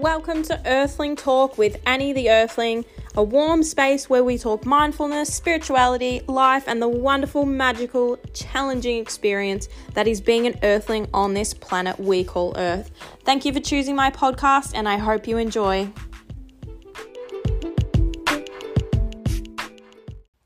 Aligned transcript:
welcome 0.00 0.42
to 0.42 0.58
Earthling 0.64 1.14
Talk 1.14 1.58
with 1.58 1.78
Annie 1.84 2.14
the 2.14 2.30
Earthling, 2.30 2.86
a 3.16 3.22
warm 3.22 3.62
space 3.62 4.08
where 4.08 4.24
we 4.24 4.38
talk 4.38 4.64
mindfulness, 4.64 5.34
spirituality, 5.34 6.22
life, 6.26 6.64
and 6.66 6.80
the 6.80 6.88
wonderful, 6.88 7.44
magical, 7.44 8.16
challenging 8.32 8.96
experience 8.96 9.68
that 9.92 10.08
is 10.08 10.22
being 10.22 10.46
an 10.46 10.58
Earthling 10.62 11.06
on 11.12 11.34
this 11.34 11.52
planet 11.52 12.00
we 12.00 12.24
call 12.24 12.54
Earth. 12.56 12.90
Thank 13.24 13.44
you 13.44 13.52
for 13.52 13.60
choosing 13.60 13.94
my 13.94 14.10
podcast, 14.10 14.72
and 14.74 14.88
I 14.88 14.96
hope 14.96 15.28
you 15.28 15.36
enjoy. 15.36 15.90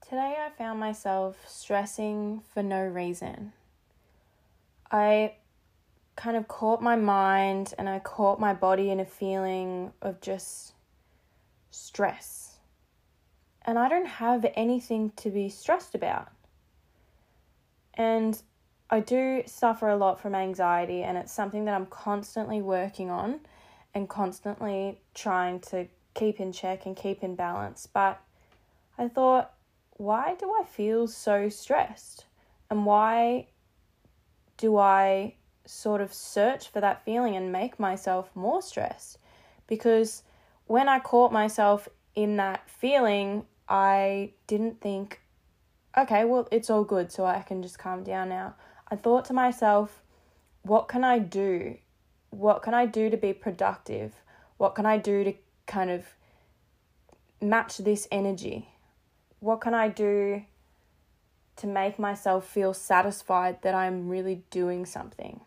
Today, 0.01 0.37
I 0.45 0.51
found 0.59 0.81
myself 0.81 1.37
stressing 1.47 2.43
for 2.53 2.65
no 2.65 2.85
reason. 2.85 3.53
I 4.91 5.35
kind 6.17 6.37
of 6.37 6.49
caught 6.49 6.83
my 6.83 6.97
mind 6.97 7.75
and 7.79 7.89
I 7.89 7.99
caught 7.99 8.39
my 8.39 8.55
body 8.55 8.91
in 8.91 9.01
a 9.01 9.05
feeling 9.05 9.93
of 10.01 10.21
just 10.21 10.75
stress. 11.71 12.59
And 13.63 13.79
I 13.79 13.89
don't 13.89 14.07
have 14.07 14.47
anything 14.55 15.11
to 15.17 15.31
be 15.31 15.49
stressed 15.49 15.95
about. 15.95 16.29
And 17.95 18.41
I 18.91 19.01
do 19.01 19.43
suffer 19.47 19.89
a 19.89 19.97
lot 19.97 20.21
from 20.21 20.35
anxiety, 20.35 21.03
and 21.03 21.17
it's 21.17 21.33
something 21.33 21.65
that 21.65 21.75
I'm 21.75 21.87
constantly 21.87 22.61
working 22.61 23.11
on 23.11 23.41
and 23.95 24.09
constantly 24.09 25.01
trying 25.15 25.61
to 25.61 25.87
keep 26.15 26.39
in 26.39 26.53
check 26.53 26.85
and 26.87 26.95
keep 26.95 27.23
in 27.23 27.35
balance. 27.35 27.89
But 27.93 28.21
I 28.99 29.09
thought, 29.09 29.53
why 29.93 30.35
do 30.39 30.53
I 30.61 30.65
feel 30.65 31.07
so 31.07 31.49
stressed? 31.49 32.27
And 32.71 32.85
why 32.85 33.49
do 34.57 34.77
I 34.77 35.37
sort 35.67 36.01
of 36.01 36.13
search 36.13 36.69
for 36.69 36.81
that 36.81 37.05
feeling 37.05 37.37
and 37.37 37.51
make 37.53 37.79
myself 37.79 38.31
more 38.35 38.61
stressed. 38.63 39.19
Because 39.67 40.23
when 40.67 40.89
I 40.89 40.99
caught 40.99 41.33
myself 41.33 41.89
in 42.15 42.37
that 42.37 42.69
feeling, 42.69 43.47
I 43.69 44.33
didn't 44.47 44.81
think, 44.81 45.21
okay, 45.97 46.25
well, 46.25 46.49
it's 46.51 46.71
all 46.71 46.85
good, 46.85 47.11
so 47.11 47.25
I 47.25 47.41
can 47.41 47.63
just 47.63 47.79
calm 47.79 48.03
down 48.03 48.29
now. 48.29 48.55
I 48.89 48.97
thought 48.97 49.25
to 49.27 49.33
myself, 49.33 50.03
what 50.63 50.89
can 50.89 51.05
I 51.05 51.19
do? 51.19 51.79
What 52.31 52.63
can 52.63 52.75
I 52.75 52.87
do 52.87 53.11
to 53.11 53.17
be 53.17 53.33
productive? 53.33 54.15
What 54.57 54.75
can 54.75 54.87
I 54.87 54.99
do 54.99 55.25
to 55.25 55.35
kind 55.67 55.91
of 55.91 56.05
match 57.41 57.79
this 57.79 58.07
energy? 58.11 58.69
What 59.41 59.61
can 59.61 59.75
I 59.75 59.89
do 59.89 60.45
to 61.57 61.67
make 61.67 61.99
myself 61.99 62.47
feel 62.47 62.75
satisfied 62.75 63.63
that 63.63 63.75
I'm 63.75 64.09
really 64.09 64.43
doing 64.51 64.87
something? 64.87 65.41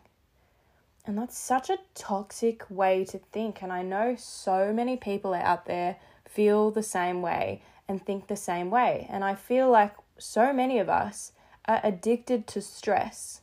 And 1.08 1.16
that's 1.16 1.38
such 1.38 1.70
a 1.70 1.78
toxic 1.94 2.66
way 2.68 3.02
to 3.06 3.16
think. 3.16 3.62
And 3.62 3.72
I 3.72 3.80
know 3.80 4.14
so 4.14 4.74
many 4.74 4.98
people 4.98 5.32
out 5.32 5.64
there 5.64 5.96
feel 6.28 6.70
the 6.70 6.82
same 6.82 7.22
way 7.22 7.62
and 7.88 8.04
think 8.04 8.26
the 8.26 8.36
same 8.36 8.70
way. 8.70 9.06
And 9.08 9.24
I 9.24 9.34
feel 9.34 9.70
like 9.70 9.94
so 10.18 10.52
many 10.52 10.78
of 10.78 10.90
us 10.90 11.32
are 11.64 11.80
addicted 11.82 12.46
to 12.48 12.60
stress. 12.60 13.40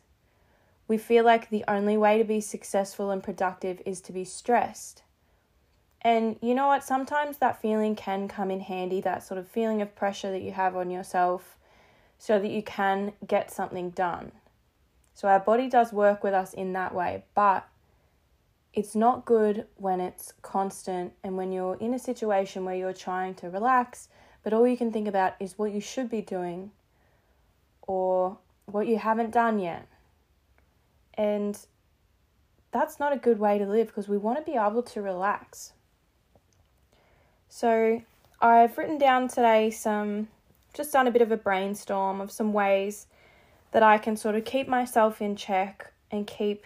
We 0.88 0.99
feel 0.99 1.25
like 1.25 1.49
the 1.49 1.63
only 1.67 1.97
way 1.97 2.19
to 2.19 2.23
be 2.23 2.39
successful 2.39 3.09
and 3.09 3.23
productive 3.23 3.81
is 3.83 4.00
to 4.02 4.11
be 4.11 4.25
stressed. 4.25 5.02
And 6.02 6.38
you 6.44 6.53
know 6.53 6.67
what? 6.67 6.83
Sometimes 6.83 7.39
that 7.39 7.63
feeling 7.63 7.95
can 7.95 8.27
come 8.27 8.52
in 8.52 8.59
handy, 8.59 9.02
that 9.02 9.23
sort 9.23 9.39
of 9.39 9.47
feeling 9.47 9.81
of 9.81 9.95
pressure 9.95 10.29
that 10.29 10.44
you 10.44 10.52
have 10.52 10.75
on 10.75 10.91
yourself, 10.91 11.57
so 12.19 12.38
that 12.38 12.52
you 12.52 12.61
can 12.61 13.13
get 13.25 13.50
something 13.50 13.89
done. 13.89 14.33
So 15.16 15.30
our 15.30 15.39
body 15.39 15.69
does 15.69 15.94
work 15.94 16.23
with 16.23 16.33
us 16.33 16.53
in 16.53 16.73
that 16.73 16.94
way, 16.94 17.23
but 17.33 17.66
it's 18.73 18.95
not 18.95 19.23
good 19.23 19.66
when 19.77 20.02
it's 20.02 20.33
constant 20.41 21.13
and 21.23 21.38
when 21.38 21.53
you're 21.53 21.77
in 21.77 21.94
a 21.94 21.99
situation 21.99 22.66
where 22.66 22.75
you're 22.75 22.91
trying 22.91 23.33
to 23.35 23.49
relax, 23.49 24.09
but 24.44 24.51
all 24.51 24.67
you 24.67 24.75
can 24.75 24.91
think 24.91 25.07
about 25.07 25.34
is 25.40 25.57
what 25.57 25.72
you 25.72 25.79
should 25.79 26.09
be 26.09 26.22
doing 26.22 26.72
or 27.88 28.38
what 28.66 28.88
you 28.88 28.97
haven't 28.97 29.31
done 29.31 29.57
yet. 29.57 29.88
And 31.13 31.57
that's 32.72 33.00
not 33.00 33.13
a 33.13 33.17
good 33.17 33.40
way 33.40 33.57
to 33.57 33.66
live 33.66 33.88
because 33.88 34.09
we 34.09 34.17
want 34.17 34.38
to 34.38 34.44
be 34.44 34.57
able 34.57 34.84
to 34.84 35.01
relax. 35.01 35.72
So, 37.47 38.01
I've 38.41 38.78
written 38.78 38.97
down 38.97 39.29
today 39.29 39.72
some, 39.72 40.28
just 40.73 40.91
done 40.91 41.07
a 41.07 41.11
bit 41.11 41.22
of 41.22 41.31
a 41.31 41.38
brainstorm 41.38 42.19
of 42.19 42.31
some 42.31 42.51
ways 42.51 43.07
that 43.75 43.84
I 43.84 43.97
can 43.97 44.16
sort 44.16 44.36
of 44.36 44.46
keep 44.46 44.69
myself 44.69 45.22
in 45.22 45.36
check 45.36 45.91
and 46.09 46.25
keep 46.25 46.63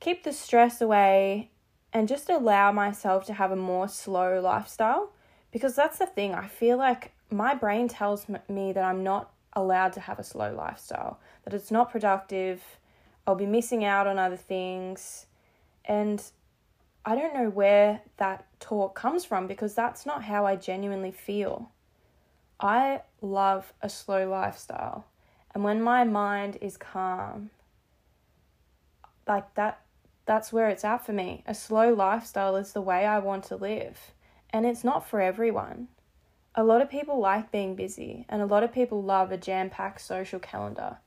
keep 0.00 0.24
the 0.24 0.32
stress 0.32 0.80
away 0.80 1.50
and 1.92 2.08
just 2.08 2.30
allow 2.30 2.72
myself 2.72 3.26
to 3.26 3.34
have 3.34 3.52
a 3.52 3.56
more 3.56 3.86
slow 3.86 4.40
lifestyle 4.40 5.12
because 5.52 5.76
that's 5.76 5.98
the 5.98 6.06
thing 6.06 6.34
I 6.34 6.48
feel 6.48 6.78
like 6.78 7.12
my 7.30 7.54
brain 7.54 7.86
tells 7.86 8.24
me 8.48 8.72
that 8.72 8.82
I'm 8.82 9.04
not 9.04 9.30
allowed 9.52 9.92
to 9.92 10.00
have 10.00 10.18
a 10.18 10.24
slow 10.24 10.54
lifestyle 10.54 11.20
that 11.44 11.52
it's 11.52 11.70
not 11.70 11.92
productive 11.92 12.62
I'll 13.26 13.34
be 13.34 13.44
missing 13.44 13.84
out 13.84 14.06
on 14.06 14.18
other 14.18 14.38
things 14.38 15.26
and 15.84 16.22
I 17.04 17.14
don't 17.14 17.34
know 17.34 17.50
where 17.50 18.00
that 18.16 18.46
talk 18.58 18.94
comes 18.94 19.26
from 19.26 19.46
because 19.46 19.74
that's 19.74 20.06
not 20.06 20.24
how 20.24 20.46
I 20.46 20.56
genuinely 20.56 21.12
feel. 21.12 21.72
I 22.58 23.02
love 23.20 23.74
a 23.82 23.90
slow 23.90 24.26
lifestyle. 24.30 25.04
And 25.56 25.64
when 25.64 25.80
my 25.80 26.04
mind 26.04 26.58
is 26.60 26.76
calm, 26.76 27.48
like 29.26 29.54
that, 29.54 29.80
that's 30.26 30.52
where 30.52 30.68
it's 30.68 30.84
at 30.84 31.06
for 31.06 31.14
me. 31.14 31.44
A 31.46 31.54
slow 31.54 31.94
lifestyle 31.94 32.56
is 32.56 32.74
the 32.74 32.82
way 32.82 33.06
I 33.06 33.20
want 33.20 33.44
to 33.44 33.56
live. 33.56 34.12
And 34.50 34.66
it's 34.66 34.84
not 34.84 35.08
for 35.08 35.18
everyone. 35.18 35.88
A 36.54 36.62
lot 36.62 36.82
of 36.82 36.90
people 36.90 37.18
like 37.20 37.50
being 37.50 37.74
busy, 37.74 38.26
and 38.28 38.42
a 38.42 38.46
lot 38.46 38.64
of 38.64 38.72
people 38.74 39.02
love 39.02 39.32
a 39.32 39.38
jam 39.38 39.70
packed 39.70 40.02
social 40.02 40.38
calendar. 40.38 40.98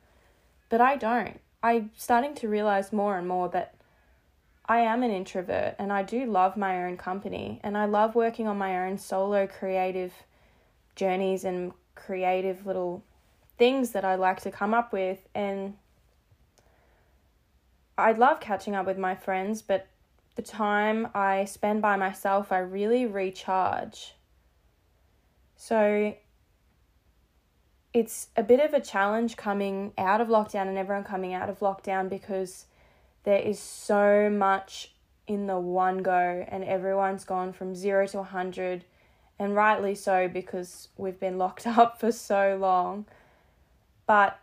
But 0.69 0.81
I 0.81 0.95
don't. 0.95 1.39
I'm 1.61 1.91
starting 1.95 2.33
to 2.33 2.47
realize 2.47 2.91
more 2.91 3.19
and 3.19 3.27
more 3.27 3.49
that 3.49 3.75
I 4.65 4.79
am 4.79 5.03
an 5.03 5.11
introvert 5.11 5.75
and 5.77 5.93
I 5.93 6.01
do 6.01 6.25
love 6.25 6.57
my 6.57 6.85
own 6.85 6.97
company 6.97 7.59
and 7.63 7.77
I 7.77 7.85
love 7.85 8.15
working 8.15 8.47
on 8.47 8.57
my 8.57 8.87
own 8.87 8.97
solo 8.97 9.45
creative 9.45 10.11
journeys 10.95 11.43
and 11.43 11.71
creative 11.93 12.65
little 12.65 13.03
things 13.59 13.91
that 13.91 14.03
I 14.03 14.15
like 14.15 14.41
to 14.41 14.51
come 14.51 14.73
up 14.73 14.91
with. 14.91 15.19
And 15.35 15.75
I 17.97 18.13
love 18.13 18.39
catching 18.39 18.73
up 18.73 18.87
with 18.87 18.97
my 18.97 19.13
friends, 19.13 19.61
but 19.61 19.87
the 20.35 20.41
time 20.41 21.09
I 21.13 21.45
spend 21.45 21.81
by 21.81 21.97
myself, 21.97 22.51
I 22.51 22.59
really 22.59 23.05
recharge. 23.05 24.15
So 25.57 26.15
it's 27.93 28.27
a 28.37 28.43
bit 28.43 28.59
of 28.59 28.73
a 28.73 28.79
challenge 28.79 29.35
coming 29.35 29.91
out 29.97 30.21
of 30.21 30.29
lockdown 30.29 30.67
and 30.67 30.77
everyone 30.77 31.03
coming 31.03 31.33
out 31.33 31.49
of 31.49 31.59
lockdown 31.59 32.09
because 32.09 32.65
there 33.23 33.39
is 33.39 33.59
so 33.59 34.29
much 34.29 34.93
in 35.27 35.47
the 35.47 35.59
one 35.59 35.97
go 35.97 36.45
and 36.47 36.63
everyone's 36.63 37.25
gone 37.25 37.51
from 37.51 37.75
zero 37.75 38.07
to 38.07 38.17
100 38.17 38.85
and 39.37 39.55
rightly 39.55 39.95
so 39.95 40.27
because 40.27 40.87
we've 40.97 41.19
been 41.19 41.37
locked 41.37 41.67
up 41.77 41.99
for 41.99 42.11
so 42.11 42.57
long 42.59 43.05
but 44.09 44.39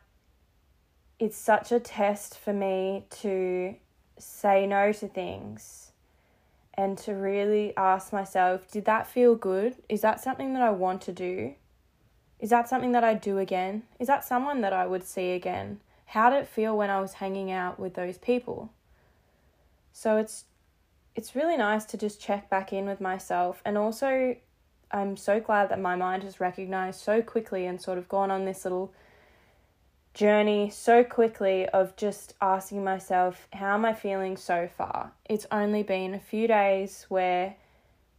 it's 1.19 1.37
such 1.37 1.73
a 1.73 1.81
test 1.81 2.39
for 2.39 2.53
me 2.53 3.05
to 3.11 3.75
say 4.17 4.65
no 4.65 4.93
to 4.93 5.09
things 5.09 5.91
and 6.75 6.97
to 6.97 7.13
really 7.13 7.77
ask 7.77 8.13
myself, 8.13 8.71
did 8.71 8.85
that 8.85 9.09
feel 9.09 9.35
good? 9.35 9.75
Is 9.89 10.03
that 10.03 10.21
something 10.21 10.55
that 10.55 10.63
I 10.63 10.71
want 10.71 11.03
to 11.03 11.13
do? 11.13 11.55
Is 12.39 12.51
that 12.51 12.69
something 12.69 12.93
that 12.93 13.03
I 13.03 13.15
do 13.15 13.39
again? 13.39 13.83
Is 13.99 14.07
that 14.07 14.25
someone 14.25 14.61
that 14.61 14.73
I 14.73 14.87
would 14.87 15.03
see 15.03 15.33
again? 15.33 15.81
How 16.05 16.31
did 16.31 16.43
it 16.43 16.49
feel 16.49 16.77
when 16.77 16.89
I 16.89 17.01
was 17.01 17.15
hanging 17.15 17.51
out 17.51 17.81
with 17.81 17.95
those 17.95 18.19
people? 18.19 18.71
So 19.93 20.17
it's 20.17 20.45
it's 21.17 21.35
really 21.35 21.57
nice 21.57 21.85
to 21.87 21.99
just 21.99 22.21
check 22.21 22.49
back 22.49 22.73
in 22.73 22.87
with 22.87 23.01
myself 23.01 23.63
and 23.65 23.77
also 23.77 24.37
I'm 24.93 25.17
so 25.17 25.41
glad 25.41 25.71
that 25.71 25.81
my 25.81 25.97
mind 25.97 26.23
has 26.23 26.39
recognized 26.39 27.01
so 27.01 27.21
quickly 27.21 27.67
and 27.67 27.83
sort 27.83 27.99
of 27.99 28.09
gone 28.09 28.31
on 28.31 28.45
this 28.45 28.65
little 28.65 28.93
journey 30.17 30.71
so 30.71 31.05
quickly 31.05 31.69
of 31.69 31.95
just 31.95 32.33
asking 32.41 32.83
myself, 32.83 33.47
how 33.53 33.75
am 33.75 33.85
I 33.85 33.93
feeling 33.93 34.39
so 34.39 34.67
far? 34.67 35.13
It's 35.29 35.47
only 35.53 35.83
been 35.83 36.15
a 36.15 36.19
few 36.19 36.49
days 36.49 37.05
where 37.11 37.57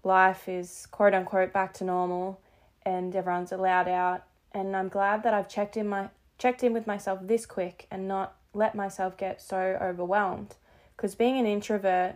life 0.03 0.47
is 0.47 0.87
quote 0.91 1.15
unquote 1.15 1.51
back 1.51 1.73
to 1.73 1.83
normal 1.83 2.39
and 2.83 3.15
everyone's 3.15 3.51
allowed 3.51 3.87
out 3.87 4.23
and 4.53 4.75
I'm 4.75 4.89
glad 4.89 5.23
that 5.23 5.33
I've 5.33 5.49
checked 5.49 5.75
in 5.75 5.89
my 5.89 6.09
checked 6.37 6.63
in 6.63 6.71
with 6.71 6.85
myself 6.85 7.19
this 7.23 7.47
quick 7.47 7.87
and 7.89 8.07
not 8.07 8.35
let 8.53 8.75
myself 8.75 9.17
get 9.17 9.41
so 9.41 9.77
overwhelmed 9.81 10.55
because 10.95 11.15
being 11.15 11.37
an 11.39 11.47
introvert 11.47 12.15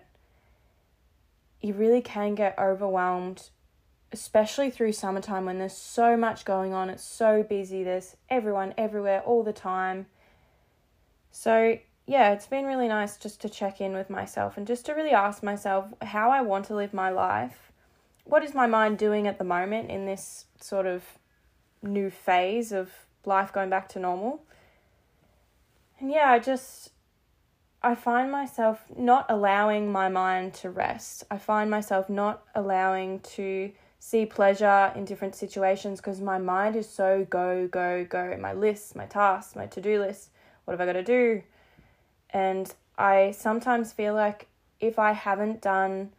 you 1.60 1.74
really 1.74 2.02
can 2.02 2.36
get 2.36 2.58
overwhelmed 2.60 3.50
especially 4.12 4.70
through 4.70 4.92
summertime 4.92 5.46
when 5.46 5.58
there's 5.58 5.76
so 5.76 6.18
much 6.18 6.46
going 6.46 6.74
on, 6.74 6.90
it's 6.90 7.04
so 7.04 7.44
busy, 7.44 7.84
there's 7.84 8.16
everyone 8.30 8.74
everywhere 8.78 9.22
all 9.22 9.44
the 9.44 9.54
time. 9.54 10.06
So 11.32 11.78
yeah, 12.06 12.32
it's 12.32 12.48
been 12.48 12.66
really 12.66 12.88
nice 12.88 13.18
just 13.18 13.42
to 13.42 13.50
check 13.50 13.80
in 13.80 13.94
with 13.94 14.10
myself 14.10 14.58
and 14.58 14.68
just 14.68 14.86
to 14.88 14.94
really 14.94 15.12
ask 15.12 15.44
myself 15.44 15.86
how 16.02 16.30
I 16.30 16.42
want 16.42 16.66
to 16.66 16.76
live 16.76 16.94
my 16.94 17.10
life. 17.10 17.72
What 18.26 18.44
is 18.44 18.54
my 18.54 18.68
mind 18.68 18.98
doing 18.98 19.28
at 19.28 19.38
the 19.38 19.44
moment 19.44 19.90
in 19.90 20.06
this 20.06 20.46
sort 20.60 20.86
of 20.86 21.04
new 21.82 22.10
phase 22.10 22.72
of 22.72 22.92
life 23.26 23.54
going 23.54 23.70
back 23.70 23.88
to 23.90 24.00
normal? 24.00 24.44
And 26.00 26.12
yeah, 26.12 26.32
I 26.32 26.40
just 26.40 26.92
I 27.84 27.96
find 27.96 28.32
myself 28.32 28.84
not 28.96 29.26
allowing 29.30 29.92
my 29.92 30.10
mind 30.10 30.54
to 30.56 30.70
rest. 30.70 31.24
I 31.32 31.38
find 31.38 31.72
myself 31.72 32.10
not 32.10 32.44
allowing 32.54 33.22
to 33.22 33.72
see 34.04 34.26
pleasure 34.26 34.92
in 34.96 35.06
different 35.06 35.36
situations 35.36 36.02
because 36.02 36.20
my 36.20 36.40
mind 36.40 36.76
is 36.76 36.90
so 36.90 37.24
go, 37.30 37.68
go, 37.68 38.04
go. 38.04 38.36
My 38.42 38.52
lists, 38.52 38.96
my 38.96 39.06
tasks, 39.06 39.56
my 39.56 39.68
to 39.68 39.80
do 39.80 40.00
list. 40.00 40.32
What 40.66 40.74
have 40.74 40.82
I 40.82 40.92
got 40.92 40.98
to 40.98 41.04
do? 41.04 41.44
And 42.32 42.74
I 42.98 43.30
sometimes 43.30 43.94
feel 43.94 44.16
like 44.16 44.48
if 44.80 44.98
I 44.98 45.12
haven't 45.12 45.62
done 45.62 46.10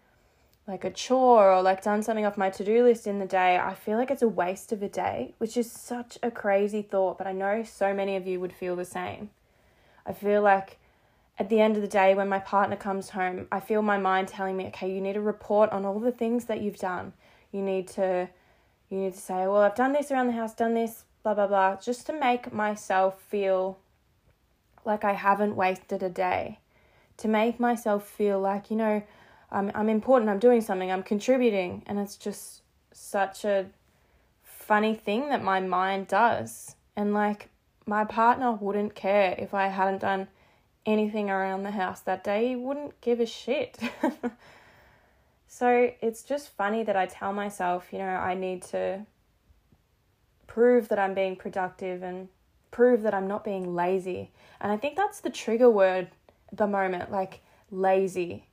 like 0.68 0.84
a 0.84 0.92
chore 0.92 1.52
or 1.52 1.60
like 1.60 1.82
done 1.82 2.04
something 2.04 2.24
off 2.24 2.36
my 2.36 2.50
to 2.50 2.64
do 2.64 2.84
list 2.84 3.08
in 3.08 3.18
the 3.18 3.26
day, 3.26 3.58
I 3.58 3.74
feel 3.74 3.98
like 3.98 4.12
it's 4.12 4.22
a 4.22 4.28
waste 4.28 4.70
of 4.70 4.80
a 4.80 4.88
day, 4.88 5.34
which 5.38 5.56
is 5.56 5.68
such 5.68 6.18
a 6.22 6.30
crazy 6.30 6.82
thought. 6.82 7.18
But 7.18 7.26
I 7.26 7.32
know 7.32 7.64
so 7.64 7.92
many 7.92 8.14
of 8.14 8.28
you 8.28 8.38
would 8.38 8.52
feel 8.52 8.76
the 8.76 8.84
same. 8.84 9.30
I 10.06 10.12
feel 10.12 10.40
like 10.40 10.78
at 11.36 11.48
the 11.48 11.60
end 11.60 11.74
of 11.74 11.82
the 11.82 11.88
day, 11.88 12.14
when 12.14 12.28
my 12.28 12.38
partner 12.38 12.76
comes 12.76 13.10
home, 13.10 13.48
I 13.50 13.58
feel 13.58 13.82
my 13.82 13.98
mind 13.98 14.28
telling 14.28 14.56
me, 14.56 14.66
okay, 14.66 14.94
you 14.94 15.00
need 15.00 15.14
to 15.14 15.20
report 15.20 15.70
on 15.70 15.84
all 15.84 15.98
the 15.98 16.12
things 16.12 16.44
that 16.44 16.60
you've 16.60 16.78
done 16.78 17.12
you 17.52 17.62
need 17.62 17.88
to 17.88 18.28
you 18.90 18.98
need 18.98 19.14
to 19.14 19.20
say, 19.20 19.46
well, 19.46 19.58
I've 19.62 19.74
done 19.74 19.92
this 19.92 20.10
around 20.10 20.26
the 20.26 20.32
house, 20.34 20.54
done 20.54 20.74
this, 20.74 21.04
blah 21.22 21.34
blah 21.34 21.46
blah, 21.46 21.76
just 21.76 22.06
to 22.06 22.12
make 22.12 22.52
myself 22.52 23.20
feel 23.22 23.78
like 24.84 25.04
I 25.04 25.12
haven't 25.12 25.56
wasted 25.56 26.02
a 26.02 26.10
day. 26.10 26.58
To 27.18 27.28
make 27.28 27.60
myself 27.60 28.08
feel 28.08 28.40
like, 28.40 28.70
you 28.70 28.76
know, 28.76 29.02
I'm 29.50 29.70
I'm 29.74 29.88
important, 29.88 30.30
I'm 30.30 30.38
doing 30.38 30.60
something, 30.60 30.90
I'm 30.90 31.02
contributing, 31.02 31.82
and 31.86 31.98
it's 31.98 32.16
just 32.16 32.62
such 32.92 33.44
a 33.44 33.66
funny 34.42 34.94
thing 34.94 35.28
that 35.28 35.42
my 35.42 35.60
mind 35.60 36.08
does. 36.08 36.76
And 36.96 37.14
like 37.14 37.48
my 37.86 38.04
partner 38.04 38.52
wouldn't 38.52 38.94
care 38.94 39.34
if 39.38 39.54
I 39.54 39.68
hadn't 39.68 40.00
done 40.00 40.28
anything 40.86 41.30
around 41.30 41.62
the 41.62 41.70
house 41.70 42.00
that 42.00 42.24
day. 42.24 42.48
He 42.48 42.56
wouldn't 42.56 43.00
give 43.00 43.20
a 43.20 43.26
shit. 43.26 43.78
So 45.54 45.92
it's 46.00 46.22
just 46.22 46.48
funny 46.56 46.82
that 46.82 46.96
I 46.96 47.04
tell 47.04 47.34
myself, 47.34 47.88
you 47.92 47.98
know, 47.98 48.06
I 48.06 48.32
need 48.32 48.62
to 48.70 49.04
prove 50.46 50.88
that 50.88 50.98
I'm 50.98 51.12
being 51.12 51.36
productive 51.36 52.02
and 52.02 52.28
prove 52.70 53.02
that 53.02 53.12
I'm 53.12 53.28
not 53.28 53.44
being 53.44 53.74
lazy. 53.74 54.30
And 54.62 54.72
I 54.72 54.78
think 54.78 54.96
that's 54.96 55.20
the 55.20 55.28
trigger 55.28 55.68
word 55.68 56.08
at 56.50 56.56
the 56.56 56.66
moment, 56.66 57.12
like 57.12 57.42
lazy. 57.70 58.46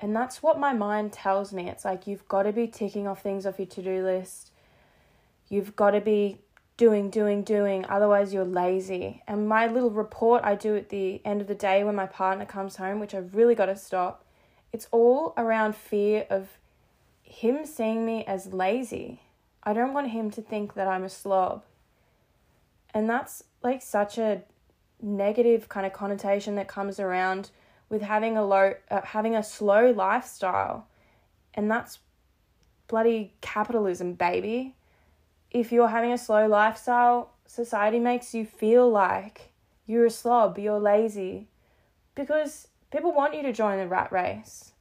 And 0.00 0.16
that's 0.16 0.42
what 0.42 0.58
my 0.58 0.72
mind 0.72 1.12
tells 1.12 1.52
me. 1.52 1.68
It's 1.68 1.84
like 1.84 2.06
you've 2.06 2.26
got 2.28 2.44
to 2.44 2.52
be 2.52 2.66
ticking 2.66 3.06
off 3.06 3.22
things 3.22 3.44
off 3.44 3.58
your 3.58 3.66
to 3.66 3.82
do 3.82 4.02
list. 4.02 4.52
You've 5.50 5.76
got 5.76 5.90
to 5.90 6.00
be 6.00 6.38
doing, 6.78 7.10
doing, 7.10 7.42
doing, 7.42 7.84
otherwise 7.90 8.32
you're 8.32 8.46
lazy. 8.46 9.22
And 9.28 9.46
my 9.46 9.66
little 9.66 9.90
report 9.90 10.44
I 10.44 10.54
do 10.54 10.76
at 10.76 10.88
the 10.88 11.20
end 11.26 11.42
of 11.42 11.46
the 11.46 11.54
day 11.54 11.84
when 11.84 11.94
my 11.94 12.06
partner 12.06 12.46
comes 12.46 12.76
home, 12.76 13.00
which 13.00 13.14
I've 13.14 13.34
really 13.34 13.54
got 13.54 13.66
to 13.66 13.76
stop, 13.76 14.24
it's 14.72 14.88
all 14.90 15.34
around 15.36 15.74
fear 15.74 16.26
of 16.30 16.48
him 17.22 17.64
seeing 17.64 18.04
me 18.04 18.24
as 18.24 18.52
lazy. 18.52 19.22
I 19.62 19.72
don't 19.72 19.92
want 19.92 20.10
him 20.10 20.30
to 20.32 20.42
think 20.42 20.74
that 20.74 20.88
I'm 20.88 21.04
a 21.04 21.08
slob. 21.08 21.64
And 22.92 23.08
that's 23.08 23.44
like 23.62 23.82
such 23.82 24.18
a 24.18 24.42
negative 25.02 25.68
kind 25.68 25.86
of 25.86 25.92
connotation 25.92 26.56
that 26.56 26.68
comes 26.68 26.98
around 26.98 27.50
with 27.88 28.02
having 28.02 28.36
a 28.36 28.44
low 28.44 28.74
uh, 28.90 29.02
having 29.02 29.34
a 29.34 29.42
slow 29.42 29.90
lifestyle. 29.90 30.86
And 31.54 31.70
that's 31.70 31.98
bloody 32.88 33.34
capitalism, 33.40 34.14
baby. 34.14 34.74
If 35.50 35.72
you're 35.72 35.88
having 35.88 36.12
a 36.12 36.18
slow 36.18 36.46
lifestyle, 36.46 37.30
society 37.46 37.98
makes 37.98 38.34
you 38.34 38.44
feel 38.46 38.88
like 38.88 39.50
you're 39.86 40.06
a 40.06 40.10
slob, 40.10 40.58
you're 40.58 40.78
lazy. 40.78 41.48
Because 42.14 42.68
People 42.90 43.12
want 43.12 43.34
you 43.34 43.42
to 43.42 43.52
join 43.52 43.78
the 43.78 43.86
rat 43.86 44.10
race. 44.10 44.72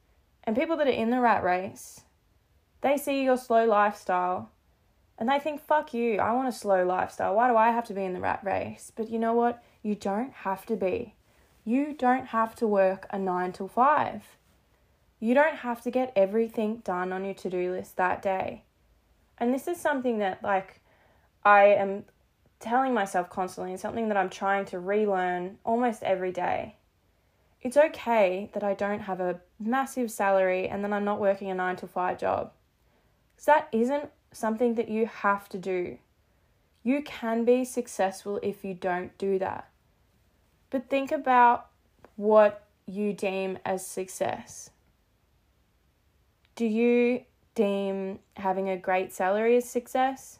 And 0.43 0.55
people 0.55 0.77
that 0.77 0.87
are 0.87 0.91
in 0.91 1.11
the 1.11 1.19
rat 1.19 1.43
race, 1.43 2.01
they 2.81 2.97
see 2.97 3.23
your 3.23 3.37
slow 3.37 3.65
lifestyle 3.65 4.51
and 5.17 5.27
they 5.27 5.37
think, 5.37 5.61
fuck 5.61 5.93
you, 5.93 6.17
I 6.17 6.31
want 6.31 6.47
a 6.47 6.51
slow 6.53 6.85
lifestyle. 6.85 7.35
Why 7.35 7.49
do 7.49 7.57
I 7.57 7.71
have 7.71 7.85
to 7.87 7.93
be 7.93 8.05
in 8.05 8.13
the 8.13 8.21
rat 8.21 8.39
race? 8.41 8.91
But 8.95 9.09
you 9.09 9.19
know 9.19 9.33
what? 9.33 9.61
You 9.83 9.93
don't 9.93 10.31
have 10.31 10.65
to 10.67 10.77
be. 10.77 11.13
You 11.65 11.93
don't 11.93 12.27
have 12.27 12.55
to 12.55 12.67
work 12.67 13.05
a 13.11 13.19
nine 13.19 13.51
till 13.51 13.67
five. 13.67 14.23
You 15.19 15.33
don't 15.33 15.57
have 15.57 15.81
to 15.81 15.91
get 15.91 16.13
everything 16.15 16.77
done 16.77 17.11
on 17.11 17.25
your 17.25 17.33
to 17.33 17.49
do 17.49 17.71
list 17.71 17.97
that 17.97 18.21
day. 18.21 18.63
And 19.37 19.53
this 19.53 19.67
is 19.67 19.79
something 19.79 20.19
that, 20.19 20.41
like, 20.41 20.79
I 21.43 21.65
am 21.65 22.05
telling 22.61 22.93
myself 22.93 23.29
constantly 23.29 23.71
and 23.71 23.79
something 23.79 24.07
that 24.07 24.17
I'm 24.17 24.29
trying 24.29 24.65
to 24.65 24.79
relearn 24.79 25.57
almost 25.65 26.01
every 26.01 26.31
day 26.31 26.75
it's 27.61 27.77
okay 27.77 28.49
that 28.53 28.63
I 28.63 28.73
don't 28.73 29.01
have 29.01 29.19
a 29.19 29.41
massive 29.59 30.11
salary 30.11 30.67
and 30.67 30.83
then 30.83 30.93
I'm 30.93 31.03
not 31.03 31.19
working 31.19 31.51
a 31.51 31.55
nine 31.55 31.75
to 31.77 31.87
five 31.87 32.17
job. 32.17 32.51
Because 33.35 33.45
that 33.45 33.69
isn't 33.71 34.09
something 34.31 34.75
that 34.75 34.89
you 34.89 35.05
have 35.07 35.49
to 35.49 35.57
do. 35.57 35.97
You 36.83 37.01
can 37.03 37.43
be 37.43 37.65
successful 37.65 38.39
if 38.41 38.63
you 38.63 38.73
don't 38.73 39.17
do 39.17 39.39
that. 39.39 39.69
But 40.69 40.89
think 40.89 41.11
about 41.11 41.67
what 42.15 42.65
you 42.85 43.13
deem 43.13 43.59
as 43.65 43.85
success. 43.85 44.69
Do 46.55 46.65
you 46.65 47.23
deem 47.55 48.19
having 48.37 48.69
a 48.69 48.77
great 48.77 49.13
salary 49.13 49.57
as 49.57 49.69
success? 49.69 50.39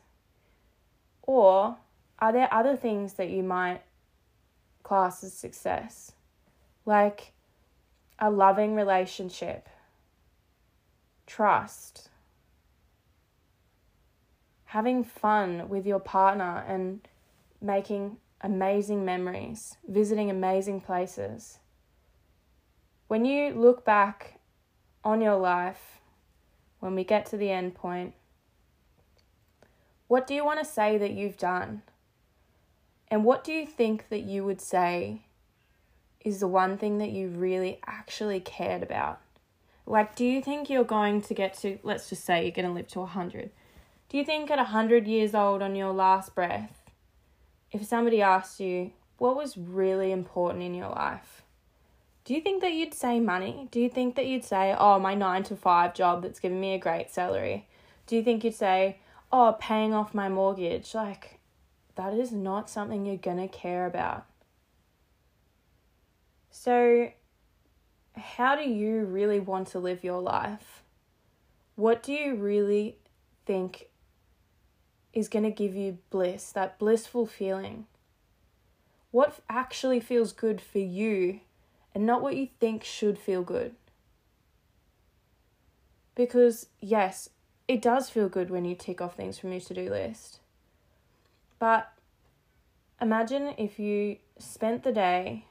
Or 1.23 1.77
are 2.19 2.31
there 2.31 2.53
other 2.53 2.75
things 2.75 3.13
that 3.13 3.29
you 3.29 3.43
might 3.43 3.81
class 4.83 5.23
as 5.23 5.33
success? 5.33 6.13
Like 6.89 7.33
a 8.17 8.31
loving 8.31 8.73
relationship, 8.73 9.69
trust, 11.27 12.09
having 14.65 15.03
fun 15.03 15.69
with 15.69 15.85
your 15.85 15.99
partner 15.99 16.65
and 16.67 17.07
making 17.61 18.17
amazing 18.41 19.05
memories, 19.05 19.77
visiting 19.87 20.31
amazing 20.31 20.81
places. 20.81 21.59
When 23.07 23.23
you 23.23 23.53
look 23.53 23.85
back 23.85 24.39
on 25.03 25.21
your 25.21 25.37
life, 25.37 25.99
when 26.79 26.95
we 26.95 27.03
get 27.03 27.27
to 27.27 27.37
the 27.37 27.51
end 27.51 27.75
point, 27.75 28.15
what 30.07 30.25
do 30.25 30.33
you 30.33 30.43
want 30.43 30.57
to 30.57 30.65
say 30.65 30.97
that 30.97 31.11
you've 31.11 31.37
done? 31.37 31.83
And 33.09 33.23
what 33.23 33.43
do 33.43 33.53
you 33.53 33.67
think 33.67 34.09
that 34.09 34.23
you 34.23 34.43
would 34.43 34.59
say 34.59 35.21
is 36.23 36.39
the 36.39 36.47
one 36.47 36.77
thing 36.77 36.97
that 36.97 37.11
you 37.11 37.29
really 37.29 37.79
actually 37.85 38.39
cared 38.39 38.83
about? 38.83 39.19
Like, 39.85 40.15
do 40.15 40.25
you 40.25 40.41
think 40.41 40.69
you're 40.69 40.83
going 40.83 41.21
to 41.23 41.33
get 41.33 41.55
to, 41.59 41.79
let's 41.83 42.09
just 42.09 42.23
say 42.23 42.43
you're 42.43 42.51
going 42.51 42.67
to 42.67 42.73
live 42.73 42.87
to 42.89 42.99
100. 42.99 43.49
Do 44.09 44.17
you 44.17 44.25
think 44.25 44.51
at 44.51 44.57
100 44.57 45.07
years 45.07 45.33
old 45.33 45.61
on 45.61 45.75
your 45.75 45.91
last 45.91 46.35
breath, 46.35 46.83
if 47.71 47.85
somebody 47.85 48.21
asked 48.21 48.59
you, 48.59 48.91
what 49.17 49.35
was 49.35 49.57
really 49.57 50.11
important 50.11 50.63
in 50.63 50.73
your 50.73 50.89
life? 50.89 51.43
Do 52.23 52.33
you 52.35 52.41
think 52.41 52.61
that 52.61 52.73
you'd 52.73 52.93
say 52.93 53.19
money? 53.19 53.67
Do 53.71 53.79
you 53.79 53.89
think 53.89 54.15
that 54.15 54.27
you'd 54.27 54.43
say, 54.43 54.75
oh, 54.77 54.99
my 54.99 55.15
nine 55.15 55.43
to 55.43 55.55
five 55.55 55.95
job 55.95 56.21
that's 56.21 56.39
giving 56.39 56.61
me 56.61 56.73
a 56.73 56.79
great 56.79 57.09
salary? 57.09 57.67
Do 58.05 58.15
you 58.15 58.23
think 58.23 58.43
you'd 58.43 58.53
say, 58.53 58.99
oh, 59.31 59.57
paying 59.59 59.93
off 59.93 60.13
my 60.13 60.29
mortgage? 60.29 60.93
Like, 60.93 61.39
that 61.95 62.13
is 62.13 62.31
not 62.31 62.69
something 62.69 63.05
you're 63.05 63.17
to 63.17 63.47
care 63.47 63.85
about. 63.85 64.25
So, 66.51 67.11
how 68.15 68.55
do 68.55 68.63
you 68.63 69.05
really 69.05 69.39
want 69.39 69.67
to 69.69 69.79
live 69.79 70.03
your 70.03 70.21
life? 70.21 70.83
What 71.75 72.03
do 72.03 72.11
you 72.11 72.35
really 72.35 72.97
think 73.45 73.89
is 75.13 75.29
going 75.29 75.43
to 75.43 75.51
give 75.51 75.75
you 75.75 75.99
bliss, 76.09 76.51
that 76.51 76.77
blissful 76.79 77.25
feeling? 77.25 77.85
What 79.11 79.39
actually 79.49 79.99
feels 79.99 80.33
good 80.33 80.61
for 80.61 80.79
you 80.79 81.39
and 81.95 82.05
not 82.05 82.21
what 82.21 82.35
you 82.35 82.49
think 82.59 82.83
should 82.83 83.17
feel 83.17 83.41
good? 83.41 83.75
Because, 86.15 86.67
yes, 86.79 87.29
it 87.67 87.81
does 87.81 88.09
feel 88.09 88.29
good 88.29 88.49
when 88.49 88.65
you 88.65 88.75
tick 88.75 88.99
off 88.99 89.15
things 89.15 89.39
from 89.39 89.51
your 89.51 89.61
to 89.61 89.73
do 89.73 89.89
list. 89.89 90.39
But 91.59 91.91
imagine 93.01 93.53
if 93.57 93.79
you 93.79 94.17
spent 94.37 94.83
the 94.83 94.91
day 94.91 95.45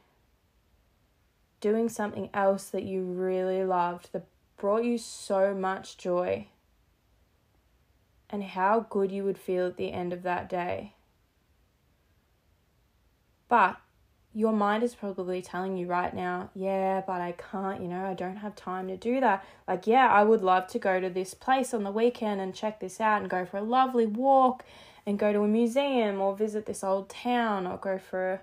doing 1.60 1.88
something 1.88 2.30
else 2.32 2.64
that 2.66 2.84
you 2.84 3.02
really 3.02 3.64
loved 3.64 4.12
that 4.12 4.26
brought 4.56 4.84
you 4.84 4.98
so 4.98 5.54
much 5.54 5.96
joy 5.96 6.46
and 8.30 8.42
how 8.42 8.86
good 8.90 9.10
you 9.10 9.24
would 9.24 9.38
feel 9.38 9.66
at 9.66 9.76
the 9.76 9.92
end 9.92 10.12
of 10.12 10.22
that 10.22 10.48
day. 10.48 10.92
But 13.48 13.76
your 14.34 14.52
mind 14.52 14.82
is 14.82 14.94
probably 14.94 15.40
telling 15.40 15.76
you 15.76 15.86
right 15.86 16.14
now, 16.14 16.50
yeah, 16.54 17.02
but 17.06 17.20
I 17.20 17.32
can't, 17.32 17.80
you 17.80 17.88
know, 17.88 18.04
I 18.04 18.14
don't 18.14 18.36
have 18.36 18.54
time 18.54 18.88
to 18.88 18.96
do 18.96 19.20
that. 19.20 19.44
Like, 19.66 19.86
yeah, 19.86 20.08
I 20.08 20.22
would 20.22 20.42
love 20.42 20.66
to 20.68 20.78
go 20.78 21.00
to 21.00 21.08
this 21.08 21.32
place 21.32 21.72
on 21.72 21.82
the 21.82 21.90
weekend 21.90 22.40
and 22.40 22.54
check 22.54 22.78
this 22.78 23.00
out 23.00 23.22
and 23.22 23.30
go 23.30 23.46
for 23.46 23.56
a 23.56 23.62
lovely 23.62 24.06
walk 24.06 24.64
and 25.06 25.18
go 25.18 25.32
to 25.32 25.40
a 25.40 25.48
museum 25.48 26.20
or 26.20 26.36
visit 26.36 26.66
this 26.66 26.84
old 26.84 27.08
town 27.08 27.66
or 27.66 27.78
go 27.78 27.98
for 27.98 28.32
a 28.32 28.40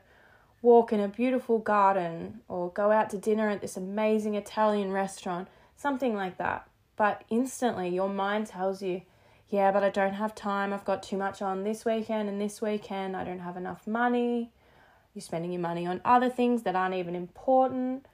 walk 0.65 0.91
in 0.91 0.99
a 0.99 1.07
beautiful 1.07 1.59
garden 1.59 2.41
or 2.47 2.71
go 2.71 2.91
out 2.91 3.11
to 3.11 3.17
dinner 3.17 3.49
at 3.49 3.61
this 3.61 3.77
amazing 3.77 4.33
Italian 4.33 4.91
restaurant, 4.91 5.47
something 5.75 6.15
like 6.15 6.37
that. 6.39 6.67
But 6.95 7.23
instantly, 7.29 7.89
your 7.89 8.09
mind 8.09 8.47
tells 8.47 8.81
you, 8.81 9.03
yeah, 9.47 9.71
but 9.71 9.83
I 9.83 9.89
don't 9.91 10.13
have 10.13 10.33
time. 10.33 10.73
I've 10.73 10.83
got 10.83 11.03
too 11.03 11.17
much 11.17 11.41
on 11.41 11.63
this 11.63 11.85
weekend 11.85 12.27
and 12.29 12.41
this 12.41 12.61
weekend. 12.61 13.15
I 13.15 13.23
don't 13.23 13.39
have 13.39 13.57
enough 13.57 13.85
money. 13.85 14.51
You're 15.13 15.21
spending 15.21 15.51
your 15.51 15.61
money 15.61 15.85
on 15.85 16.01
other 16.03 16.29
things 16.29 16.63
that 16.63 16.75
aren't 16.75 16.95
even 16.95 17.15
important. 17.15 18.07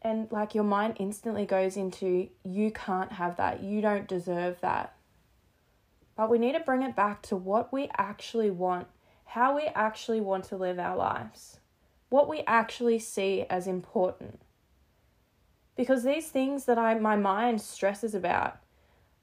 And 0.00 0.30
like 0.30 0.54
your 0.54 0.64
mind 0.64 0.96
instantly 1.00 1.46
goes 1.46 1.76
into, 1.76 2.28
you 2.44 2.70
can't 2.70 3.12
have 3.12 3.36
that. 3.38 3.62
You 3.64 3.80
don't 3.80 4.06
deserve 4.06 4.60
that. 4.60 4.94
But 6.16 6.30
we 6.30 6.38
need 6.38 6.52
to 6.52 6.60
bring 6.60 6.82
it 6.82 6.94
back 6.94 7.22
to 7.22 7.36
what 7.36 7.72
we 7.72 7.90
actually 7.98 8.50
want, 8.50 8.86
how 9.24 9.56
we 9.56 9.64
actually 9.74 10.20
want 10.20 10.44
to 10.44 10.56
live 10.56 10.78
our 10.78 10.96
lives, 10.96 11.58
what 12.08 12.28
we 12.28 12.42
actually 12.46 12.98
see 12.98 13.44
as 13.50 13.66
important. 13.66 14.40
Because 15.76 16.02
these 16.02 16.28
things 16.28 16.64
that 16.64 16.78
I 16.78 16.94
my 16.94 17.16
mind 17.16 17.60
stresses 17.60 18.14
about 18.14 18.58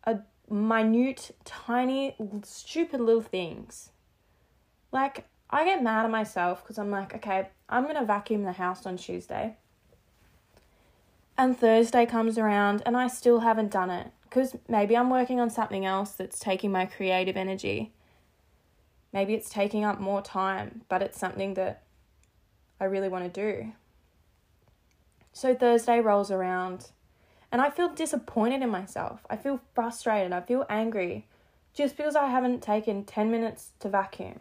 are 0.06 0.24
minute, 0.50 1.32
tiny, 1.44 2.16
stupid 2.44 3.02
little 3.02 3.22
things. 3.22 3.90
Like, 4.92 5.28
I 5.50 5.66
get 5.66 5.84
mad 5.84 6.06
at 6.06 6.12
myself 6.12 6.64
because 6.64 6.78
I'm 6.78 6.92
like, 6.92 7.14
okay, 7.16 7.50
I'm 7.68 7.84
going 7.84 7.96
to 7.96 8.06
vacuum 8.06 8.44
the 8.44 8.54
house 8.54 8.86
on 8.86 8.98
Tuesday. 8.98 9.58
And 11.38 11.58
Thursday 11.58 12.06
comes 12.06 12.38
around 12.38 12.82
and 12.86 12.96
I 12.96 13.08
still 13.08 13.42
haven't 13.42 13.72
done 13.72 13.90
it 13.90 14.12
because 14.24 14.56
maybe 14.68 14.96
I'm 14.96 15.10
working 15.10 15.40
on 15.40 15.50
something 15.50 15.86
else 15.86 16.12
that's 16.12 16.40
taking 16.40 16.72
my 16.72 16.86
creative 16.86 17.36
energy. 17.36 17.94
Maybe 19.12 19.34
it's 19.34 19.50
taking 19.50 19.84
up 19.84 20.00
more 20.00 20.22
time, 20.22 20.82
but 20.88 21.02
it's 21.02 21.20
something 21.20 21.54
that 21.56 21.84
I 22.80 22.86
really 22.86 23.10
want 23.10 23.32
to 23.34 23.42
do. 23.42 23.74
So 25.34 25.54
Thursday 25.54 26.00
rolls 26.00 26.32
around 26.32 26.92
and 27.52 27.62
I 27.62 27.70
feel 27.70 27.90
disappointed 27.90 28.62
in 28.62 28.70
myself. 28.70 29.26
I 29.30 29.38
feel 29.38 29.62
frustrated. 29.74 30.34
I 30.34 30.42
feel 30.42 30.66
angry 30.70 31.26
just 31.74 31.98
because 31.98 32.16
I 32.16 32.28
haven't 32.28 32.62
taken 32.62 33.04
10 33.04 33.32
minutes 33.32 33.72
to 33.80 33.90
vacuum. 33.90 34.40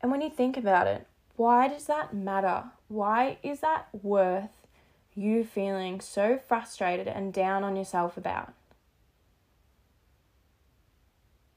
And 0.00 0.10
when 0.10 0.20
you 0.20 0.30
think 0.30 0.56
about 0.56 0.86
it, 0.86 1.06
why 1.36 1.68
does 1.68 1.86
that 1.86 2.14
matter? 2.14 2.64
Why 2.88 3.38
is 3.42 3.60
that 3.60 3.88
worth 3.92 4.66
you 5.14 5.44
feeling 5.44 6.00
so 6.00 6.38
frustrated 6.48 7.08
and 7.08 7.32
down 7.32 7.64
on 7.64 7.76
yourself 7.76 8.16
about? 8.16 8.52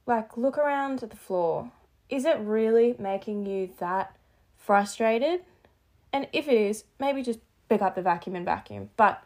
Like, 0.05 0.35
look 0.35 0.57
around 0.57 0.99
the 0.99 1.15
floor. 1.15 1.71
Is 2.09 2.25
it 2.25 2.37
really 2.39 2.95
making 2.99 3.45
you 3.45 3.69
that 3.79 4.15
frustrated? 4.61 5.41
And 6.13 6.27
if 6.33 6.47
it 6.47 6.57
is, 6.57 6.83
maybe 6.99 7.23
just 7.23 7.39
pick 7.69 7.81
up 7.81 7.95
the 7.95 8.01
vacuum 8.01 8.35
and 8.35 8.45
vacuum. 8.45 8.89
But 8.97 9.23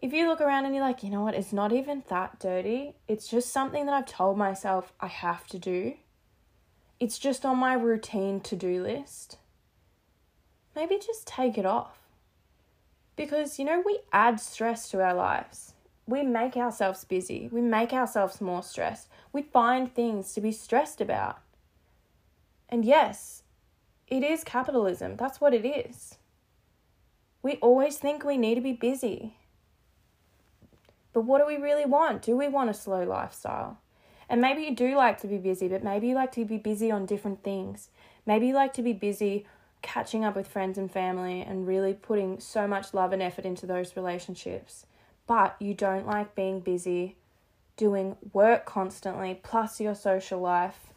if 0.00 0.12
you 0.12 0.28
look 0.28 0.40
around 0.40 0.64
and 0.64 0.74
you're 0.74 0.84
like, 0.84 1.02
you 1.02 1.10
know 1.10 1.22
what, 1.22 1.34
it's 1.34 1.52
not 1.52 1.72
even 1.72 2.04
that 2.08 2.38
dirty, 2.38 2.94
it's 3.08 3.28
just 3.28 3.52
something 3.52 3.86
that 3.86 3.94
I've 3.94 4.06
told 4.06 4.38
myself 4.38 4.92
I 5.00 5.08
have 5.08 5.46
to 5.48 5.58
do, 5.58 5.94
it's 7.00 7.18
just 7.18 7.44
on 7.44 7.58
my 7.58 7.74
routine 7.74 8.40
to 8.40 8.56
do 8.56 8.82
list, 8.82 9.38
maybe 10.74 10.98
just 10.98 11.26
take 11.26 11.58
it 11.58 11.66
off. 11.66 11.98
Because, 13.16 13.58
you 13.58 13.64
know, 13.64 13.82
we 13.84 13.98
add 14.12 14.38
stress 14.38 14.88
to 14.90 15.02
our 15.02 15.14
lives. 15.14 15.74
We 16.06 16.22
make 16.22 16.56
ourselves 16.56 17.04
busy. 17.04 17.48
We 17.52 17.60
make 17.60 17.92
ourselves 17.92 18.40
more 18.40 18.62
stressed. 18.62 19.08
We 19.32 19.42
find 19.42 19.92
things 19.92 20.32
to 20.34 20.40
be 20.40 20.52
stressed 20.52 21.00
about. 21.00 21.40
And 22.68 22.84
yes, 22.84 23.42
it 24.10 24.22
is 24.22 24.44
capitalism. 24.44 25.16
That's 25.16 25.40
what 25.40 25.54
it 25.54 25.66
is. 25.66 26.16
We 27.42 27.54
always 27.56 27.98
think 27.98 28.24
we 28.24 28.36
need 28.36 28.56
to 28.56 28.60
be 28.60 28.72
busy. 28.72 29.34
But 31.12 31.22
what 31.22 31.38
do 31.40 31.46
we 31.46 31.56
really 31.56 31.86
want? 31.86 32.22
Do 32.22 32.36
we 32.36 32.48
want 32.48 32.70
a 32.70 32.74
slow 32.74 33.04
lifestyle? 33.04 33.78
And 34.28 34.40
maybe 34.40 34.62
you 34.62 34.74
do 34.74 34.94
like 34.94 35.20
to 35.22 35.26
be 35.26 35.38
busy, 35.38 35.68
but 35.68 35.82
maybe 35.82 36.08
you 36.08 36.14
like 36.14 36.32
to 36.32 36.44
be 36.44 36.58
busy 36.58 36.90
on 36.90 37.06
different 37.06 37.42
things. 37.42 37.88
Maybe 38.26 38.48
you 38.48 38.54
like 38.54 38.74
to 38.74 38.82
be 38.82 38.92
busy 38.92 39.46
catching 39.80 40.24
up 40.24 40.36
with 40.36 40.48
friends 40.48 40.76
and 40.76 40.90
family 40.90 41.40
and 41.40 41.66
really 41.66 41.94
putting 41.94 42.40
so 42.40 42.66
much 42.66 42.92
love 42.92 43.12
and 43.12 43.22
effort 43.22 43.44
into 43.44 43.66
those 43.66 43.96
relationships. 43.96 44.86
But 45.26 45.56
you 45.60 45.74
don't 45.74 46.06
like 46.06 46.34
being 46.34 46.60
busy, 46.60 47.16
doing 47.76 48.16
work 48.32 48.66
constantly, 48.66 49.40
plus 49.42 49.80
your 49.80 49.94
social 49.94 50.40
life. 50.40 50.92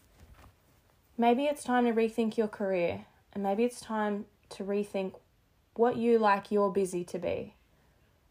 Maybe 1.17 1.45
it's 1.45 1.63
time 1.63 1.85
to 1.85 1.93
rethink 1.93 2.37
your 2.37 2.47
career, 2.47 3.05
and 3.33 3.43
maybe 3.43 3.63
it's 3.63 3.81
time 3.81 4.25
to 4.49 4.63
rethink 4.63 5.15
what 5.75 5.97
you 5.97 6.17
like 6.19 6.51
your 6.51 6.71
busy 6.71 7.03
to 7.05 7.19
be. 7.19 7.55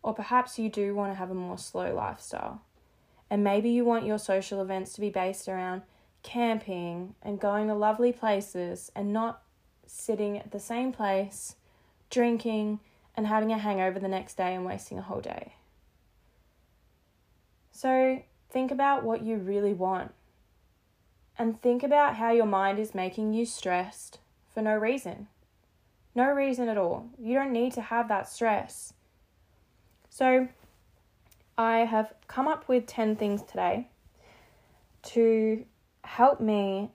Or 0.03 0.15
perhaps 0.15 0.59
you 0.59 0.69
do 0.69 0.95
want 0.95 1.13
to 1.13 1.17
have 1.17 1.31
a 1.31 1.35
more 1.35 1.59
slow 1.59 1.95
lifestyle. 1.95 2.63
And 3.29 3.45
maybe 3.45 3.71
you 3.71 3.85
want 3.85 4.07
your 4.07 4.19
social 4.19 4.61
events 4.61 4.93
to 4.95 5.01
be 5.01 5.11
based 5.11 5.49
around 5.49 5.83
camping 6.23 7.15
and 7.23 7.41
going 7.41 7.69
to 7.69 7.75
lovely 7.75 8.13
places 8.13 8.91
and 8.95 9.13
not 9.13 9.43
sitting 9.87 10.39
at 10.39 10.51
the 10.51 10.61
same 10.61 10.93
place, 10.93 11.57
drinking, 12.11 12.81
and 13.17 13.27
having 13.27 13.53
a 13.53 13.59
hangover 13.59 13.99
the 13.99 14.09
next 14.09 14.37
day 14.37 14.55
and 14.55 14.65
wasting 14.65 14.99
a 14.99 15.03
whole 15.03 15.21
day. 15.21 15.55
So 17.73 18.23
think 18.51 18.71
about 18.71 19.05
what 19.05 19.23
you 19.23 19.37
really 19.37 19.75
want. 19.75 20.13
And 21.41 21.59
think 21.59 21.83
about 21.83 22.17
how 22.17 22.33
your 22.33 22.45
mind 22.45 22.79
is 22.79 22.95
making 22.95 23.33
you 23.33 23.47
stressed 23.47 24.19
for 24.53 24.61
no 24.61 24.77
reason. 24.77 25.29
No 26.15 26.27
reason 26.27 26.69
at 26.69 26.77
all. 26.77 27.09
You 27.19 27.33
don't 27.33 27.51
need 27.51 27.73
to 27.73 27.81
have 27.81 28.09
that 28.09 28.29
stress. 28.29 28.93
So, 30.11 30.49
I 31.57 31.79
have 31.79 32.13
come 32.27 32.47
up 32.47 32.69
with 32.69 32.85
10 32.85 33.17
things 33.17 33.43
today 33.43 33.89
to 35.05 35.65
help 36.05 36.43
me 36.43 36.91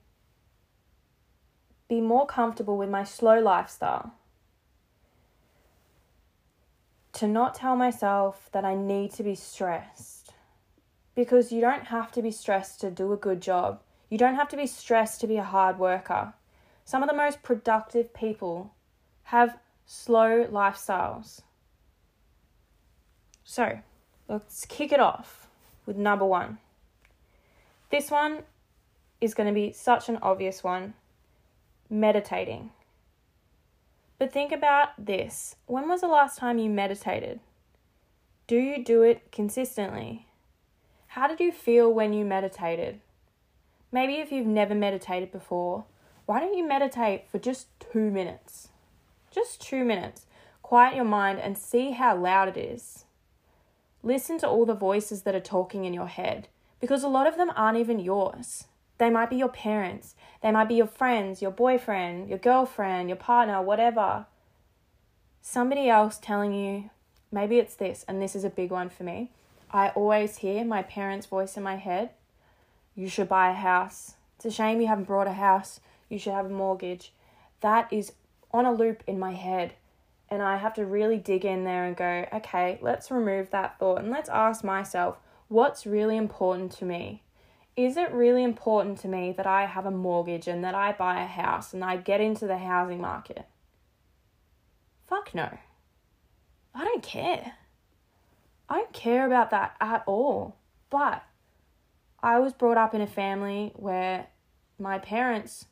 be 1.90 2.00
more 2.00 2.28
comfortable 2.28 2.78
with 2.78 2.92
my 2.92 3.04
slow 3.04 3.40
lifestyle. 3.40 4.14
To 7.14 7.28
not 7.28 7.56
tell 7.56 7.76
myself 7.76 8.48
that 8.52 8.64
I 8.64 8.76
need 8.76 9.12
to 9.14 9.24
be 9.24 9.34
stressed. 9.34 10.34
Because 11.16 11.52
you 11.52 11.62
don't 11.62 11.86
have 11.86 12.12
to 12.12 12.22
be 12.22 12.30
stressed 12.30 12.80
to 12.82 12.92
do 12.92 13.12
a 13.12 13.18
good 13.18 13.42
job. 13.42 13.82
You 14.16 14.20
don't 14.20 14.36
have 14.36 14.48
to 14.48 14.56
be 14.56 14.66
stressed 14.66 15.20
to 15.20 15.28
be 15.28 15.36
a 15.36 15.44
hard 15.44 15.78
worker. 15.78 16.36
Some 16.86 17.04
of 17.04 17.10
the 17.10 17.14
most 17.14 17.44
productive 17.44 18.14
people 18.14 18.74
have 19.24 19.58
slow 19.86 20.46
lifestyles. 20.46 21.42
So, 23.44 23.80
let's 24.30 24.66
kick 24.68 24.94
it 24.94 25.02
off 25.02 25.50
with 25.86 25.98
number 25.98 26.24
one. 26.24 26.60
This 27.90 28.10
one 28.10 28.44
is 29.20 29.34
going 29.34 29.50
to 29.50 29.54
be 29.54 29.74
such 29.74 30.08
an 30.08 30.18
obvious 30.22 30.64
one 30.64 30.94
meditating. 31.90 32.70
But 34.18 34.32
think 34.32 34.54
about 34.54 34.92
this 34.98 35.58
when 35.66 35.90
was 35.90 36.00
the 36.00 36.08
last 36.08 36.38
time 36.38 36.58
you 36.58 36.70
meditated? 36.70 37.42
Do 38.48 38.56
you 38.56 38.82
do 38.82 39.02
it 39.02 39.34
consistently? 39.34 40.26
How 41.08 41.28
did 41.28 41.42
you 41.42 41.52
feel 41.52 41.94
when 41.94 42.14
you 42.14 42.24
meditated? 42.24 43.02
Maybe 43.92 44.16
if 44.16 44.32
you've 44.32 44.48
never 44.48 44.76
meditated 44.76 45.32
before, 45.32 45.86
why 46.26 46.40
don't 46.40 46.58
you 46.58 46.68
meditate 46.68 47.30
for 47.30 47.40
just 47.40 47.68
two 47.80 48.10
minutes? 48.12 48.70
Just 49.32 49.62
two 49.62 49.84
minutes. 49.84 50.26
Quiet 50.62 50.96
your 50.96 51.06
mind 51.06 51.40
and 51.40 51.58
see 51.58 51.92
how 51.92 52.18
loud 52.18 52.48
it 52.48 52.58
is. 52.58 53.06
Listen 54.02 54.38
to 54.40 54.48
all 54.48 54.66
the 54.66 54.74
voices 54.74 55.22
that 55.24 55.36
are 55.36 55.40
talking 55.40 55.86
in 55.86 55.94
your 55.94 56.08
head 56.08 56.48
because 56.80 57.04
a 57.04 57.08
lot 57.08 57.28
of 57.28 57.38
them 57.38 57.52
aren't 57.56 57.78
even 57.78 58.00
yours. 58.00 58.66
They 58.98 59.10
might 59.10 59.30
be 59.30 59.36
your 59.36 59.50
parents, 59.50 60.16
they 60.42 60.52
might 60.52 60.70
be 60.70 60.76
your 60.76 60.88
friends, 60.88 61.42
your 61.42 61.52
boyfriend, 61.52 62.30
your 62.30 62.38
girlfriend, 62.38 63.10
your 63.10 63.18
partner, 63.18 63.62
whatever. 63.62 64.26
Somebody 65.42 65.90
else 65.90 66.18
telling 66.18 66.54
you, 66.54 66.90
maybe 67.32 67.60
it's 67.60 67.76
this, 67.76 68.06
and 68.08 68.22
this 68.22 68.36
is 68.36 68.44
a 68.44 68.50
big 68.50 68.72
one 68.72 68.90
for 68.90 69.04
me. 69.04 69.32
I 69.72 69.90
always 69.90 70.38
hear 70.38 70.64
my 70.64 70.82
parents' 70.82 71.26
voice 71.26 71.58
in 71.58 71.64
my 71.64 71.76
head 71.76 72.12
you 72.96 73.10
should 73.10 73.30
buy 73.30 73.50
a 73.50 73.54
house. 73.54 74.16
It's 74.38 74.46
a 74.46 74.52
shame 74.52 74.82
you 74.82 74.88
haven't 74.88 75.08
bought 75.08 75.28
a 75.28 75.34
house. 75.34 75.80
You 76.10 76.18
should 76.18 76.34
have 76.34 76.46
a 76.46 76.50
mortgage. 76.50 77.14
That 77.62 77.92
is 77.92 78.14
on 78.52 78.66
a 78.66 78.74
loop 78.74 79.04
in 79.06 79.20
my 79.20 79.34
head 79.34 79.74
and 80.30 80.42
I 80.42 80.58
have 80.58 80.74
to 80.76 80.86
really 80.86 81.18
dig 81.18 81.46
in 81.46 81.66
there 81.66 81.86
and 81.86 81.96
go, 81.96 82.26
okay, 82.34 82.80
let's 82.82 83.12
remove 83.12 83.52
that 83.52 83.78
thought 83.78 84.00
and 84.00 84.10
let's 84.10 84.30
ask 84.30 84.64
myself, 84.64 85.18
what's 85.48 85.86
really 85.86 86.18
important 86.18 86.72
to 86.74 86.86
me? 86.86 87.22
Is 87.76 87.98
it 87.98 88.12
really 88.12 88.44
important 88.44 89.00
to 89.00 89.08
me 89.08 89.34
that 89.34 89.46
I 89.46 89.66
have 89.66 89.86
a 89.86 89.92
mortgage 89.92 90.48
and 90.48 90.64
that 90.64 90.74
I 90.74 90.94
buy 90.94 91.22
a 91.22 91.28
house 91.28 91.74
and 91.74 91.84
I 91.84 91.98
get 91.98 92.22
into 92.22 92.48
the 92.48 92.58
housing 92.58 93.02
market? 93.02 93.46
Fuck 95.08 95.36
no. 95.36 95.58
I 96.74 96.84
don't 96.84 97.04
care. 97.04 97.54
I 98.68 98.76
don't 98.78 98.94
care 98.94 99.26
about 99.26 99.52
that 99.52 99.76
at 99.80 100.04
all. 100.08 100.56
But 100.90 101.24
I 102.26 102.40
was 102.40 102.54
brought 102.54 102.76
up 102.76 102.96
in 102.96 103.02
a 103.02 103.08
family 103.08 103.72
where 103.76 104.26
my 104.80 104.98
parents 104.98 105.68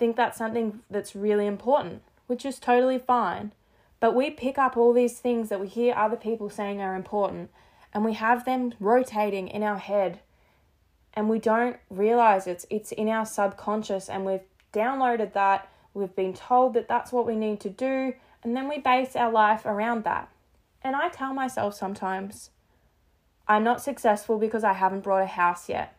think 0.00 0.16
that's 0.16 0.36
something 0.36 0.80
that's 0.90 1.14
really 1.14 1.46
important, 1.46 2.02
which 2.26 2.44
is 2.44 2.58
totally 2.58 2.98
fine. 2.98 3.52
But 4.00 4.12
we 4.12 4.30
pick 4.30 4.58
up 4.58 4.76
all 4.76 4.92
these 4.92 5.20
things 5.20 5.48
that 5.48 5.60
we 5.60 5.68
hear 5.68 5.94
other 5.94 6.16
people 6.16 6.50
saying 6.50 6.80
are 6.80 6.96
important 6.96 7.50
and 7.94 8.04
we 8.04 8.14
have 8.14 8.44
them 8.44 8.74
rotating 8.80 9.46
in 9.46 9.62
our 9.62 9.78
head 9.78 10.18
and 11.14 11.28
we 11.28 11.38
don't 11.38 11.76
realize 11.88 12.48
it's 12.48 12.66
it's 12.68 12.90
in 12.90 13.08
our 13.08 13.24
subconscious 13.24 14.08
and 14.08 14.24
we've 14.26 14.48
downloaded 14.72 15.34
that, 15.34 15.68
we've 15.94 16.16
been 16.16 16.34
told 16.34 16.74
that 16.74 16.88
that's 16.88 17.12
what 17.12 17.28
we 17.28 17.36
need 17.36 17.60
to 17.60 17.70
do 17.70 18.12
and 18.42 18.56
then 18.56 18.68
we 18.68 18.78
base 18.78 19.14
our 19.14 19.30
life 19.30 19.64
around 19.64 20.02
that. 20.02 20.28
And 20.82 20.96
I 20.96 21.10
tell 21.10 21.32
myself 21.32 21.74
sometimes 21.74 22.50
I'm 23.48 23.62
not 23.62 23.80
successful 23.80 24.38
because 24.38 24.64
I 24.64 24.72
haven't 24.72 25.04
brought 25.04 25.22
a 25.22 25.26
house 25.26 25.68
yet. 25.68 25.96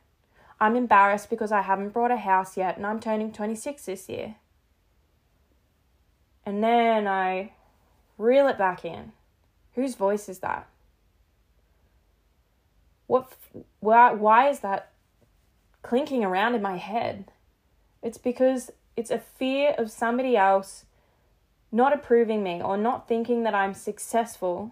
I'm 0.59 0.75
embarrassed 0.75 1.29
because 1.29 1.51
I 1.51 1.61
haven't 1.61 1.89
brought 1.89 2.11
a 2.11 2.17
house 2.17 2.57
yet 2.57 2.77
and 2.77 2.85
I'm 2.85 2.99
turning 2.99 3.31
26 3.31 3.85
this 3.85 4.09
year. 4.09 4.35
And 6.45 6.63
then 6.63 7.07
I 7.07 7.51
reel 8.17 8.47
it 8.47 8.57
back 8.57 8.83
in. 8.83 9.11
Whose 9.75 9.95
voice 9.95 10.27
is 10.27 10.39
that? 10.39 10.67
What 13.05 13.31
why 13.79 14.11
why 14.13 14.49
is 14.49 14.59
that 14.61 14.91
clinking 15.81 16.23
around 16.25 16.55
in 16.55 16.61
my 16.61 16.77
head? 16.77 17.31
It's 18.01 18.17
because 18.17 18.71
it's 18.95 19.11
a 19.11 19.19
fear 19.19 19.75
of 19.77 19.91
somebody 19.91 20.35
else 20.35 20.85
not 21.71 21.93
approving 21.93 22.43
me 22.43 22.61
or 22.61 22.77
not 22.77 23.07
thinking 23.07 23.43
that 23.43 23.53
I'm 23.53 23.73
successful, 23.73 24.71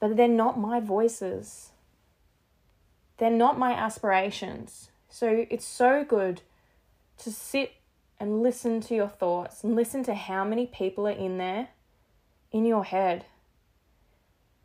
but 0.00 0.16
they're 0.16 0.28
not 0.28 0.58
my 0.58 0.80
voices. 0.80 1.70
They're 3.18 3.30
not 3.30 3.58
my 3.58 3.72
aspirations. 3.72 4.90
So 5.08 5.46
it's 5.50 5.66
so 5.66 6.04
good 6.04 6.42
to 7.18 7.30
sit 7.30 7.74
and 8.18 8.42
listen 8.42 8.80
to 8.80 8.94
your 8.94 9.08
thoughts 9.08 9.62
and 9.62 9.76
listen 9.76 10.02
to 10.04 10.14
how 10.14 10.44
many 10.44 10.66
people 10.66 11.06
are 11.06 11.12
in 11.12 11.38
there 11.38 11.68
in 12.50 12.64
your 12.64 12.84
head. 12.84 13.26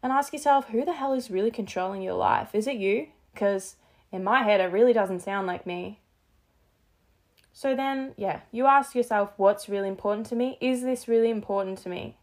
And 0.02 0.12
ask 0.14 0.32
yourself 0.32 0.70
who 0.70 0.86
the 0.86 0.94
hell 0.94 1.14
is 1.14 1.30
really 1.30 1.52
controlling 1.52 2.02
your 2.02 2.14
life? 2.14 2.56
Is 2.56 2.68
it 2.68 2.78
you? 2.78 3.08
Because 3.34 3.76
in 4.12 4.24
my 4.24 4.44
head, 4.44 4.62
it 4.62 4.72
really 4.72 4.94
doesn't 4.94 5.22
sound 5.22 5.46
like 5.46 5.68
me. 5.68 6.00
So 7.52 7.76
then, 7.76 8.14
yeah, 8.16 8.42
you 8.52 8.66
ask 8.66 8.96
yourself 8.96 9.34
what's 9.36 9.68
really 9.68 9.90
important 9.90 10.28
to 10.28 10.36
me? 10.36 10.58
Is 10.62 10.82
this 10.82 11.08
really 11.08 11.30
important 11.30 11.80
to 11.80 11.90
me? 11.90 12.16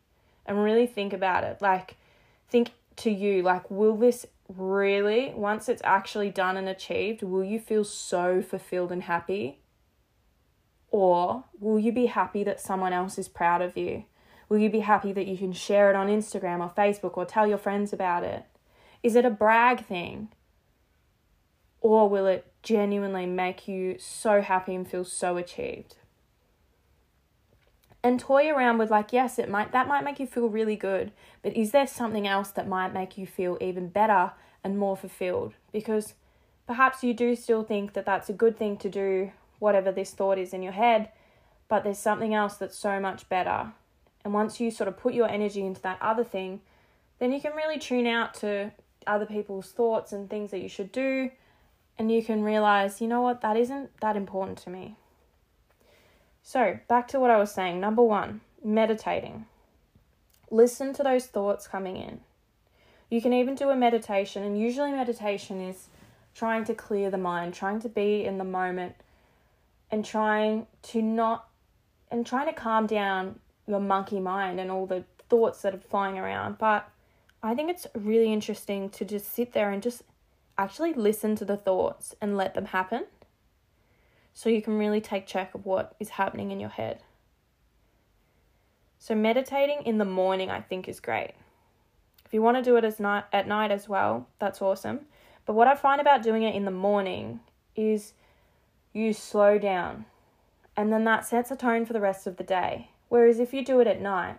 And 0.47 0.62
really 0.62 0.87
think 0.87 1.12
about 1.12 1.45
it. 1.45 1.61
Like, 1.61 1.97
think 2.49 2.71
to 2.97 3.11
you, 3.11 3.42
like, 3.42 3.71
will 3.71 3.97
this 3.97 4.25
really, 4.48 5.32
once 5.34 5.68
it's 5.68 5.82
actually 5.84 6.30
done 6.30 6.56
and 6.56 6.68
achieved, 6.68 7.22
will 7.22 7.44
you 7.44 7.58
feel 7.58 7.84
so 7.84 8.42
fulfilled 8.42 8.92
and 8.92 9.04
happy? 9.04 9.60
Or 10.90 11.44
will 11.58 11.78
you 11.78 11.92
be 11.92 12.06
happy 12.06 12.44
that 12.44 12.60
someone 12.60 12.92
else 12.92 13.18
is 13.18 13.28
proud 13.28 13.62
of 13.62 13.76
you? 13.76 14.04
Will 14.48 14.58
you 14.58 14.70
be 14.70 14.80
happy 14.80 15.12
that 15.12 15.26
you 15.26 15.36
can 15.36 15.52
share 15.52 15.90
it 15.90 15.96
on 15.96 16.08
Instagram 16.08 16.60
or 16.60 16.70
Facebook 16.70 17.16
or 17.16 17.24
tell 17.24 17.46
your 17.46 17.58
friends 17.58 17.92
about 17.92 18.22
it? 18.22 18.44
Is 19.02 19.16
it 19.16 19.24
a 19.24 19.30
brag 19.30 19.84
thing? 19.84 20.28
Or 21.80 22.08
will 22.08 22.26
it 22.26 22.52
genuinely 22.62 23.26
make 23.26 23.68
you 23.68 23.96
so 23.98 24.40
happy 24.40 24.74
and 24.74 24.88
feel 24.88 25.04
so 25.04 25.36
achieved? 25.36 25.96
And 28.06 28.20
toy 28.20 28.48
around 28.48 28.78
with 28.78 28.88
like 28.88 29.12
yes 29.12 29.36
it 29.36 29.48
might 29.48 29.72
that 29.72 29.88
might 29.88 30.04
make 30.04 30.20
you 30.20 30.28
feel 30.28 30.48
really 30.48 30.76
good 30.76 31.10
but 31.42 31.56
is 31.56 31.72
there 31.72 31.88
something 31.88 32.25
else 32.25 32.50
that 32.50 32.68
might 32.68 32.94
make 32.94 33.18
you 33.18 33.26
feel 33.26 33.58
even 33.60 33.88
better 33.88 34.30
and 34.62 34.78
more 34.78 34.97
fulfilled? 34.97 35.54
Because 35.73 36.14
perhaps 36.66 37.02
you 37.02 37.14
do 37.14 37.34
still 37.34 37.64
think 37.64 37.95
that 37.95 38.06
that's 38.06 38.28
a 38.28 38.32
good 38.32 38.56
thing 38.56 38.76
to 38.76 38.88
do 38.88 39.32
whatever 39.58 39.90
this 39.90 40.12
thought 40.12 40.38
is 40.38 40.52
in 40.52 40.62
your 40.62 40.73
head 40.73 41.10
but 41.69 41.82
there's 41.82 41.99
something 41.99 42.32
else 42.32 42.56
that's 42.56 42.78
so 42.78 43.00
much 43.00 43.28
better. 43.28 43.73
And 44.25 44.32
once 44.32 44.60
you 44.60 44.71
sort 44.71 44.86
of 44.86 44.97
put 44.97 45.12
your 45.12 45.28
energy 45.28 45.66
into 45.66 45.82
that 45.82 46.00
other 46.00 46.25
thing 46.25 46.60
then 47.19 47.32
you 47.32 47.40
can 47.40 47.54
really 47.56 47.78
tune 47.78 48.06
out 48.06 48.34
to 48.34 48.71
other 49.04 49.26
people's 49.26 49.73
thoughts 49.73 50.12
and 50.12 50.30
things 50.30 50.52
that 50.52 50.60
you 50.60 50.69
should 50.69 50.92
do 50.92 51.32
and 51.99 52.12
you 52.12 52.23
can 52.23 52.45
realize 52.45 53.00
you 53.00 53.08
know 53.08 53.23
what? 53.23 53.40
That 53.40 53.56
isn't 53.56 54.00
that 54.00 54.16
important 54.16 54.58
to 54.58 54.71
me 54.71 54.97
so, 56.49 56.78
back 56.87 57.09
to 57.09 57.19
what 57.19 57.32
I 57.32 57.39
was 57.39 57.50
saying. 57.50 57.80
Number 57.80 58.04
one, 58.04 58.41
meditating. 58.63 59.47
Listen 60.49 60.93
to 60.93 61.02
those 61.02 61.26
thoughts 61.26 61.67
coming 61.67 61.97
in. 61.97 62.21
You 63.11 63.21
can 63.21 63.32
even 63.32 63.56
do 63.56 63.71
a 63.71 63.75
meditation, 63.75 64.45
and 64.45 64.56
usually, 64.56 64.93
meditation 64.93 65.61
is 65.61 65.89
trying 66.37 66.63
to 66.67 66.73
clear 66.73 67.11
the 67.11 67.19
mind, 67.19 67.52
trying 67.52 67.80
to 67.80 67.89
be 67.89 68.25
in 68.25 68.39
the 68.39 68.45
moment, 68.45 68.95
and 69.91 70.04
trying 70.04 70.69
to 70.82 71.02
not, 71.02 71.49
and 72.13 72.25
trying 72.25 72.47
to 72.47 72.52
calm 72.52 72.87
down 72.87 73.41
your 73.67 73.80
monkey 73.80 74.21
mind 74.21 74.61
and 74.61 74.71
all 74.71 74.87
the 74.87 75.02
thoughts 75.28 75.63
that 75.63 75.75
are 75.75 75.78
flying 75.78 76.17
around. 76.17 76.59
But 76.59 76.89
I 77.43 77.56
think 77.56 77.71
it's 77.71 77.89
really 77.93 78.32
interesting 78.32 78.89
to 78.91 79.04
just 79.04 79.35
sit 79.35 79.52
there 79.52 79.73
and 79.73 79.82
just 79.82 80.04
actually 80.56 80.95
listen 80.95 81.35
to 81.35 81.45
the 81.45 81.56
thoughts 81.56 82.15
and 82.21 82.37
let 82.37 82.54
them 82.54 82.67
happen 82.67 83.06
so 84.36 84.50
you 84.50 84.60
can 84.60 84.76
really 84.76 85.00
take 85.00 85.26
check 85.26 85.54
of 85.54 85.64
what 85.64 85.96
is 85.99 86.10
happening 86.10 86.50
in 86.50 86.60
your 86.60 86.68
head. 86.68 87.00
So 88.99 89.14
meditating 89.14 89.80
in 89.86 89.96
the 89.96 90.04
morning 90.04 90.50
I 90.50 90.60
think 90.60 90.90
is 90.90 91.00
great. 91.00 91.32
If 92.26 92.34
you 92.34 92.42
want 92.42 92.58
to 92.58 92.62
do 92.62 92.76
it 92.76 92.84
as 92.84 93.00
night 93.00 93.25
at 93.32 93.49
night 93.49 93.70
as 93.70 93.88
well, 93.88 94.28
that's 94.38 94.60
awesome. 94.60 95.06
But 95.46 95.54
what 95.54 95.68
I 95.68 95.75
find 95.75 96.02
about 96.02 96.22
doing 96.22 96.42
it 96.42 96.54
in 96.54 96.66
the 96.66 96.70
morning 96.70 97.40
is 97.75 98.12
you 98.92 99.14
slow 99.14 99.58
down 99.58 100.04
and 100.76 100.92
then 100.92 101.04
that 101.04 101.25
sets 101.25 101.50
a 101.50 101.56
tone 101.56 101.86
for 101.86 101.94
the 101.94 102.00
rest 102.00 102.26
of 102.26 102.36
the 102.36 102.44
day. 102.44 102.90
Whereas 103.08 103.40
if 103.40 103.54
you 103.54 103.64
do 103.64 103.80
it 103.80 103.86
at 103.86 104.02
night, 104.02 104.38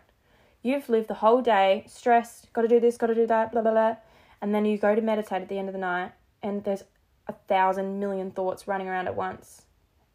you've 0.61 0.89
lived 0.89 1.07
the 1.07 1.15
whole 1.25 1.41
day 1.41 1.85
stressed, 1.87 2.53
got 2.53 2.61
to 2.61 2.67
do 2.67 2.79
this, 2.79 2.97
got 2.97 3.07
to 3.07 3.15
do 3.15 3.25
that, 3.25 3.51
blah, 3.51 3.63
blah, 3.63 3.71
blah. 3.71 3.95
And 4.43 4.53
then 4.53 4.63
you 4.63 4.77
go 4.77 4.93
to 4.93 5.01
meditate 5.01 5.41
at 5.41 5.49
the 5.49 5.57
end 5.57 5.69
of 5.69 5.73
the 5.73 5.79
night 5.79 6.11
and 6.43 6.63
there's 6.65 6.83
a 7.27 7.33
thousand 7.47 7.99
million 7.99 8.29
thoughts 8.29 8.67
running 8.67 8.87
around 8.87 9.07
at 9.07 9.15
once 9.15 9.63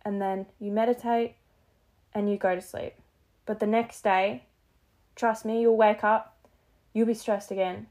and 0.05 0.21
then 0.21 0.47
you 0.59 0.71
meditate 0.71 1.37
and 2.15 2.31
you 2.31 2.37
go 2.37 2.55
to 2.55 2.61
sleep. 2.61 2.95
But 3.47 3.61
the 3.61 3.67
next 3.67 4.03
day, 4.03 4.45
trust 5.17 5.45
me, 5.45 5.61
you'll 5.61 5.77
wake 5.77 6.05
up, 6.05 6.37
you'll 6.93 7.07
be 7.07 7.15
stressed 7.15 7.51
again. 7.51 7.87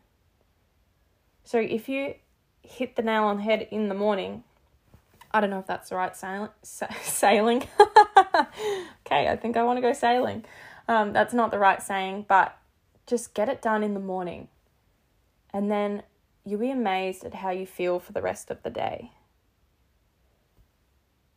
So 1.43 1.59
if 1.59 1.89
you 1.89 2.15
hit 2.61 2.95
the 2.95 3.01
nail 3.01 3.23
on 3.23 3.37
the 3.37 3.43
head 3.43 3.67
in 3.71 3.89
the 3.89 3.95
morning, 3.95 4.43
I 5.31 5.41
don't 5.41 5.49
know 5.49 5.59
if 5.59 5.67
that's 5.67 5.89
the 5.89 5.95
right 5.95 6.15
sail- 6.15 6.53
sa- 6.61 6.93
sailing. 7.03 7.63
okay, 9.05 9.27
I 9.27 9.37
think 9.41 9.57
I 9.57 9.63
want 9.63 9.77
to 9.77 9.81
go 9.81 9.93
sailing. 9.93 10.45
Um, 10.87 11.13
that's 11.13 11.33
not 11.33 11.51
the 11.51 11.59
right 11.59 11.81
saying, 11.81 12.25
but 12.27 12.57
just 13.07 13.33
get 13.33 13.49
it 13.49 13.61
done 13.61 13.83
in 13.83 13.93
the 13.93 13.99
morning. 13.99 14.47
And 15.53 15.69
then 15.69 16.03
you'll 16.45 16.59
be 16.59 16.71
amazed 16.71 17.23
at 17.23 17.35
how 17.35 17.51
you 17.51 17.65
feel 17.65 17.99
for 17.99 18.13
the 18.13 18.21
rest 18.21 18.51
of 18.51 18.63
the 18.63 18.69
day 18.69 19.11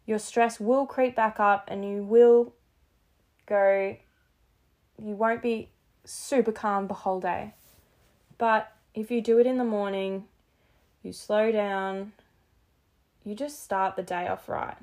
your 0.07 0.19
stress 0.19 0.61
will 0.61 0.87
creep 0.87 1.17
back 1.17 1.41
up 1.41 1.69
and 1.69 1.85
you 1.85 2.03
will 2.03 2.55
go, 3.47 3.97
you 5.03 5.15
won't 5.15 5.43
be 5.43 5.71
super 6.05 6.53
calm 6.53 6.89
the 6.89 6.95
whole 6.95 7.21
day. 7.21 7.55
But 8.39 8.73
if 8.95 9.11
you 9.11 9.21
do 9.21 9.39
it 9.39 9.47
in 9.47 9.59
the 9.59 9.65
morning, 9.65 10.25
you 11.03 11.13
slow 11.13 11.51
down, 11.51 12.13
you 13.25 13.35
just 13.35 13.63
start 13.63 13.97
the 13.97 14.03
day 14.03 14.29
off 14.29 14.49
right. 14.49 14.77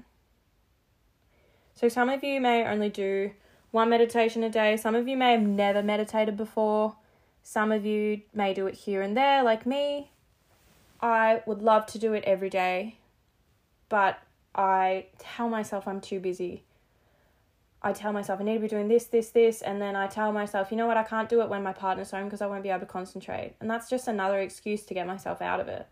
So, 1.73 1.87
some 1.87 2.09
of 2.09 2.23
you 2.23 2.41
may 2.41 2.65
only 2.65 2.89
do 2.89 3.31
one 3.71 3.89
meditation 3.89 4.43
a 4.43 4.49
day, 4.49 4.77
some 4.77 4.95
of 4.95 5.07
you 5.07 5.15
may 5.15 5.31
have 5.31 5.41
never 5.41 5.81
meditated 5.81 6.35
before, 6.35 6.95
some 7.43 7.71
of 7.71 7.85
you 7.85 8.21
may 8.33 8.53
do 8.53 8.67
it 8.67 8.75
here 8.75 9.01
and 9.01 9.15
there, 9.15 9.43
like 9.43 9.65
me. 9.65 10.11
I 11.01 11.41
would 11.47 11.61
love 11.61 11.85
to 11.87 11.99
do 11.99 12.13
it 12.13 12.23
every 12.25 12.49
day, 12.49 12.99
but 13.89 14.19
I 14.53 15.07
tell 15.17 15.49
myself 15.49 15.87
I'm 15.87 16.01
too 16.01 16.19
busy. 16.19 16.63
I 17.83 17.93
tell 17.93 18.13
myself 18.13 18.39
I 18.39 18.43
need 18.43 18.55
to 18.55 18.59
be 18.59 18.67
doing 18.67 18.87
this, 18.87 19.05
this, 19.05 19.29
this, 19.29 19.61
and 19.61 19.81
then 19.81 19.95
I 19.95 20.05
tell 20.07 20.31
myself, 20.31 20.69
you 20.69 20.77
know 20.77 20.85
what, 20.85 20.97
I 20.97 21.03
can't 21.03 21.29
do 21.29 21.41
it 21.41 21.49
when 21.49 21.63
my 21.63 21.73
partner's 21.73 22.11
home 22.11 22.25
because 22.25 22.41
I 22.41 22.45
won't 22.45 22.61
be 22.61 22.69
able 22.69 22.81
to 22.81 22.85
concentrate. 22.85 23.55
And 23.59 23.69
that's 23.69 23.89
just 23.89 24.07
another 24.07 24.39
excuse 24.39 24.83
to 24.83 24.93
get 24.93 25.07
myself 25.07 25.41
out 25.41 25.59
of 25.59 25.67
it. 25.67 25.87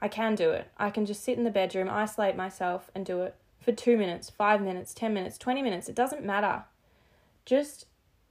I 0.00 0.08
can 0.08 0.34
do 0.34 0.50
it. 0.50 0.68
I 0.78 0.90
can 0.90 1.04
just 1.04 1.22
sit 1.22 1.36
in 1.36 1.44
the 1.44 1.50
bedroom, 1.50 1.88
isolate 1.90 2.36
myself, 2.36 2.90
and 2.94 3.04
do 3.04 3.22
it 3.22 3.36
for 3.60 3.72
two 3.72 3.96
minutes, 3.96 4.30
five 4.30 4.60
minutes, 4.60 4.94
10 4.94 5.12
minutes, 5.12 5.38
20 5.38 5.62
minutes. 5.62 5.88
It 5.88 5.94
doesn't 5.94 6.24
matter. 6.24 6.64
Just 7.44 7.86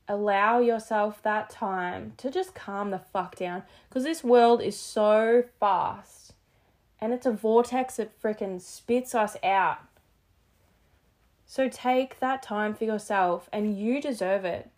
allow 0.07 0.59
yourself 0.59 1.21
that 1.23 1.49
time 1.49 2.13
to 2.17 2.29
just 2.29 2.53
calm 2.53 2.91
the 2.91 2.99
fuck 2.99 3.35
down 3.35 3.63
because 3.87 4.03
this 4.03 4.23
world 4.23 4.61
is 4.61 4.77
so 4.77 5.43
fast 5.59 6.20
and 7.01 7.13
it's 7.13 7.25
a 7.25 7.31
vortex 7.31 7.97
that 7.97 8.21
freaking 8.21 8.61
spits 8.61 9.15
us 9.15 9.35
out. 9.43 9.79
So 11.45 11.67
take 11.67 12.19
that 12.19 12.43
time 12.43 12.73
for 12.73 12.85
yourself 12.85 13.49
and 13.51 13.77
you 13.77 14.01
deserve 14.01 14.45
it. 14.45 14.69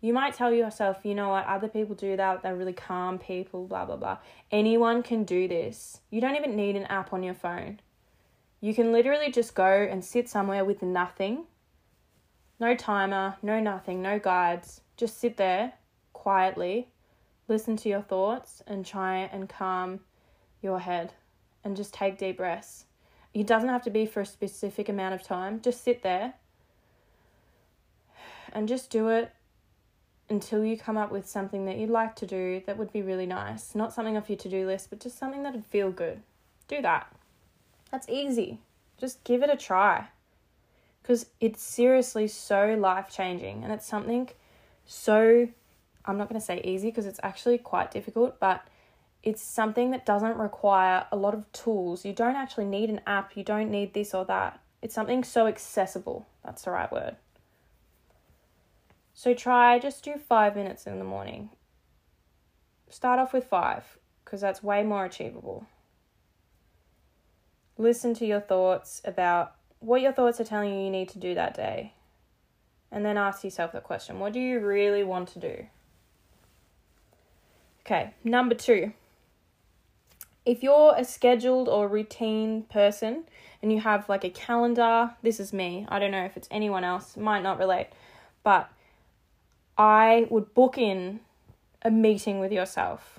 You 0.00 0.12
might 0.12 0.34
tell 0.34 0.52
yourself, 0.52 0.98
you 1.04 1.14
know 1.14 1.28
what, 1.28 1.46
other 1.46 1.68
people 1.68 1.94
do 1.94 2.16
that, 2.16 2.42
they're 2.42 2.56
really 2.56 2.72
calm 2.72 3.18
people, 3.18 3.66
blah, 3.66 3.84
blah, 3.84 3.96
blah. 3.96 4.18
Anyone 4.50 5.02
can 5.02 5.24
do 5.24 5.46
this. 5.46 6.00
You 6.10 6.20
don't 6.20 6.36
even 6.36 6.56
need 6.56 6.76
an 6.76 6.84
app 6.84 7.12
on 7.12 7.22
your 7.22 7.34
phone. 7.34 7.80
You 8.60 8.74
can 8.74 8.92
literally 8.92 9.30
just 9.30 9.54
go 9.54 9.66
and 9.66 10.04
sit 10.04 10.28
somewhere 10.28 10.64
with 10.64 10.82
nothing 10.82 11.44
no 12.60 12.74
timer, 12.74 13.36
no 13.42 13.60
nothing, 13.60 14.02
no 14.02 14.18
guides. 14.18 14.80
Just 14.96 15.18
sit 15.20 15.36
there 15.36 15.74
quietly, 16.12 16.88
listen 17.46 17.76
to 17.76 17.88
your 17.88 18.02
thoughts, 18.02 18.62
and 18.66 18.84
try 18.84 19.18
and 19.32 19.48
calm 19.48 20.00
your 20.60 20.80
head 20.80 21.12
and 21.64 21.76
just 21.76 21.94
take 21.94 22.18
deep 22.18 22.36
breaths. 22.36 22.84
It 23.34 23.46
doesn't 23.46 23.68
have 23.68 23.82
to 23.84 23.90
be 23.90 24.06
for 24.06 24.20
a 24.20 24.26
specific 24.26 24.88
amount 24.88 25.14
of 25.14 25.22
time. 25.22 25.60
Just 25.60 25.84
sit 25.84 26.02
there 26.02 26.34
and 28.52 28.68
just 28.68 28.90
do 28.90 29.08
it 29.08 29.32
until 30.30 30.64
you 30.64 30.76
come 30.76 30.96
up 30.96 31.10
with 31.10 31.26
something 31.26 31.64
that 31.66 31.76
you'd 31.76 31.90
like 31.90 32.14
to 32.16 32.26
do 32.26 32.62
that 32.66 32.76
would 32.76 32.92
be 32.92 33.02
really 33.02 33.26
nice. 33.26 33.74
Not 33.74 33.92
something 33.92 34.16
off 34.16 34.28
your 34.28 34.38
to 34.38 34.48
do 34.48 34.66
list, 34.66 34.90
but 34.90 35.00
just 35.00 35.18
something 35.18 35.42
that'd 35.42 35.64
feel 35.66 35.90
good. 35.90 36.22
Do 36.68 36.82
that. 36.82 37.14
That's 37.90 38.08
easy. 38.08 38.60
Just 38.98 39.24
give 39.24 39.42
it 39.42 39.50
a 39.50 39.56
try. 39.56 40.08
Because 41.02 41.26
it's 41.40 41.62
seriously 41.62 42.28
so 42.28 42.76
life 42.78 43.08
changing 43.10 43.64
and 43.64 43.72
it's 43.72 43.86
something 43.86 44.28
so, 44.84 45.48
I'm 46.04 46.18
not 46.18 46.28
going 46.28 46.40
to 46.40 46.44
say 46.44 46.60
easy 46.64 46.88
because 46.88 47.06
it's 47.06 47.20
actually 47.22 47.58
quite 47.58 47.90
difficult, 47.90 48.40
but 48.40 48.66
it's 49.28 49.42
something 49.42 49.90
that 49.90 50.06
doesn't 50.06 50.38
require 50.38 51.04
a 51.12 51.16
lot 51.16 51.34
of 51.34 51.52
tools. 51.52 52.02
You 52.02 52.14
don't 52.14 52.34
actually 52.34 52.64
need 52.64 52.88
an 52.88 53.02
app, 53.06 53.36
you 53.36 53.44
don't 53.44 53.70
need 53.70 53.92
this 53.92 54.14
or 54.14 54.24
that. 54.24 54.58
It's 54.80 54.94
something 54.94 55.22
so 55.22 55.46
accessible. 55.46 56.26
That's 56.42 56.62
the 56.62 56.70
right 56.70 56.90
word. 56.90 57.16
So 59.12 59.34
try 59.34 59.78
just 59.78 60.02
do 60.02 60.14
five 60.16 60.56
minutes 60.56 60.86
in 60.86 60.98
the 60.98 61.04
morning. 61.04 61.50
Start 62.88 63.18
off 63.18 63.34
with 63.34 63.44
five 63.44 63.98
because 64.24 64.40
that's 64.40 64.62
way 64.62 64.82
more 64.82 65.04
achievable. 65.04 65.66
Listen 67.76 68.14
to 68.14 68.24
your 68.24 68.40
thoughts 68.40 69.02
about 69.04 69.56
what 69.80 70.00
your 70.00 70.12
thoughts 70.12 70.40
are 70.40 70.44
telling 70.44 70.72
you 70.72 70.84
you 70.86 70.90
need 70.90 71.10
to 71.10 71.18
do 71.18 71.34
that 71.34 71.54
day. 71.54 71.92
And 72.90 73.04
then 73.04 73.18
ask 73.18 73.44
yourself 73.44 73.72
the 73.72 73.80
question 73.82 74.20
what 74.20 74.32
do 74.32 74.40
you 74.40 74.58
really 74.58 75.04
want 75.04 75.28
to 75.30 75.38
do? 75.38 75.66
Okay, 77.84 78.14
number 78.24 78.54
two. 78.54 78.94
If 80.44 80.62
you're 80.62 80.94
a 80.96 81.04
scheduled 81.04 81.68
or 81.68 81.88
routine 81.88 82.62
person 82.62 83.24
and 83.62 83.72
you 83.72 83.80
have 83.80 84.08
like 84.08 84.24
a 84.24 84.30
calendar, 84.30 85.14
this 85.22 85.40
is 85.40 85.52
me. 85.52 85.86
I 85.88 85.98
don't 85.98 86.10
know 86.10 86.24
if 86.24 86.36
it's 86.36 86.48
anyone 86.50 86.84
else, 86.84 87.16
might 87.16 87.42
not 87.42 87.58
relate, 87.58 87.88
but 88.42 88.70
I 89.76 90.26
would 90.30 90.54
book 90.54 90.78
in 90.78 91.20
a 91.82 91.90
meeting 91.90 92.40
with 92.40 92.52
yourself. 92.52 93.18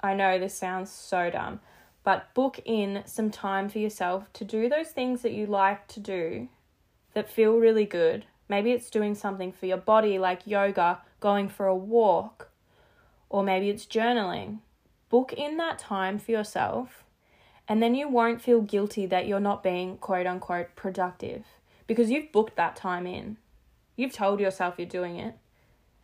I 0.00 0.14
know 0.14 0.38
this 0.38 0.54
sounds 0.54 0.90
so 0.90 1.30
dumb, 1.30 1.60
but 2.04 2.32
book 2.34 2.60
in 2.64 3.02
some 3.04 3.30
time 3.30 3.68
for 3.68 3.78
yourself 3.78 4.32
to 4.34 4.44
do 4.44 4.68
those 4.68 4.88
things 4.88 5.22
that 5.22 5.32
you 5.32 5.46
like 5.46 5.86
to 5.88 6.00
do 6.00 6.48
that 7.14 7.30
feel 7.30 7.58
really 7.58 7.84
good. 7.84 8.24
Maybe 8.48 8.72
it's 8.72 8.90
doing 8.90 9.14
something 9.14 9.52
for 9.52 9.66
your 9.66 9.76
body 9.76 10.18
like 10.18 10.46
yoga, 10.46 11.00
going 11.20 11.48
for 11.48 11.66
a 11.66 11.74
walk, 11.76 12.48
or 13.28 13.42
maybe 13.42 13.68
it's 13.70 13.84
journaling. 13.84 14.58
Book 15.08 15.32
in 15.32 15.56
that 15.56 15.78
time 15.78 16.18
for 16.18 16.30
yourself, 16.30 17.04
and 17.66 17.82
then 17.82 17.94
you 17.94 18.08
won't 18.08 18.42
feel 18.42 18.60
guilty 18.60 19.06
that 19.06 19.26
you're 19.26 19.40
not 19.40 19.62
being 19.62 19.96
quote 19.98 20.26
unquote 20.26 20.74
productive 20.76 21.44
because 21.86 22.10
you've 22.10 22.32
booked 22.32 22.56
that 22.56 22.76
time 22.76 23.06
in. 23.06 23.36
You've 23.96 24.12
told 24.12 24.38
yourself 24.38 24.74
you're 24.78 24.86
doing 24.86 25.16
it. 25.16 25.34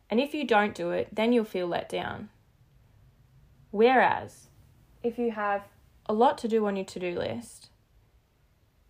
And 0.09 0.19
if 0.19 0.33
you 0.33 0.45
don't 0.45 0.75
do 0.75 0.91
it, 0.91 1.09
then 1.13 1.33
you'll 1.33 1.45
feel 1.45 1.67
let 1.67 1.89
down. 1.89 2.29
Whereas, 3.71 4.47
if 5.03 5.17
you 5.17 5.31
have 5.31 5.63
a 6.07 6.13
lot 6.13 6.37
to 6.39 6.47
do 6.47 6.65
on 6.65 6.75
your 6.75 6.85
to 6.85 6.99
do 6.99 7.17
list 7.17 7.69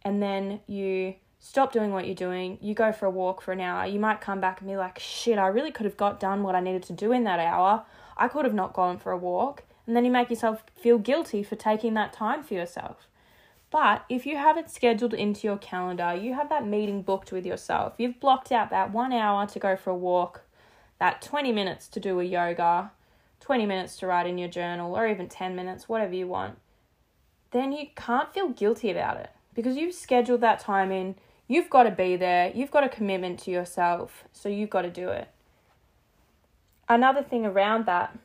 and 0.01 0.21
then 0.21 0.59
you 0.67 1.15
stop 1.39 1.71
doing 1.71 1.91
what 1.91 2.05
you're 2.05 2.15
doing, 2.15 2.57
you 2.61 2.73
go 2.73 2.91
for 2.91 3.05
a 3.05 3.11
walk 3.11 3.41
for 3.41 3.51
an 3.51 3.61
hour, 3.61 3.85
you 3.85 3.99
might 3.99 4.21
come 4.21 4.39
back 4.39 4.61
and 4.61 4.69
be 4.69 4.77
like, 4.77 4.97
shit, 4.99 5.37
I 5.37 5.47
really 5.47 5.71
could 5.71 5.85
have 5.85 5.97
got 5.97 6.19
done 6.19 6.43
what 6.43 6.55
I 6.55 6.59
needed 6.59 6.83
to 6.83 6.93
do 6.93 7.11
in 7.11 7.23
that 7.25 7.39
hour. 7.39 7.85
I 8.17 8.27
could 8.27 8.45
have 8.45 8.53
not 8.53 8.73
gone 8.73 8.97
for 8.97 9.11
a 9.11 9.17
walk. 9.17 9.63
And 9.85 9.95
then 9.95 10.05
you 10.05 10.11
make 10.11 10.29
yourself 10.29 10.63
feel 10.75 10.97
guilty 10.97 11.43
for 11.43 11.55
taking 11.55 11.93
that 11.93 12.13
time 12.13 12.43
for 12.43 12.53
yourself. 12.53 13.07
But 13.71 14.05
if 14.09 14.25
you 14.25 14.37
have 14.37 14.57
it 14.57 14.69
scheduled 14.69 15.13
into 15.13 15.47
your 15.47 15.57
calendar, 15.57 16.15
you 16.15 16.33
have 16.33 16.49
that 16.49 16.65
meeting 16.65 17.01
booked 17.01 17.31
with 17.31 17.45
yourself, 17.45 17.95
you've 17.97 18.19
blocked 18.19 18.51
out 18.51 18.69
that 18.69 18.91
one 18.91 19.11
hour 19.11 19.45
to 19.47 19.59
go 19.59 19.75
for 19.75 19.89
a 19.89 19.95
walk, 19.95 20.43
that 20.99 21.21
20 21.21 21.51
minutes 21.51 21.87
to 21.89 21.99
do 21.99 22.19
a 22.19 22.23
yoga, 22.23 22.91
20 23.41 23.65
minutes 23.65 23.97
to 23.97 24.07
write 24.07 24.27
in 24.27 24.37
your 24.37 24.47
journal, 24.47 24.95
or 24.95 25.07
even 25.07 25.27
10 25.27 25.55
minutes, 25.55 25.89
whatever 25.89 26.13
you 26.13 26.27
want, 26.27 26.57
then 27.51 27.71
you 27.71 27.87
can't 27.95 28.33
feel 28.33 28.49
guilty 28.49 28.91
about 28.91 29.17
it 29.17 29.29
because 29.53 29.77
you've 29.77 29.93
scheduled 29.93 30.41
that 30.41 30.59
time 30.59 30.91
in. 30.91 31.15
You've 31.47 31.69
got 31.69 31.83
to 31.83 31.91
be 31.91 32.15
there. 32.15 32.51
You've 32.53 32.71
got 32.71 32.83
a 32.83 32.89
commitment 32.89 33.39
to 33.41 33.51
yourself. 33.51 34.23
So 34.33 34.49
you've 34.49 34.69
got 34.69 34.81
to 34.81 34.89
do 34.89 35.09
it. 35.09 35.27
Another 36.89 37.23
thing 37.23 37.45
around 37.45 37.85
that 37.85 38.17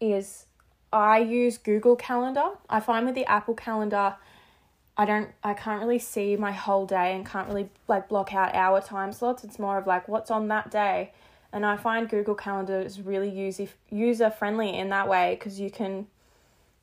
is 0.00 0.46
I 0.92 1.18
use 1.18 1.58
Google 1.58 1.96
Calendar. 1.96 2.50
I 2.68 2.80
find 2.80 3.06
with 3.06 3.14
the 3.14 3.24
Apple 3.24 3.54
Calendar, 3.54 4.16
I 4.96 5.06
don't 5.06 5.30
I 5.42 5.54
can't 5.54 5.80
really 5.80 5.98
see 5.98 6.36
my 6.36 6.52
whole 6.52 6.84
day 6.84 7.14
and 7.14 7.24
can't 7.24 7.48
really 7.48 7.70
like 7.88 8.08
block 8.08 8.34
out 8.34 8.54
hour 8.54 8.80
time 8.80 9.12
slots. 9.12 9.42
It's 9.42 9.58
more 9.58 9.78
of 9.78 9.86
like 9.86 10.06
what's 10.06 10.30
on 10.30 10.48
that 10.48 10.70
day. 10.70 11.12
And 11.52 11.66
I 11.66 11.76
find 11.76 12.08
Google 12.08 12.34
Calendar 12.34 12.78
is 12.80 13.00
really 13.00 13.30
user 13.30 13.68
user 13.90 14.30
friendly 14.30 14.76
in 14.76 14.90
that 14.90 15.08
way 15.08 15.36
because 15.38 15.58
you 15.58 15.70
can 15.70 16.06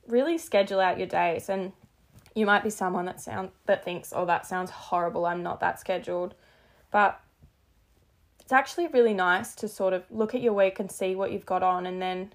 really 0.08 0.38
schedule 0.38 0.80
out 0.80 0.98
your 0.98 1.08
days 1.08 1.50
and 1.50 1.72
you 2.34 2.46
might 2.46 2.64
be 2.64 2.70
someone 2.70 3.06
that 3.06 3.22
sound 3.22 3.50
that 3.68 3.84
thinks 3.84 4.12
oh 4.16 4.26
that 4.26 4.46
sounds 4.46 4.72
horrible 4.72 5.26
I'm 5.26 5.44
not 5.44 5.60
that 5.60 5.80
scheduled 5.80 6.34
but 6.90 7.20
it's 8.40 8.52
actually 8.52 8.88
really 8.88 9.14
nice 9.14 9.54
to 9.56 9.68
sort 9.68 9.94
of 9.94 10.04
look 10.10 10.34
at 10.34 10.42
your 10.42 10.54
week 10.54 10.80
and 10.80 10.92
see 10.92 11.16
what 11.16 11.32
you've 11.32 11.46
got 11.46 11.62
on 11.62 11.86
and 11.86 12.02
then 12.02 12.32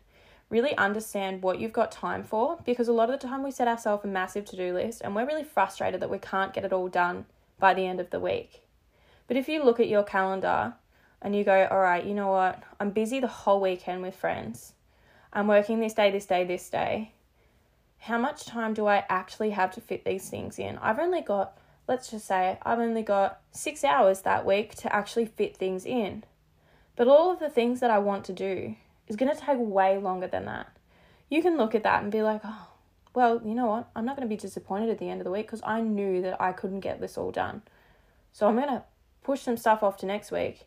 really 0.50 0.76
understand 0.76 1.42
what 1.42 1.58
you've 1.58 1.72
got 1.72 1.90
time 1.90 2.22
for 2.22 2.58
because 2.64 2.88
a 2.88 2.92
lot 2.92 3.10
of 3.10 3.20
the 3.20 3.26
time 3.26 3.42
we 3.42 3.50
set 3.50 3.68
ourselves 3.68 4.04
a 4.04 4.08
massive 4.08 4.44
to 4.46 4.56
do 4.56 4.72
list 4.72 5.00
and 5.02 5.14
we're 5.14 5.26
really 5.26 5.44
frustrated 5.44 6.00
that 6.00 6.10
we 6.10 6.18
can't 6.18 6.52
get 6.52 6.64
it 6.64 6.72
all 6.72 6.88
done 6.88 7.24
by 7.58 7.74
the 7.74 7.86
end 7.86 8.00
of 8.00 8.10
the 8.10 8.20
week. 8.20 8.62
But 9.26 9.36
if 9.36 9.48
you 9.48 9.64
look 9.64 9.80
at 9.80 9.88
your 9.88 10.02
calendar 10.02 10.74
and 11.22 11.34
you 11.34 11.44
go, 11.44 11.66
all 11.70 11.80
right, 11.80 12.04
you 12.04 12.14
know 12.14 12.28
what, 12.28 12.62
I'm 12.78 12.90
busy 12.90 13.20
the 13.20 13.26
whole 13.26 13.60
weekend 13.60 14.02
with 14.02 14.14
friends, 14.14 14.74
I'm 15.32 15.48
working 15.48 15.80
this 15.80 15.94
day, 15.94 16.10
this 16.10 16.26
day, 16.26 16.44
this 16.44 16.68
day. 16.68 17.12
How 17.98 18.18
much 18.18 18.44
time 18.44 18.74
do 18.74 18.86
I 18.86 19.04
actually 19.08 19.50
have 19.50 19.72
to 19.72 19.80
fit 19.80 20.04
these 20.04 20.28
things 20.28 20.58
in? 20.58 20.76
I've 20.78 20.98
only 20.98 21.22
got, 21.22 21.56
let's 21.88 22.10
just 22.10 22.26
say, 22.26 22.58
I've 22.62 22.78
only 22.78 23.02
got 23.02 23.40
six 23.50 23.82
hours 23.82 24.20
that 24.20 24.44
week 24.44 24.74
to 24.76 24.94
actually 24.94 25.24
fit 25.24 25.56
things 25.56 25.86
in. 25.86 26.24
But 26.96 27.08
all 27.08 27.32
of 27.32 27.40
the 27.40 27.48
things 27.48 27.80
that 27.80 27.90
I 27.90 27.98
want 27.98 28.24
to 28.26 28.32
do 28.32 28.76
is 29.08 29.16
going 29.16 29.34
to 29.34 29.40
take 29.40 29.58
way 29.58 29.98
longer 29.98 30.26
than 30.26 30.46
that. 30.46 30.76
You 31.30 31.42
can 31.42 31.56
look 31.56 31.74
at 31.74 31.82
that 31.82 32.02
and 32.02 32.12
be 32.12 32.22
like, 32.22 32.40
oh, 32.44 32.68
well, 33.14 33.40
you 33.44 33.54
know 33.54 33.66
what? 33.66 33.88
I'm 33.94 34.04
not 34.04 34.16
going 34.16 34.28
to 34.28 34.34
be 34.34 34.40
disappointed 34.40 34.90
at 34.90 34.98
the 34.98 35.08
end 35.08 35.20
of 35.20 35.24
the 35.24 35.30
week 35.30 35.46
because 35.46 35.62
I 35.64 35.80
knew 35.80 36.22
that 36.22 36.40
I 36.40 36.52
couldn't 36.52 36.80
get 36.80 37.00
this 37.00 37.16
all 37.16 37.30
done. 37.30 37.62
So 38.32 38.48
I'm 38.48 38.56
going 38.56 38.68
to 38.68 38.82
push 39.22 39.40
some 39.40 39.56
stuff 39.56 39.82
off 39.82 39.96
to 39.98 40.06
next 40.06 40.32
week. 40.32 40.66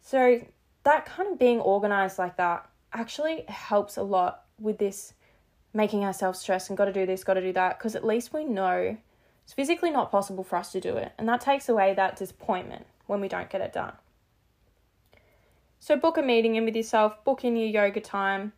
So 0.00 0.44
that 0.84 1.06
kind 1.06 1.30
of 1.30 1.38
being 1.38 1.60
organized 1.60 2.18
like 2.18 2.36
that 2.36 2.68
actually 2.92 3.44
helps 3.48 3.96
a 3.96 4.02
lot 4.02 4.44
with 4.58 4.78
this 4.78 5.14
making 5.74 6.04
ourselves 6.04 6.38
stress 6.38 6.68
and 6.68 6.76
got 6.76 6.84
to 6.84 6.92
do 6.92 7.06
this, 7.06 7.24
got 7.24 7.34
to 7.34 7.40
do 7.40 7.52
that, 7.54 7.78
because 7.78 7.96
at 7.96 8.04
least 8.04 8.34
we 8.34 8.44
know 8.44 8.96
it's 9.44 9.54
physically 9.54 9.90
not 9.90 10.10
possible 10.10 10.44
for 10.44 10.56
us 10.56 10.70
to 10.72 10.80
do 10.80 10.96
it. 10.96 11.12
And 11.18 11.28
that 11.28 11.40
takes 11.40 11.68
away 11.68 11.94
that 11.94 12.16
disappointment 12.16 12.86
when 13.06 13.20
we 13.20 13.28
don't 13.28 13.48
get 13.48 13.60
it 13.60 13.72
done. 13.72 13.92
So 15.82 15.96
book 15.96 16.16
a 16.16 16.22
meeting 16.22 16.54
in 16.54 16.64
with 16.64 16.76
yourself, 16.76 17.24
book 17.24 17.42
in 17.42 17.56
your 17.56 17.68
yoga 17.68 18.00
time. 18.00 18.52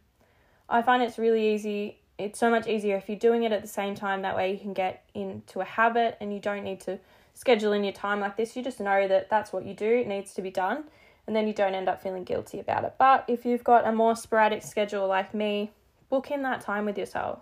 I 0.69 0.83
find 0.83 1.03
it's 1.03 1.17
really 1.17 1.55
easy. 1.55 1.97
It's 2.19 2.39
so 2.39 2.51
much 2.51 2.67
easier 2.67 2.99
if 2.99 3.09
you're 3.09 3.19
doing 3.19 3.45
it 3.45 3.51
at 3.51 3.63
the 3.63 3.67
same 3.67 3.95
time. 3.95 4.21
That 4.21 4.37
way 4.37 4.53
you 4.53 4.59
can 4.59 4.75
get 4.75 5.09
into 5.15 5.61
a 5.61 5.65
habit 5.65 6.19
and 6.21 6.35
you 6.35 6.39
don't 6.39 6.65
need 6.65 6.81
to 6.81 6.99
schedule 7.33 7.73
in 7.73 7.83
your 7.83 7.95
time 7.95 8.21
like 8.21 8.37
this. 8.37 8.55
You 8.55 8.63
just 8.63 8.79
know 8.79 9.09
that 9.09 9.31
that's 9.31 9.55
what 9.55 9.65
you 9.65 9.73
do, 9.73 9.89
it 9.89 10.07
needs 10.07 10.35
to 10.35 10.43
be 10.43 10.51
done, 10.51 10.85
and 11.27 11.35
then 11.35 11.47
you 11.47 11.55
don't 11.55 11.75
end 11.75 11.89
up 11.89 12.03
feeling 12.03 12.25
guilty 12.25 12.61
about 12.61 12.85
it. 12.85 12.93
But 12.99 13.25
if 13.27 13.47
you've 13.47 13.65
got 13.65 13.89
a 13.89 13.93
more 13.93 14.17
sporadic 14.17 14.63
schedule 14.63 15.09
like 15.09 15.33
me, 15.33 15.71
book 16.11 16.31
in 16.31 16.43
that 16.43 16.61
time 16.61 16.85
with 16.85 16.99
yourself. 16.99 17.41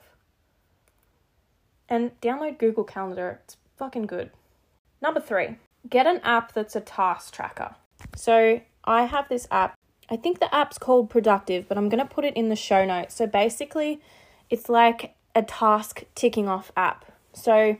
And 1.89 2.13
download 2.21 2.61
Google 2.61 2.85
Calendar, 2.85 3.41
it's 3.43 3.57
fucking 3.79 4.07
good. 4.07 4.31
Number 5.01 5.19
three, 5.19 5.57
get 5.91 6.07
an 6.07 6.21
app 6.23 6.53
that's 6.53 6.77
a 6.77 6.81
task 6.81 7.35
tracker. 7.35 7.75
So 8.15 8.61
I 8.85 9.05
have 9.05 9.29
this 9.29 9.47
app. 9.51 9.75
I 10.11 10.17
think 10.17 10.41
the 10.41 10.55
app's 10.55 10.79
called 10.79 11.09
Productive, 11.09 11.69
but 11.69 11.79
I'm 11.79 11.89
going 11.89 12.07
to 12.07 12.15
put 12.15 12.25
it 12.25 12.37
in 12.37 12.49
the 12.49 12.57
show 12.57 12.85
notes. 12.85 13.15
So 13.15 13.27
basically, 13.27 14.01
it's 14.51 14.69
like 14.69 15.15
a 15.35 15.43
task 15.43 16.05
ticking 16.15 16.49
off 16.49 16.71
app. 16.77 17.05
So 17.33 17.79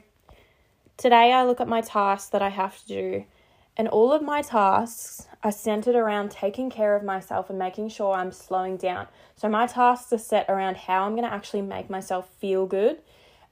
today 0.97 1.33
I 1.33 1.43
look 1.43 1.61
at 1.61 1.67
my 1.67 1.81
tasks 1.81 2.29
that 2.29 2.41
I 2.41 2.49
have 2.49 2.79
to 2.79 2.87
do 2.87 3.25
And 3.75 3.87
all 3.87 4.13
of 4.13 4.21
my 4.21 4.41
tasks 4.41 5.27
are 5.41 5.51
centered 5.51 5.95
around 5.95 6.29
taking 6.29 6.69
care 6.69 6.95
of 6.95 7.03
myself 7.03 7.49
and 7.49 7.57
making 7.57 7.89
sure 7.89 8.13
I'm 8.13 8.31
slowing 8.31 8.77
down. 8.77 9.07
So 9.35 9.49
my 9.49 9.65
tasks 9.65 10.13
are 10.13 10.19
set 10.19 10.45
around 10.47 10.77
how 10.77 11.05
I'm 11.05 11.13
going 11.13 11.27
to 11.27 11.33
actually 11.33 11.63
make 11.63 11.89
myself 11.89 12.29
feel 12.37 12.67
good 12.67 13.01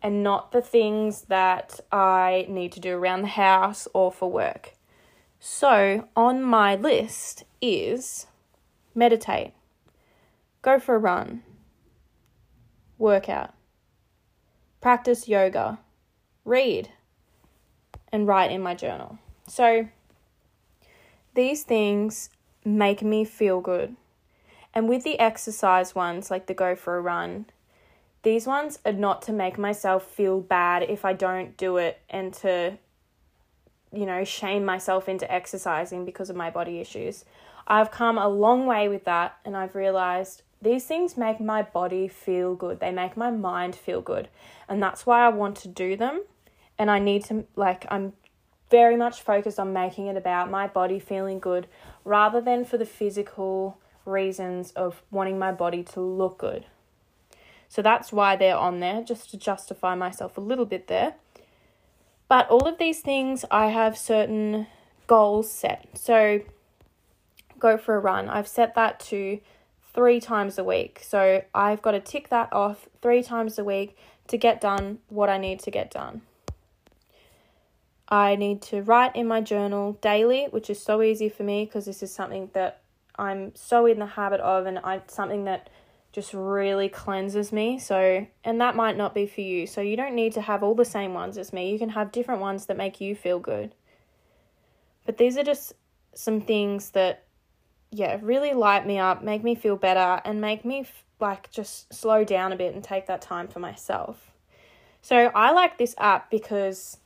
and 0.02 0.24
not 0.24 0.52
the 0.52 0.62
things 0.62 1.24
that 1.24 1.80
I 1.92 2.46
need 2.50 2.72
to 2.74 2.80
do 2.80 2.96
around 2.96 3.24
the 3.24 3.30
house 3.30 3.88
or 3.94 4.12
for 4.12 4.32
work. 4.32 4.76
So 5.43 6.08
on 6.15 6.43
my 6.43 6.75
list 6.75 7.45
is 7.63 8.27
meditate, 8.93 9.54
go 10.62 10.77
for 10.77 10.93
a 10.93 10.99
run, 10.99 11.41
workout, 12.99 13.56
practice 14.82 15.27
yoga, 15.27 15.80
read, 16.45 16.89
and 18.12 18.27
write 18.27 18.51
in 18.51 18.62
my 18.62 18.75
journal. 18.75 19.17
So 19.47 19.88
these 21.34 21.63
things 21.63 22.30
make 22.63 23.01
me 23.01 23.25
feel 23.25 23.62
good. 23.62 23.95
And 24.75 24.88
with 24.88 25.04
the 25.04 25.17
exercise 25.17 25.95
ones, 25.95 26.30
like 26.30 26.45
the 26.45 26.54
go 26.54 26.75
for 26.75 26.97
a 26.97 27.01
run, 27.01 27.47
these 28.21 28.45
ones 28.45 28.77
are 28.86 28.93
not 28.93 29.23
to 29.23 29.34
make 29.34 29.58
myself 29.58 30.06
feel 30.06 30.39
bad 30.39 30.84
if 30.84 31.04
I 31.04 31.13
don't 31.13 31.58
do 31.58 31.77
it 31.77 31.99
and 32.12 32.32
to, 32.36 32.77
you 33.93 34.06
know, 34.06 34.23
shame 34.23 34.65
myself 34.65 35.10
into 35.10 35.32
exercising 35.32 36.06
because 36.06 36.30
of 36.30 36.36
my 36.36 36.49
body 36.49 36.80
issues. 36.80 37.25
I've 37.67 37.91
come 37.91 38.17
a 38.17 38.27
long 38.27 38.65
way 38.65 38.88
with 38.89 39.06
that 39.06 39.38
and 39.45 39.56
I've 39.56 39.75
realized 39.75 40.43
these 40.62 40.86
things 40.86 41.17
make 41.17 41.39
my 41.39 41.62
body 41.63 42.08
feel 42.08 42.56
good. 42.56 42.80
They 42.80 42.91
make 42.91 43.17
my 43.17 43.32
mind 43.32 43.75
feel 43.75 44.01
good. 44.01 44.30
And 44.69 44.82
that's 44.82 45.06
why 45.06 45.25
I 45.25 45.30
want 45.30 45.58
to 45.58 45.67
do 45.67 45.95
them. 45.95 46.23
And 46.77 46.89
I 46.89 46.99
need 46.99 47.25
to, 47.25 47.45
like, 47.56 47.86
I'm 47.89 48.13
very 48.69 48.95
much 48.95 49.21
focused 49.21 49.60
on 49.60 49.73
making 49.73 50.08
it 50.08 50.15
about 50.15 50.49
my 50.49 50.67
body 50.67 50.99
feeling 50.99 51.39
good 51.39 51.67
rather 52.06 52.39
than 52.39 52.63
for 52.63 52.77
the 52.77 52.86
physical 52.86 53.77
reasons 54.06 54.71
of 54.71 55.01
wanting 55.12 55.38
my 55.38 55.51
body 55.51 55.84
to 55.84 55.99
look 55.99 56.38
good. 56.38 56.65
So 57.67 57.82
that's 57.82 58.12
why 58.12 58.36
they're 58.36 58.58
on 58.58 58.80
there, 58.80 59.01
just 59.01 59.30
to 59.32 59.38
justify 59.38 59.95
myself 59.95 60.38
a 60.38 60.41
little 60.41 60.65
bit 60.65 60.88
there. 60.88 61.15
But 62.32 62.50
all 62.50 62.65
of 62.65 62.78
these 62.78 63.02
things, 63.02 63.44
I 63.52 63.65
have 63.72 63.98
certain 63.98 64.67
goals 65.06 65.52
set. 65.52 65.86
So 65.96 66.39
go 67.60 67.78
for 67.78 67.98
a 67.98 68.00
run. 68.00 68.30
I've 68.30 68.48
set 68.48 68.74
that 68.76 69.02
to 69.12 69.41
three 69.94 70.22
times 70.22 70.58
a 70.58 70.63
week. 70.63 71.02
So 71.04 71.44
I've 71.54 71.82
got 71.82 71.91
to 71.91 72.00
tick 72.00 72.30
that 72.30 72.54
off 72.54 72.88
three 73.02 73.22
times 73.22 73.60
a 73.60 73.65
week 73.65 73.98
to 74.30 74.38
get 74.38 74.62
done 74.62 75.00
what 75.10 75.28
I 75.30 75.38
need 75.38 75.60
to 75.60 75.72
get 75.72 75.91
done. 75.91 76.22
I 78.08 78.38
need 78.38 78.62
to 78.62 78.82
write 78.82 79.13
in 79.13 79.28
my 79.28 79.41
journal 79.41 79.98
daily, 80.00 80.46
which 80.52 80.70
is 80.70 80.82
so 80.82 81.02
easy 81.02 81.28
for 81.28 81.44
me 81.44 81.65
because 81.65 81.84
this 81.84 82.02
is 82.02 82.13
something 82.13 82.50
that 82.54 82.80
I'm 83.17 83.54
so 83.56 83.86
in 83.86 84.00
the 84.00 84.06
habit 84.06 84.39
of 84.39 84.67
and 84.67 84.80
I 84.80 85.02
something 85.08 85.44
that 85.44 85.70
just 86.12 86.34
really 86.34 86.89
cleanses 86.89 87.52
me. 87.52 87.80
So, 87.80 88.28
and 88.43 88.62
that 88.62 88.76
might 88.76 88.97
not 88.97 89.15
be 89.15 89.26
for 89.26 89.41
you. 89.41 89.65
So, 89.65 89.82
you 89.82 89.95
don't 89.95 90.15
need 90.15 90.34
to 90.34 90.41
have 90.41 90.63
all 90.63 90.76
the 90.76 90.86
same 90.86 91.13
ones 91.13 91.38
as 91.38 91.54
me. 91.54 91.71
You 91.71 91.80
can 91.80 91.89
have 91.89 92.12
different 92.12 92.41
ones 92.41 92.65
that 92.65 92.78
make 92.78 93.00
you 93.00 93.15
feel 93.15 93.39
good. 93.39 93.74
But 95.06 95.17
these 95.17 95.38
are 95.38 95.43
just 95.43 95.74
some 96.13 96.41
things 96.41 96.91
that 96.91 97.24
yeah, 97.93 98.17
really 98.21 98.54
light 98.54 98.88
me 98.88 99.00
up, 99.00 99.21
make 99.21 99.43
me 99.43 99.54
feel 99.54 99.76
better 99.76 100.21
and 100.24 100.39
make 100.39 100.63
me 100.63 100.86
like 101.19 101.52
just 101.52 101.93
slow 101.93 102.24
down 102.24 102.54
a 102.54 102.56
bit 102.56 102.74
and 102.74 102.84
take 102.84 103.06
that 103.08 103.21
time 103.21 103.47
for 103.47 103.60
myself. 103.60 104.32
So, 105.02 105.32
I 105.34 105.52
like 105.52 105.78
this 105.78 105.95
app 105.97 106.30
because 106.30 106.97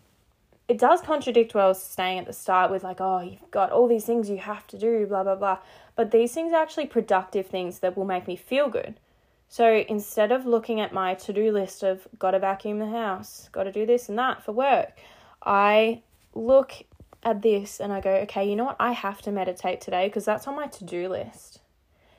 it 0.67 0.79
does 0.79 1.01
contradict 1.01 1.53
what 1.53 1.63
I 1.63 1.67
was 1.67 1.81
saying 1.81 2.19
at 2.19 2.25
the 2.25 2.33
start 2.33 2.71
with 2.71 2.83
like, 2.83 2.99
oh, 2.99 3.21
you've 3.21 3.51
got 3.51 3.71
all 3.71 3.87
these 3.87 4.05
things 4.05 4.29
you 4.29 4.37
have 4.37 4.65
to 4.67 4.79
do, 4.79 5.05
blah 5.05 5.23
blah 5.23 5.35
blah. 5.35 5.59
But 5.95 6.11
these 6.11 6.33
things 6.33 6.51
are 6.53 6.61
actually 6.61 6.87
productive 6.87 7.47
things 7.47 7.79
that 7.79 7.95
will 7.95 8.05
make 8.05 8.27
me 8.27 8.35
feel 8.35 8.69
good. 8.69 8.99
So 9.47 9.85
instead 9.87 10.31
of 10.31 10.45
looking 10.45 10.81
at 10.81 10.93
my 10.93 11.13
to-do 11.13 11.51
list 11.51 11.83
of 11.83 12.07
gotta 12.19 12.39
vacuum 12.39 12.79
the 12.79 12.89
house, 12.89 13.49
gotta 13.51 13.71
do 13.71 13.85
this 13.85 14.09
and 14.09 14.17
that 14.17 14.43
for 14.43 14.51
work, 14.51 14.97
I 15.43 16.01
look 16.33 16.83
at 17.23 17.41
this 17.41 17.79
and 17.79 17.93
I 17.93 18.01
go, 18.01 18.11
okay, 18.11 18.47
you 18.47 18.55
know 18.55 18.65
what? 18.65 18.75
I 18.79 18.91
have 18.91 19.21
to 19.23 19.31
meditate 19.31 19.81
today 19.81 20.07
because 20.07 20.25
that's 20.25 20.47
on 20.47 20.55
my 20.55 20.67
to-do 20.67 21.07
list. 21.07 21.59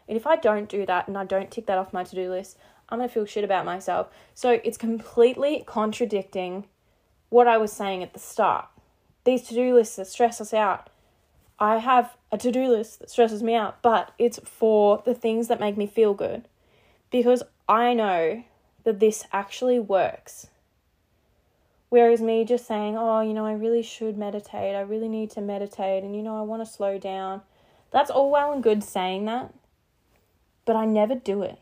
And 0.08 0.16
if 0.16 0.26
I 0.26 0.36
don't 0.36 0.68
do 0.68 0.86
that 0.86 1.08
and 1.08 1.18
I 1.18 1.24
don't 1.24 1.50
tick 1.50 1.66
that 1.66 1.78
off 1.78 1.92
my 1.92 2.04
to-do 2.04 2.30
list, 2.30 2.56
I'm 2.88 3.00
to 3.00 3.08
feel 3.08 3.26
shit 3.26 3.44
about 3.44 3.64
myself. 3.64 4.08
So 4.34 4.60
it's 4.64 4.78
completely 4.78 5.64
contradicting 5.66 6.66
what 7.28 7.48
I 7.48 7.58
was 7.58 7.72
saying 7.72 8.02
at 8.02 8.12
the 8.12 8.20
start. 8.20 8.66
These 9.24 9.42
to 9.48 9.54
do 9.54 9.74
lists 9.74 9.96
that 9.96 10.06
stress 10.06 10.40
us 10.40 10.54
out. 10.54 10.88
I 11.58 11.78
have 11.78 12.16
a 12.30 12.38
to 12.38 12.52
do 12.52 12.68
list 12.68 13.00
that 13.00 13.10
stresses 13.10 13.42
me 13.42 13.54
out, 13.54 13.80
but 13.80 14.12
it's 14.18 14.38
for 14.44 15.02
the 15.04 15.14
things 15.14 15.48
that 15.48 15.60
make 15.60 15.76
me 15.76 15.86
feel 15.86 16.12
good 16.12 16.48
because 17.10 17.42
I 17.68 17.94
know 17.94 18.44
that 18.84 19.00
this 19.00 19.24
actually 19.32 19.80
works. 19.80 20.48
Whereas 21.88 22.20
me 22.20 22.44
just 22.44 22.66
saying, 22.66 22.96
oh, 22.98 23.20
you 23.20 23.32
know, 23.32 23.46
I 23.46 23.52
really 23.52 23.82
should 23.82 24.18
meditate, 24.18 24.74
I 24.74 24.80
really 24.80 25.08
need 25.08 25.30
to 25.30 25.40
meditate, 25.40 26.04
and 26.04 26.14
you 26.14 26.22
know, 26.22 26.36
I 26.36 26.42
want 26.42 26.64
to 26.64 26.70
slow 26.70 26.98
down. 26.98 27.42
That's 27.90 28.10
all 28.10 28.30
well 28.30 28.52
and 28.52 28.62
good 28.62 28.84
saying 28.84 29.24
that, 29.26 29.54
but 30.66 30.76
I 30.76 30.84
never 30.84 31.14
do 31.14 31.42
it 31.42 31.58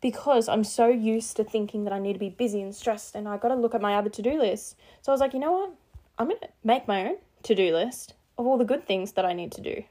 because 0.00 0.48
I'm 0.48 0.64
so 0.64 0.88
used 0.88 1.36
to 1.36 1.44
thinking 1.44 1.84
that 1.84 1.92
I 1.92 1.98
need 1.98 2.12
to 2.12 2.18
be 2.18 2.28
busy 2.28 2.60
and 2.60 2.74
stressed 2.74 3.14
and 3.14 3.26
I 3.26 3.36
got 3.36 3.48
to 3.48 3.54
look 3.54 3.74
at 3.74 3.80
my 3.80 3.94
other 3.94 4.10
to 4.10 4.22
do 4.22 4.38
list. 4.38 4.76
So 5.02 5.10
I 5.10 5.14
was 5.14 5.20
like, 5.20 5.32
you 5.32 5.40
know 5.40 5.52
what? 5.52 5.74
I'm 6.18 6.28
going 6.28 6.40
to 6.40 6.48
make 6.62 6.86
my 6.86 7.06
own 7.06 7.16
to 7.44 7.54
do 7.54 7.72
list 7.72 8.14
of 8.38 8.46
all 8.46 8.56
the 8.56 8.64
good 8.64 8.86
things 8.86 9.12
that 9.12 9.26
I 9.26 9.32
need 9.32 9.52
to 9.52 9.60
do. 9.60 9.82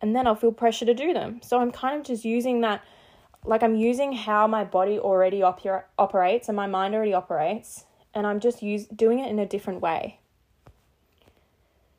And 0.00 0.14
then 0.14 0.26
I'll 0.26 0.36
feel 0.36 0.52
pressure 0.52 0.84
to 0.84 0.94
do 0.94 1.12
them. 1.12 1.40
So 1.42 1.58
I'm 1.58 1.72
kind 1.72 1.98
of 1.98 2.06
just 2.06 2.24
using 2.24 2.60
that, 2.60 2.84
like, 3.44 3.62
I'm 3.62 3.74
using 3.74 4.12
how 4.12 4.46
my 4.46 4.62
body 4.62 4.98
already 4.98 5.40
oper- 5.40 5.84
operates 5.98 6.48
and 6.48 6.54
my 6.54 6.66
mind 6.66 6.94
already 6.94 7.14
operates, 7.14 7.86
and 8.14 8.26
I'm 8.26 8.38
just 8.38 8.62
use- 8.62 8.86
doing 8.86 9.18
it 9.18 9.28
in 9.28 9.38
a 9.38 9.46
different 9.46 9.80
way. 9.80 10.20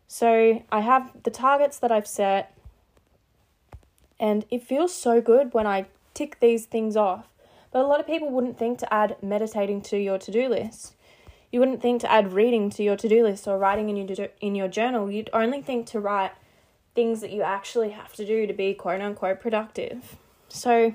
So 0.07 0.63
I 0.71 0.79
have 0.79 1.11
the 1.23 1.31
targets 1.31 1.77
that 1.79 1.91
I've 1.91 2.07
set, 2.07 2.55
and 4.19 4.45
it 4.49 4.63
feels 4.63 4.93
so 4.93 5.21
good 5.21 5.53
when 5.53 5.67
I 5.67 5.85
tick 6.13 6.39
these 6.39 6.65
things 6.65 6.95
off. 6.95 7.27
But 7.71 7.83
a 7.83 7.87
lot 7.87 7.99
of 7.99 8.07
people 8.07 8.29
wouldn't 8.31 8.57
think 8.57 8.79
to 8.79 8.93
add 8.93 9.17
meditating 9.21 9.81
to 9.83 9.97
your 9.97 10.17
to 10.17 10.31
do 10.31 10.49
list. 10.49 10.95
You 11.51 11.59
wouldn't 11.59 11.81
think 11.81 12.01
to 12.01 12.11
add 12.11 12.33
reading 12.33 12.69
to 12.71 12.83
your 12.83 12.95
to 12.95 13.07
do 13.07 13.23
list 13.23 13.47
or 13.47 13.57
writing 13.57 13.89
in 13.89 13.97
your, 13.97 14.27
in 14.39 14.55
your 14.55 14.67
journal. 14.67 15.09
You'd 15.09 15.29
only 15.33 15.61
think 15.61 15.87
to 15.87 15.99
write 15.99 16.31
things 16.93 17.21
that 17.21 17.31
you 17.31 17.41
actually 17.41 17.91
have 17.91 18.13
to 18.13 18.25
do 18.25 18.45
to 18.45 18.53
be 18.53 18.73
quote 18.73 19.01
unquote 19.01 19.39
productive. 19.39 20.17
So, 20.47 20.93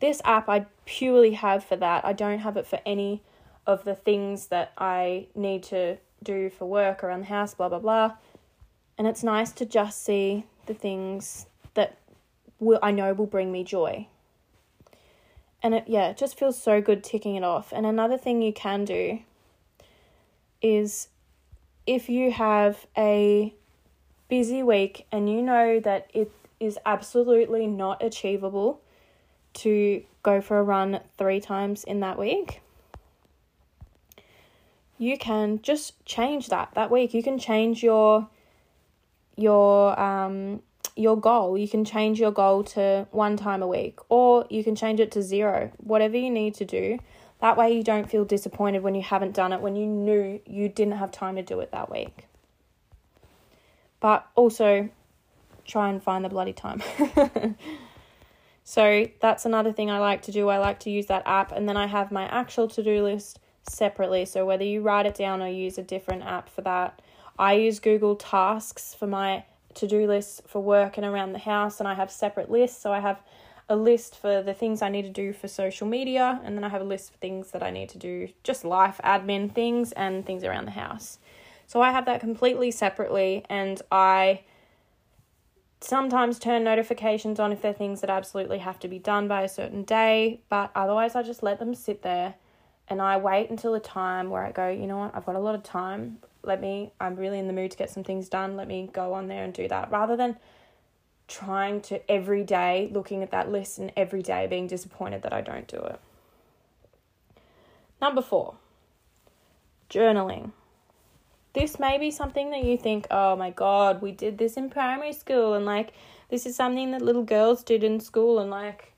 this 0.00 0.20
app 0.24 0.48
I 0.48 0.66
purely 0.84 1.32
have 1.32 1.64
for 1.64 1.76
that. 1.76 2.04
I 2.04 2.12
don't 2.12 2.40
have 2.40 2.56
it 2.56 2.66
for 2.66 2.80
any 2.84 3.22
of 3.66 3.84
the 3.84 3.94
things 3.94 4.46
that 4.48 4.72
I 4.76 5.26
need 5.34 5.62
to 5.64 5.98
do 6.22 6.50
for 6.50 6.66
work 6.66 7.02
around 7.02 7.20
the 7.20 7.26
house, 7.26 7.54
blah, 7.54 7.68
blah, 7.68 7.78
blah. 7.78 8.16
And 8.98 9.06
it's 9.06 9.22
nice 9.22 9.52
to 9.52 9.66
just 9.66 10.04
see 10.04 10.44
the 10.66 10.74
things 10.74 11.46
that 11.74 11.98
will 12.58 12.78
I 12.82 12.90
know 12.90 13.12
will 13.12 13.26
bring 13.26 13.52
me 13.52 13.64
joy. 13.64 14.08
And 15.62 15.74
it 15.74 15.84
yeah, 15.86 16.08
it 16.08 16.16
just 16.16 16.38
feels 16.38 16.60
so 16.60 16.80
good 16.80 17.02
ticking 17.02 17.34
it 17.34 17.44
off. 17.44 17.72
And 17.72 17.86
another 17.86 18.18
thing 18.18 18.42
you 18.42 18.52
can 18.52 18.84
do 18.84 19.20
is 20.62 21.08
if 21.86 22.08
you 22.08 22.30
have 22.32 22.86
a 22.96 23.54
busy 24.28 24.62
week 24.62 25.06
and 25.12 25.30
you 25.30 25.42
know 25.42 25.78
that 25.80 26.10
it 26.12 26.30
is 26.58 26.78
absolutely 26.84 27.66
not 27.66 28.02
achievable 28.02 28.80
to 29.54 30.02
go 30.22 30.40
for 30.40 30.58
a 30.58 30.62
run 30.62 31.00
3 31.16 31.40
times 31.40 31.84
in 31.84 32.00
that 32.00 32.18
week, 32.18 32.60
you 34.98 35.16
can 35.18 35.60
just 35.62 36.04
change 36.04 36.48
that 36.48 36.70
that 36.74 36.90
week. 36.90 37.14
You 37.14 37.22
can 37.22 37.38
change 37.38 37.82
your 37.82 38.28
your 39.36 39.98
um 40.00 40.62
your 40.96 41.16
goal. 41.16 41.58
You 41.58 41.68
can 41.68 41.84
change 41.84 42.18
your 42.18 42.32
goal 42.32 42.64
to 42.64 43.06
one 43.10 43.36
time 43.36 43.62
a 43.62 43.66
week 43.66 43.98
or 44.08 44.46
you 44.48 44.64
can 44.64 44.74
change 44.74 44.98
it 44.98 45.12
to 45.12 45.22
zero, 45.22 45.70
whatever 45.76 46.16
you 46.16 46.30
need 46.30 46.54
to 46.54 46.64
do. 46.64 46.98
That 47.40 47.56
way, 47.56 47.76
you 47.76 47.82
don't 47.82 48.10
feel 48.10 48.24
disappointed 48.24 48.82
when 48.82 48.94
you 48.94 49.02
haven't 49.02 49.34
done 49.34 49.52
it, 49.52 49.60
when 49.60 49.76
you 49.76 49.86
knew 49.86 50.40
you 50.46 50.68
didn't 50.68 50.94
have 50.94 51.10
time 51.10 51.36
to 51.36 51.42
do 51.42 51.60
it 51.60 51.70
that 51.72 51.90
week. 51.90 52.26
But 54.00 54.26
also, 54.34 54.88
try 55.64 55.90
and 55.90 56.02
find 56.02 56.24
the 56.24 56.28
bloody 56.28 56.54
time. 56.54 56.82
so, 58.64 59.06
that's 59.20 59.44
another 59.44 59.72
thing 59.72 59.90
I 59.90 59.98
like 59.98 60.22
to 60.22 60.32
do. 60.32 60.48
I 60.48 60.58
like 60.58 60.80
to 60.80 60.90
use 60.90 61.06
that 61.06 61.24
app, 61.26 61.52
and 61.52 61.68
then 61.68 61.76
I 61.76 61.86
have 61.86 62.10
my 62.10 62.24
actual 62.24 62.68
to 62.68 62.82
do 62.82 63.02
list 63.02 63.38
separately. 63.68 64.24
So, 64.24 64.46
whether 64.46 64.64
you 64.64 64.80
write 64.80 65.04
it 65.04 65.14
down 65.14 65.42
or 65.42 65.48
use 65.48 65.76
a 65.76 65.82
different 65.82 66.22
app 66.24 66.48
for 66.48 66.62
that, 66.62 67.02
I 67.38 67.54
use 67.54 67.80
Google 67.80 68.16
Tasks 68.16 68.94
for 68.94 69.06
my 69.06 69.44
to 69.74 69.86
do 69.86 70.06
lists 70.06 70.40
for 70.46 70.62
work 70.62 70.96
and 70.96 71.04
around 71.04 71.32
the 71.32 71.38
house, 71.38 71.80
and 71.80 71.88
I 71.88 71.94
have 71.94 72.10
separate 72.10 72.50
lists. 72.50 72.80
So 72.80 72.92
I 72.92 73.00
have 73.00 73.20
a 73.68 73.76
list 73.76 74.16
for 74.16 74.42
the 74.42 74.54
things 74.54 74.80
I 74.80 74.88
need 74.88 75.02
to 75.02 75.10
do 75.10 75.32
for 75.32 75.48
social 75.48 75.86
media, 75.86 76.40
and 76.44 76.56
then 76.56 76.64
I 76.64 76.68
have 76.68 76.80
a 76.80 76.84
list 76.84 77.12
for 77.12 77.18
things 77.18 77.50
that 77.50 77.62
I 77.62 77.70
need 77.70 77.88
to 77.90 77.98
do, 77.98 78.28
just 78.44 78.64
life 78.64 79.00
admin 79.02 79.52
things 79.52 79.92
and 79.92 80.24
things 80.24 80.44
around 80.44 80.66
the 80.66 80.72
house. 80.72 81.18
So 81.66 81.80
I 81.82 81.90
have 81.90 82.04
that 82.06 82.20
completely 82.20 82.70
separately, 82.70 83.44
and 83.48 83.82
I 83.90 84.42
sometimes 85.80 86.38
turn 86.38 86.64
notifications 86.64 87.38
on 87.40 87.52
if 87.52 87.60
they're 87.60 87.72
things 87.72 88.00
that 88.00 88.10
absolutely 88.10 88.58
have 88.58 88.78
to 88.80 88.88
be 88.88 88.98
done 88.98 89.28
by 89.28 89.42
a 89.42 89.48
certain 89.48 89.82
day, 89.82 90.40
but 90.48 90.70
otherwise 90.74 91.14
I 91.14 91.22
just 91.22 91.42
let 91.42 91.58
them 91.58 91.74
sit 91.74 92.02
there 92.02 92.34
and 92.88 93.02
I 93.02 93.16
wait 93.16 93.50
until 93.50 93.74
a 93.74 93.80
time 93.80 94.30
where 94.30 94.44
I 94.44 94.52
go, 94.52 94.68
you 94.68 94.86
know 94.86 94.98
what, 94.98 95.14
I've 95.14 95.26
got 95.26 95.34
a 95.34 95.40
lot 95.40 95.54
of 95.54 95.62
time. 95.62 96.18
Let 96.42 96.60
me, 96.60 96.92
I'm 97.00 97.16
really 97.16 97.38
in 97.38 97.48
the 97.48 97.52
mood 97.52 97.72
to 97.72 97.76
get 97.76 97.90
some 97.90 98.04
things 98.04 98.28
done. 98.28 98.56
Let 98.56 98.68
me 98.68 98.88
go 98.92 99.12
on 99.12 99.26
there 99.26 99.42
and 99.42 99.52
do 99.52 99.66
that 99.68 99.90
rather 99.90 100.16
than 100.16 100.36
trying 101.28 101.80
to 101.82 102.10
every 102.10 102.44
day 102.44 102.88
looking 102.92 103.22
at 103.22 103.30
that 103.30 103.50
list 103.50 103.78
and 103.78 103.92
every 103.96 104.22
day 104.22 104.46
being 104.46 104.66
disappointed 104.66 105.22
that 105.22 105.32
I 105.32 105.40
don't 105.40 105.66
do 105.66 105.78
it. 105.78 106.00
Number 108.00 108.22
four, 108.22 108.54
journaling. 109.90 110.52
This 111.54 111.78
may 111.78 111.96
be 111.96 112.10
something 112.10 112.50
that 112.50 112.64
you 112.64 112.76
think, 112.76 113.06
oh 113.10 113.34
my 113.34 113.50
god, 113.50 114.02
we 114.02 114.12
did 114.12 114.36
this 114.36 114.56
in 114.56 114.68
primary 114.68 115.14
school, 115.14 115.54
and 115.54 115.64
like 115.64 115.92
this 116.28 116.44
is 116.44 116.54
something 116.54 116.90
that 116.90 117.00
little 117.00 117.24
girls 117.24 117.62
did 117.62 117.82
in 117.82 117.98
school, 117.98 118.38
and 118.38 118.50
like 118.50 118.92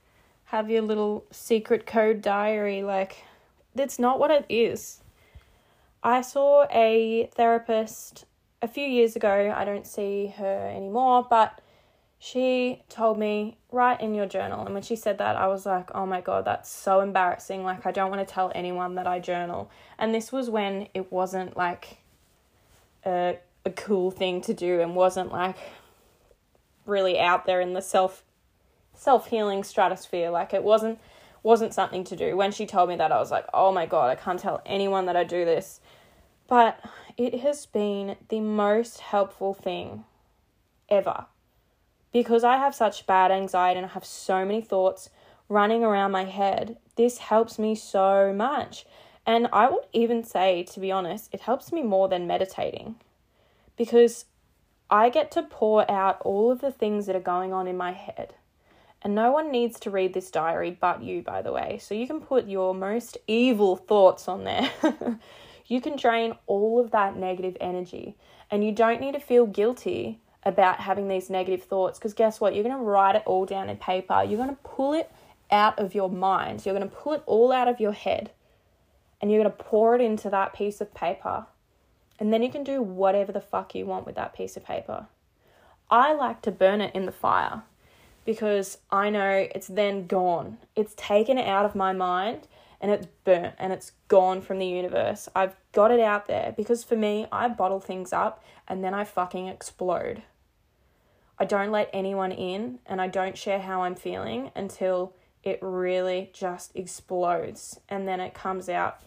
have 0.45 0.69
your 0.69 0.81
little 0.81 1.23
secret 1.31 1.85
code 1.85 2.21
diary. 2.21 2.83
Like, 2.83 3.23
that's 3.75 3.99
not 3.99 4.19
what 4.19 4.31
it 4.31 4.45
is. 4.49 4.99
I 6.03 6.21
saw 6.21 6.65
a 6.71 7.29
therapist 7.35 8.25
a 8.61 8.67
few 8.67 8.85
years 8.85 9.15
ago. 9.15 9.53
I 9.55 9.63
don't 9.63 9.87
see 9.87 10.33
her 10.37 10.71
anymore, 10.75 11.25
but 11.29 11.61
she 12.21 12.83
told 12.89 13.17
me, 13.17 13.57
write 13.71 14.01
in 14.01 14.13
your 14.13 14.25
journal. 14.25 14.65
And 14.65 14.73
when 14.73 14.83
she 14.83 14.97
said 14.97 15.17
that, 15.19 15.37
I 15.37 15.47
was 15.47 15.65
like, 15.65 15.89
oh 15.95 16.05
my 16.05 16.19
God, 16.19 16.43
that's 16.43 16.69
so 16.69 16.99
embarrassing. 16.99 17.63
Like, 17.63 17.85
I 17.85 17.91
don't 17.91 18.11
want 18.11 18.27
to 18.27 18.31
tell 18.31 18.51
anyone 18.53 18.95
that 18.95 19.07
I 19.07 19.19
journal. 19.19 19.71
And 19.97 20.13
this 20.13 20.29
was 20.29 20.49
when 20.49 20.89
it 20.93 21.13
wasn't 21.13 21.55
like 21.55 21.99
a, 23.05 23.37
a 23.65 23.69
cool 23.69 24.11
thing 24.11 24.41
to 24.41 24.53
do 24.53 24.81
and 24.81 24.95
wasn't 24.97 25.31
like 25.31 25.55
really 26.85 27.17
out 27.17 27.45
there 27.45 27.61
in 27.61 27.71
the 27.71 27.81
self 27.81 28.23
self 28.93 29.27
healing 29.27 29.63
stratosphere. 29.63 30.29
Like, 30.29 30.53
it 30.53 30.63
wasn't 30.63 30.99
wasn't 31.41 31.73
something 31.73 32.03
to 32.03 32.17
do. 32.17 32.35
When 32.35 32.51
she 32.51 32.65
told 32.65 32.89
me 32.89 32.97
that, 32.97 33.13
I 33.13 33.17
was 33.17 33.31
like, 33.31 33.45
oh 33.53 33.71
my 33.71 33.85
God, 33.85 34.09
I 34.09 34.15
can't 34.15 34.37
tell 34.37 34.61
anyone 34.65 35.05
that 35.05 35.15
I 35.15 35.23
do 35.23 35.45
this. 35.45 35.79
But 36.49 36.81
it 37.15 37.39
has 37.39 37.65
been 37.65 38.17
the 38.27 38.41
most 38.41 38.99
helpful 38.99 39.53
thing 39.53 40.03
ever 40.89 41.27
because 42.11 42.43
I 42.43 42.57
have 42.57 42.73
such 42.73 43.05
bad 43.05 43.31
anxiety 43.31 43.77
and 43.77 43.85
I 43.85 43.93
have 43.93 44.05
so 44.05 44.45
many 44.45 44.61
thoughts 44.61 45.09
running 45.47 45.83
around 45.83 46.11
my 46.11 46.25
head, 46.25 46.77
this 46.95 47.17
helps 47.17 47.59
me 47.59 47.75
so 47.75 48.33
much. 48.33 48.85
And 49.25 49.47
I 49.53 49.69
would 49.69 49.85
even 49.93 50.23
say, 50.23 50.63
to 50.63 50.79
be 50.79 50.91
honest, 50.91 51.29
it 51.33 51.41
helps 51.41 51.71
me 51.71 51.83
more 51.83 52.07
than 52.07 52.27
meditating 52.27 52.95
because 53.75 54.25
I 54.89 55.09
get 55.09 55.31
to 55.31 55.43
pour 55.43 55.89
out 55.89 56.19
all 56.21 56.51
of 56.51 56.61
the 56.61 56.71
things 56.71 57.05
that 57.05 57.15
are 57.15 57.19
going 57.19 57.53
on 57.53 57.67
in 57.67 57.77
my 57.77 57.91
head. 57.91 58.33
And 59.01 59.15
no 59.15 59.31
one 59.31 59.51
needs 59.51 59.79
to 59.81 59.91
read 59.91 60.13
this 60.13 60.31
diary 60.31 60.77
but 60.79 61.03
you, 61.03 61.21
by 61.21 61.41
the 61.41 61.53
way. 61.53 61.77
So 61.81 61.93
you 61.93 62.07
can 62.07 62.19
put 62.19 62.47
your 62.47 62.73
most 62.73 63.17
evil 63.27 63.77
thoughts 63.77 64.27
on 64.27 64.43
there. 64.43 64.69
you 65.67 65.79
can 65.79 65.95
drain 65.95 66.33
all 66.47 66.79
of 66.79 66.91
that 66.91 67.15
negative 67.15 67.55
energy. 67.61 68.17
And 68.51 68.65
you 68.65 68.71
don't 68.71 68.99
need 68.99 69.13
to 69.13 69.19
feel 69.19 69.45
guilty 69.45 70.19
about 70.43 70.79
having 70.79 71.07
these 71.07 71.29
negative 71.29 71.63
thoughts 71.63 71.99
because 71.99 72.13
guess 72.13 72.39
what? 72.39 72.55
You're 72.55 72.63
going 72.63 72.77
to 72.77 72.81
write 72.81 73.15
it 73.15 73.23
all 73.25 73.45
down 73.45 73.69
in 73.69 73.77
paper. 73.77 74.23
You're 74.23 74.37
going 74.37 74.49
to 74.49 74.61
pull 74.63 74.93
it 74.93 75.11
out 75.51 75.77
of 75.79 75.93
your 75.93 76.09
mind. 76.09 76.65
You're 76.65 76.75
going 76.75 76.89
to 76.89 76.95
pull 76.95 77.13
it 77.13 77.23
all 77.25 77.51
out 77.51 77.67
of 77.67 77.79
your 77.79 77.91
head 77.91 78.31
and 79.21 79.31
you're 79.31 79.41
going 79.43 79.55
to 79.55 79.63
pour 79.63 79.95
it 79.95 80.01
into 80.01 80.29
that 80.29 80.53
piece 80.53 80.81
of 80.81 80.93
paper. 80.93 81.45
And 82.19 82.33
then 82.33 82.43
you 82.43 82.49
can 82.49 82.63
do 82.63 82.81
whatever 82.81 83.31
the 83.31 83.41
fuck 83.41 83.75
you 83.75 83.85
want 83.85 84.05
with 84.05 84.15
that 84.15 84.33
piece 84.33 84.57
of 84.57 84.65
paper. 84.65 85.07
I 85.89 86.13
like 86.13 86.41
to 86.43 86.51
burn 86.51 86.81
it 86.81 86.93
in 86.93 87.05
the 87.05 87.11
fire 87.11 87.63
because 88.25 88.77
I 88.91 89.09
know 89.09 89.47
it's 89.55 89.67
then 89.67 90.05
gone. 90.05 90.57
It's 90.75 90.93
taken 90.95 91.37
it 91.37 91.47
out 91.47 91.65
of 91.65 91.75
my 91.75 91.93
mind 91.93 92.47
and 92.81 92.91
it's 92.91 93.07
burnt 93.23 93.55
and 93.57 93.73
it's 93.73 93.91
gone 94.07 94.41
from 94.41 94.59
the 94.59 94.65
universe. 94.65 95.27
I've 95.35 95.55
got 95.71 95.91
it 95.91 95.99
out 95.99 96.27
there 96.27 96.53
because 96.55 96.83
for 96.83 96.95
me, 96.95 97.27
I 97.31 97.47
bottle 97.49 97.79
things 97.79 98.13
up 98.13 98.43
and 98.67 98.83
then 98.83 98.93
I 98.93 99.03
fucking 99.03 99.47
explode. 99.47 100.23
I 101.37 101.45
don't 101.45 101.71
let 101.71 101.89
anyone 101.93 102.31
in 102.31 102.79
and 102.85 103.01
I 103.01 103.07
don't 103.07 103.37
share 103.37 103.59
how 103.59 103.83
I'm 103.83 103.95
feeling 103.95 104.51
until 104.55 105.13
it 105.43 105.59
really 105.61 106.29
just 106.33 106.75
explodes 106.75 107.79
and 107.87 108.07
then 108.07 108.19
it 108.19 108.33
comes 108.33 108.69
out 108.69 109.01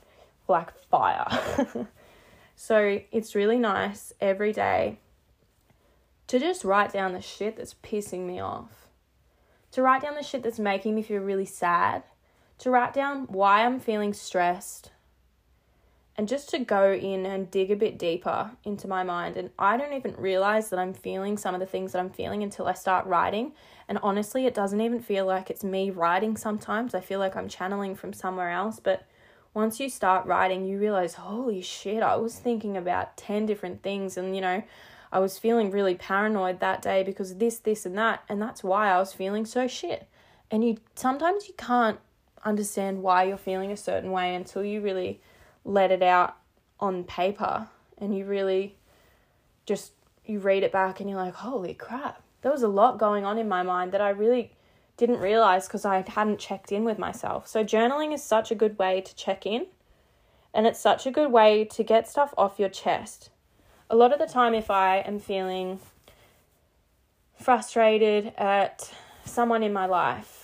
like 0.48 0.76
fire. 0.88 1.26
so 2.56 3.00
it's 3.10 3.34
really 3.34 3.58
nice 3.58 4.12
every 4.20 4.52
day 4.52 4.98
to 6.26 6.38
just 6.38 6.64
write 6.64 6.92
down 6.92 7.12
the 7.12 7.20
shit 7.20 7.56
that's 7.56 7.74
pissing 7.82 8.26
me 8.26 8.40
off. 8.40 8.88
To 9.72 9.82
write 9.82 10.02
down 10.02 10.14
the 10.14 10.22
shit 10.22 10.42
that's 10.42 10.58
making 10.58 10.94
me 10.94 11.02
feel 11.02 11.20
really 11.22 11.46
sad 11.46 12.02
to 12.58 12.70
write 12.70 12.92
down 12.92 13.24
why 13.24 13.64
I'm 13.64 13.80
feeling 13.80 14.12
stressed 14.12 14.90
and 16.16 16.28
just 16.28 16.50
to 16.50 16.58
go 16.58 16.92
in 16.92 17.24
and 17.24 17.50
dig 17.50 17.70
a 17.70 17.76
bit 17.76 17.98
deeper 17.98 18.50
into 18.64 18.86
my 18.86 19.02
mind. 19.02 19.36
And 19.36 19.50
I 19.58 19.76
don't 19.76 19.94
even 19.94 20.14
realize 20.16 20.68
that 20.70 20.78
I'm 20.78 20.92
feeling 20.92 21.38
some 21.38 21.54
of 21.54 21.60
the 21.60 21.66
things 21.66 21.92
that 21.92 22.00
I'm 22.00 22.10
feeling 22.10 22.42
until 22.42 22.68
I 22.68 22.74
start 22.74 23.06
writing. 23.06 23.52
And 23.88 23.98
honestly, 24.02 24.44
it 24.46 24.54
doesn't 24.54 24.80
even 24.80 25.00
feel 25.00 25.24
like 25.24 25.48
it's 25.48 25.64
me 25.64 25.90
writing 25.90 26.36
sometimes. 26.36 26.94
I 26.94 27.00
feel 27.00 27.18
like 27.18 27.34
I'm 27.34 27.48
channeling 27.48 27.94
from 27.94 28.12
somewhere 28.12 28.50
else. 28.50 28.78
But 28.78 29.06
once 29.54 29.80
you 29.80 29.88
start 29.88 30.26
writing, 30.26 30.66
you 30.66 30.78
realize, 30.78 31.14
holy 31.14 31.62
shit, 31.62 32.02
I 32.02 32.16
was 32.16 32.38
thinking 32.38 32.76
about 32.76 33.16
10 33.16 33.46
different 33.46 33.82
things. 33.82 34.18
And, 34.18 34.34
you 34.34 34.42
know, 34.42 34.62
I 35.10 35.18
was 35.18 35.38
feeling 35.38 35.70
really 35.70 35.94
paranoid 35.94 36.60
that 36.60 36.82
day 36.82 37.02
because 37.02 37.36
this, 37.36 37.58
this, 37.58 37.86
and 37.86 37.96
that. 37.96 38.22
And 38.28 38.40
that's 38.40 38.62
why 38.62 38.90
I 38.90 38.98
was 38.98 39.14
feeling 39.14 39.46
so 39.46 39.66
shit. 39.66 40.06
And 40.50 40.62
you 40.62 40.76
sometimes 40.94 41.48
you 41.48 41.54
can't 41.54 41.98
understand 42.44 43.02
why 43.02 43.24
you're 43.24 43.36
feeling 43.36 43.70
a 43.70 43.76
certain 43.76 44.10
way 44.10 44.34
until 44.34 44.64
you 44.64 44.80
really 44.80 45.20
let 45.64 45.90
it 45.90 46.02
out 46.02 46.36
on 46.80 47.04
paper 47.04 47.68
and 47.98 48.16
you 48.16 48.24
really 48.24 48.76
just 49.64 49.92
you 50.24 50.38
read 50.38 50.62
it 50.62 50.72
back 50.72 51.00
and 51.00 51.08
you're 51.08 51.18
like 51.18 51.34
holy 51.34 51.74
crap. 51.74 52.22
There 52.42 52.50
was 52.50 52.62
a 52.62 52.68
lot 52.68 52.98
going 52.98 53.24
on 53.24 53.38
in 53.38 53.48
my 53.48 53.62
mind 53.62 53.92
that 53.92 54.00
i 54.00 54.10
really 54.10 54.52
didn't 54.96 55.20
realize 55.20 55.66
because 55.66 55.84
i 55.84 56.04
hadn't 56.06 56.38
checked 56.38 56.72
in 56.72 56.84
with 56.84 56.98
myself. 56.98 57.46
So 57.46 57.64
journaling 57.64 58.12
is 58.12 58.22
such 58.22 58.50
a 58.50 58.56
good 58.56 58.78
way 58.78 59.00
to 59.00 59.14
check 59.14 59.46
in 59.46 59.66
and 60.52 60.66
it's 60.66 60.80
such 60.80 61.06
a 61.06 61.10
good 61.10 61.30
way 61.30 61.64
to 61.64 61.82
get 61.82 62.08
stuff 62.08 62.34
off 62.36 62.58
your 62.58 62.68
chest. 62.68 63.30
A 63.88 63.96
lot 63.96 64.12
of 64.12 64.18
the 64.18 64.26
time 64.26 64.54
if 64.54 64.70
i 64.70 64.98
am 64.98 65.20
feeling 65.20 65.78
frustrated 67.38 68.32
at 68.36 68.92
someone 69.24 69.62
in 69.62 69.72
my 69.72 69.86
life 69.86 70.41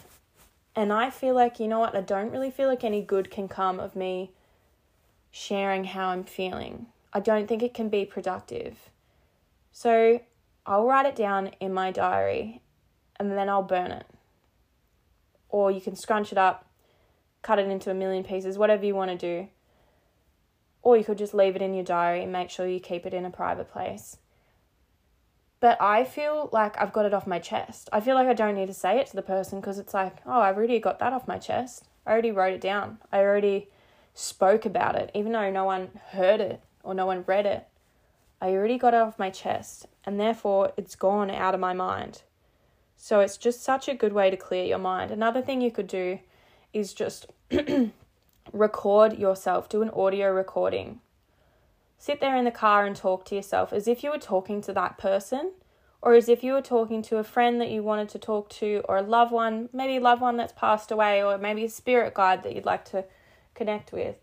and 0.79 0.93
I 0.93 1.11
feel 1.11 1.35
like, 1.35 1.59
you 1.59 1.67
know 1.67 1.81
what, 1.81 1.97
I 1.97 2.01
don't 2.03 2.31
really 2.31 2.53
feel 2.53 2.69
like 2.69 2.85
any 2.85 3.03
good 3.03 3.33
can 3.33 3.49
come 3.49 3.81
of 3.81 3.97
me 3.97 4.31
sharing 5.33 5.83
how 5.83 6.11
I'm 6.11 6.23
feeling. 6.23 6.87
I 7.13 7.19
don't 7.19 7.49
think 7.49 7.65
it 7.65 7.75
can 7.75 7.89
be 7.89 8.05
productive. 8.05 8.79
So 9.73 10.21
I'll 10.65 10.87
write 10.87 11.05
it 11.05 11.17
down 11.17 11.49
in 11.59 11.75
my 11.75 11.91
diary 11.91 12.63
and 13.17 13.33
then 13.33 13.49
I'll 13.49 13.65
burn 13.65 13.91
it. 13.91 14.07
Or 15.49 15.73
you 15.73 15.81
can 15.81 15.97
scrunch 15.97 16.31
it 16.31 16.39
up, 16.39 16.65
cut 17.43 17.59
it 17.59 17.67
into 17.67 17.91
a 17.91 17.95
million 17.95 18.23
pieces, 18.23 18.57
whatever 18.57 18.87
you 18.87 18.95
want 18.95 19.11
to 19.11 19.17
do. 19.17 19.49
Or 20.83 20.97
you 20.97 21.03
could 21.03 21.19
just 21.19 21.35
leave 21.35 21.57
it 21.57 21.63
in 21.63 21.75
your 21.75 21.83
diary 21.83 22.23
and 22.23 22.31
make 22.31 22.51
sure 22.51 22.69
you 22.69 22.79
keep 22.79 23.05
it 23.05 23.13
in 23.13 23.25
a 23.25 23.31
private 23.31 23.69
place. 23.69 24.19
But 25.61 25.81
I 25.81 26.05
feel 26.05 26.49
like 26.53 26.81
I've 26.81 26.93
got 26.93 27.05
it 27.05 27.15
off 27.15 27.27
my 27.27 27.39
chest. 27.39 27.89
I 27.93 28.01
feel 28.01 28.15
like 28.15 28.29
I 28.29 28.35
don't 28.35 28.55
need 28.55 28.67
to 28.67 28.75
say 28.75 28.99
it 28.99 29.09
to 29.09 29.17
the 29.17 29.23
person 29.23 29.61
because 29.61 29.79
it's 29.79 29.95
like, 29.95 30.19
oh, 30.25 30.41
I've 30.41 30.57
already 30.57 30.79
got 30.79 30.99
that 31.01 31.13
off 31.13 31.27
my 31.27 31.39
chest. 31.39 31.85
I 32.07 32.13
already 32.13 32.31
wrote 32.31 32.55
it 32.55 32.61
down. 32.61 32.99
I 33.13 33.19
already 33.19 33.69
spoke 34.15 34.65
about 34.65 34.95
it, 34.95 35.11
even 35.15 35.33
though 35.33 35.51
no 35.51 35.65
one 35.65 35.91
heard 36.11 36.41
it 36.41 36.63
or 36.83 36.95
no 36.95 37.07
one 37.07 37.25
read 37.27 37.47
it. 37.47 37.67
I 38.41 38.51
already 38.51 38.79
got 38.79 38.95
it 38.95 39.01
off 39.01 39.19
my 39.19 39.31
chest, 39.31 39.87
and 40.05 40.21
therefore 40.21 40.73
it's 40.77 40.95
gone 40.95 41.29
out 41.29 41.55
of 41.55 41.61
my 41.61 41.73
mind. 41.73 42.23
So 42.97 43.21
it's 43.21 43.37
just 43.37 43.63
such 43.63 43.89
a 43.89 43.95
good 43.95 44.13
way 44.13 44.31
to 44.31 44.37
clear 44.37 44.65
your 44.65 44.79
mind. 44.79 45.11
Another 45.11 45.43
thing 45.43 45.61
you 45.61 45.73
could 45.73 45.89
do 45.89 46.21
is 46.73 46.95
just 46.95 47.27
record 48.53 49.19
yourself, 49.19 49.69
do 49.69 49.83
an 49.83 49.91
audio 49.91 50.31
recording 50.31 51.01
sit 51.99 52.21
there 52.21 52.37
in 52.37 52.45
the 52.45 52.51
car 52.51 52.87
and 52.87 52.97
talk 52.97 53.25
to 53.27 53.35
yourself 53.35 53.73
as 53.73 53.89
if 53.89 54.03
you 54.03 54.11
were 54.11 54.19
talking 54.19 54.61
to 54.63 54.73
that 54.73 54.97
person 54.97 55.53
or 56.01 56.15
as 56.15 56.29
if 56.29 56.45
you 56.45 56.53
were 56.53 56.63
talking 56.63 57.03
to 57.03 57.19
a 57.19 57.25
friend 57.25 57.61
that 57.61 57.71
you 57.71 57.83
wanted 57.83 58.09
to 58.09 58.19
talk 58.19 58.49
to 58.49 58.83
or 58.89 58.97
a 58.97 59.03
loved 59.03 59.33
one, 59.33 59.69
maybe 59.73 59.97
a 59.97 60.01
loved 60.01 60.23
one 60.23 60.37
that's 60.37 60.53
passed 60.53 60.93
away 60.93 61.23
or 61.23 61.37
maybe 61.37 61.65
a 61.65 61.69
spirit 61.69 62.15
guide 62.15 62.45
that 62.45 62.55
you'd 62.55 62.65
like 62.65 62.85
to 62.85 63.05
connect 63.55 63.93
with. 63.93 64.17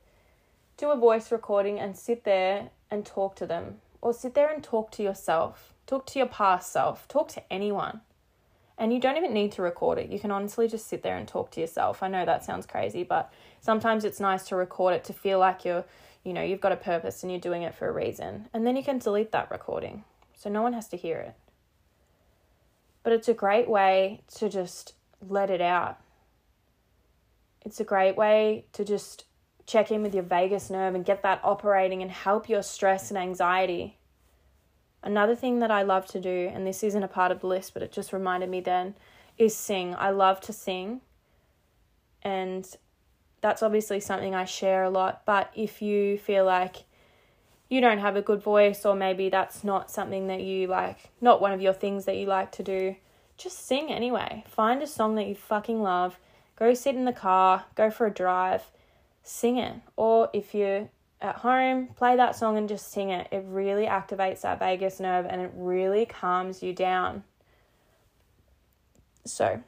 Do 0.78 0.90
a 0.92 0.98
voice 0.98 1.32
recording 1.32 1.78
and 1.80 1.98
sit 1.98 2.24
there 2.24 2.70
and 2.90 3.06
talk 3.06 3.36
to 3.36 3.46
them 3.46 3.82
or 4.02 4.14
sit 4.14 4.34
there 4.36 4.52
and 4.54 4.64
talk 4.64 4.92
to 4.92 5.04
yourself. 5.04 5.74
Talk 5.86 6.06
to 6.08 6.20
your 6.20 6.28
past 6.28 6.72
self. 6.72 7.08
Talk 7.08 7.28
to 7.30 7.54
anyone. 7.54 8.02
And 8.78 8.94
you 8.94 9.00
don't 9.00 9.18
even 9.18 9.34
need 9.34 9.52
to 9.54 9.62
record 9.62 9.98
it. 9.98 10.10
You 10.10 10.20
can 10.20 10.32
honestly 10.32 10.68
just 10.68 10.88
sit 10.88 11.02
there 11.02 11.18
and 11.18 11.28
talk 11.28 11.52
to 11.52 11.62
yourself. 11.62 12.04
I 12.04 12.08
know 12.08 12.26
that 12.26 12.44
sounds 12.44 12.66
crazy, 12.66 13.04
but 13.04 13.32
sometimes 13.62 14.04
it's 14.04 14.20
nice 14.20 14.48
to 14.48 14.56
record 14.56 14.94
it 14.94 15.04
to 15.06 15.14
feel 15.14 15.40
like 15.40 15.64
you're 15.64 15.86
you 16.26 16.34
know, 16.34 16.42
you've 16.42 16.60
got 16.60 16.74
a 16.74 16.78
purpose 16.78 17.24
and 17.24 17.32
you're 17.32 17.40
doing 17.40 17.62
it 17.62 17.76
for 17.76 17.88
a 17.88 17.94
reason. 17.94 18.50
And 18.54 18.68
then 18.68 18.76
you 18.76 18.84
can 18.84 18.98
delete 18.98 19.32
that 19.32 19.52
recording 19.52 20.04
so 20.34 20.50
no 20.50 20.62
one 20.62 20.74
has 20.74 20.90
to 20.90 20.98
hear 20.98 21.20
it. 21.20 21.36
But 23.04 23.14
it's 23.14 23.30
a 23.30 23.34
great 23.34 23.70
way 23.70 24.22
to 24.36 24.50
just 24.50 24.96
let 25.22 25.50
it 25.50 25.62
out. 25.62 26.00
It's 27.62 27.80
a 27.80 27.84
great 27.84 28.18
way 28.18 28.66
to 28.74 28.84
just 28.84 29.26
check 29.66 29.92
in 29.92 30.04
with 30.04 30.14
your 30.14 30.24
vagus 30.24 30.70
nerve 30.70 30.96
and 30.96 31.06
get 31.06 31.24
that 31.24 31.40
operating 31.44 32.02
and 32.02 32.12
help 32.12 32.50
your 32.50 32.64
stress 32.64 33.10
and 33.10 33.18
anxiety. 33.18 33.98
Another 35.04 35.36
thing 35.36 35.60
that 35.60 35.72
I 35.72 35.84
love 35.84 36.08
to 36.08 36.20
do, 36.20 36.50
and 36.52 36.66
this 36.66 36.84
isn't 36.84 37.04
a 37.04 37.08
part 37.08 37.32
of 37.32 37.42
the 37.42 37.48
list, 37.48 37.74
but 37.74 37.84
it 37.84 37.92
just 37.92 38.12
reminded 38.12 38.50
me 38.50 38.62
then, 38.62 38.96
is 39.38 39.56
sing. 39.56 39.96
I 39.96 40.10
love 40.10 40.42
to 40.42 40.54
sing. 40.54 41.02
And 42.24 42.68
that's 43.46 43.62
obviously 43.62 44.00
something 44.00 44.34
I 44.34 44.46
share 44.46 44.86
a 44.86 44.90
lot. 44.90 45.22
But 45.24 45.52
if 45.54 45.80
you 45.80 46.18
feel 46.18 46.46
like 46.46 46.78
you 47.70 47.80
don't 47.80 48.00
have 48.00 48.16
a 48.16 48.22
good 48.24 48.42
voice, 48.42 48.84
or 48.88 48.96
maybe 48.96 49.30
that's 49.30 49.64
not 49.64 49.92
something 49.92 50.26
that 50.30 50.42
you 50.42 50.66
like, 50.66 51.12
not 51.22 51.42
one 51.42 51.52
of 51.52 51.62
your 51.62 51.72
things 51.72 52.06
that 52.06 52.18
you 52.18 52.26
like 52.26 52.52
to 52.54 52.64
do, 52.64 52.96
just 53.38 53.68
sing 53.68 53.92
anyway. 53.92 54.44
Find 54.48 54.82
a 54.82 54.88
song 54.88 55.14
that 55.14 55.28
you 55.28 55.36
fucking 55.36 55.84
love. 55.84 56.18
Go 56.56 56.74
sit 56.74 56.96
in 56.96 57.06
the 57.06 57.14
car, 57.14 57.66
go 57.76 57.92
for 57.92 58.08
a 58.08 58.12
drive, 58.12 58.64
sing 59.22 59.60
it. 59.60 59.76
Or 59.96 60.32
if 60.34 60.56
you're 60.56 60.90
at 61.22 61.36
home, 61.36 61.90
play 61.96 62.16
that 62.16 62.36
song 62.36 62.58
and 62.58 62.68
just 62.68 62.92
sing 62.92 63.12
it. 63.12 63.28
It 63.32 63.44
really 63.46 63.86
activates 63.86 64.42
that 64.42 64.58
vagus 64.58 65.00
nerve 65.00 65.28
and 65.30 65.40
it 65.40 65.52
really 65.54 66.08
calms 66.08 66.64
you 66.64 66.74
down. 66.74 67.24
So, 69.24 69.62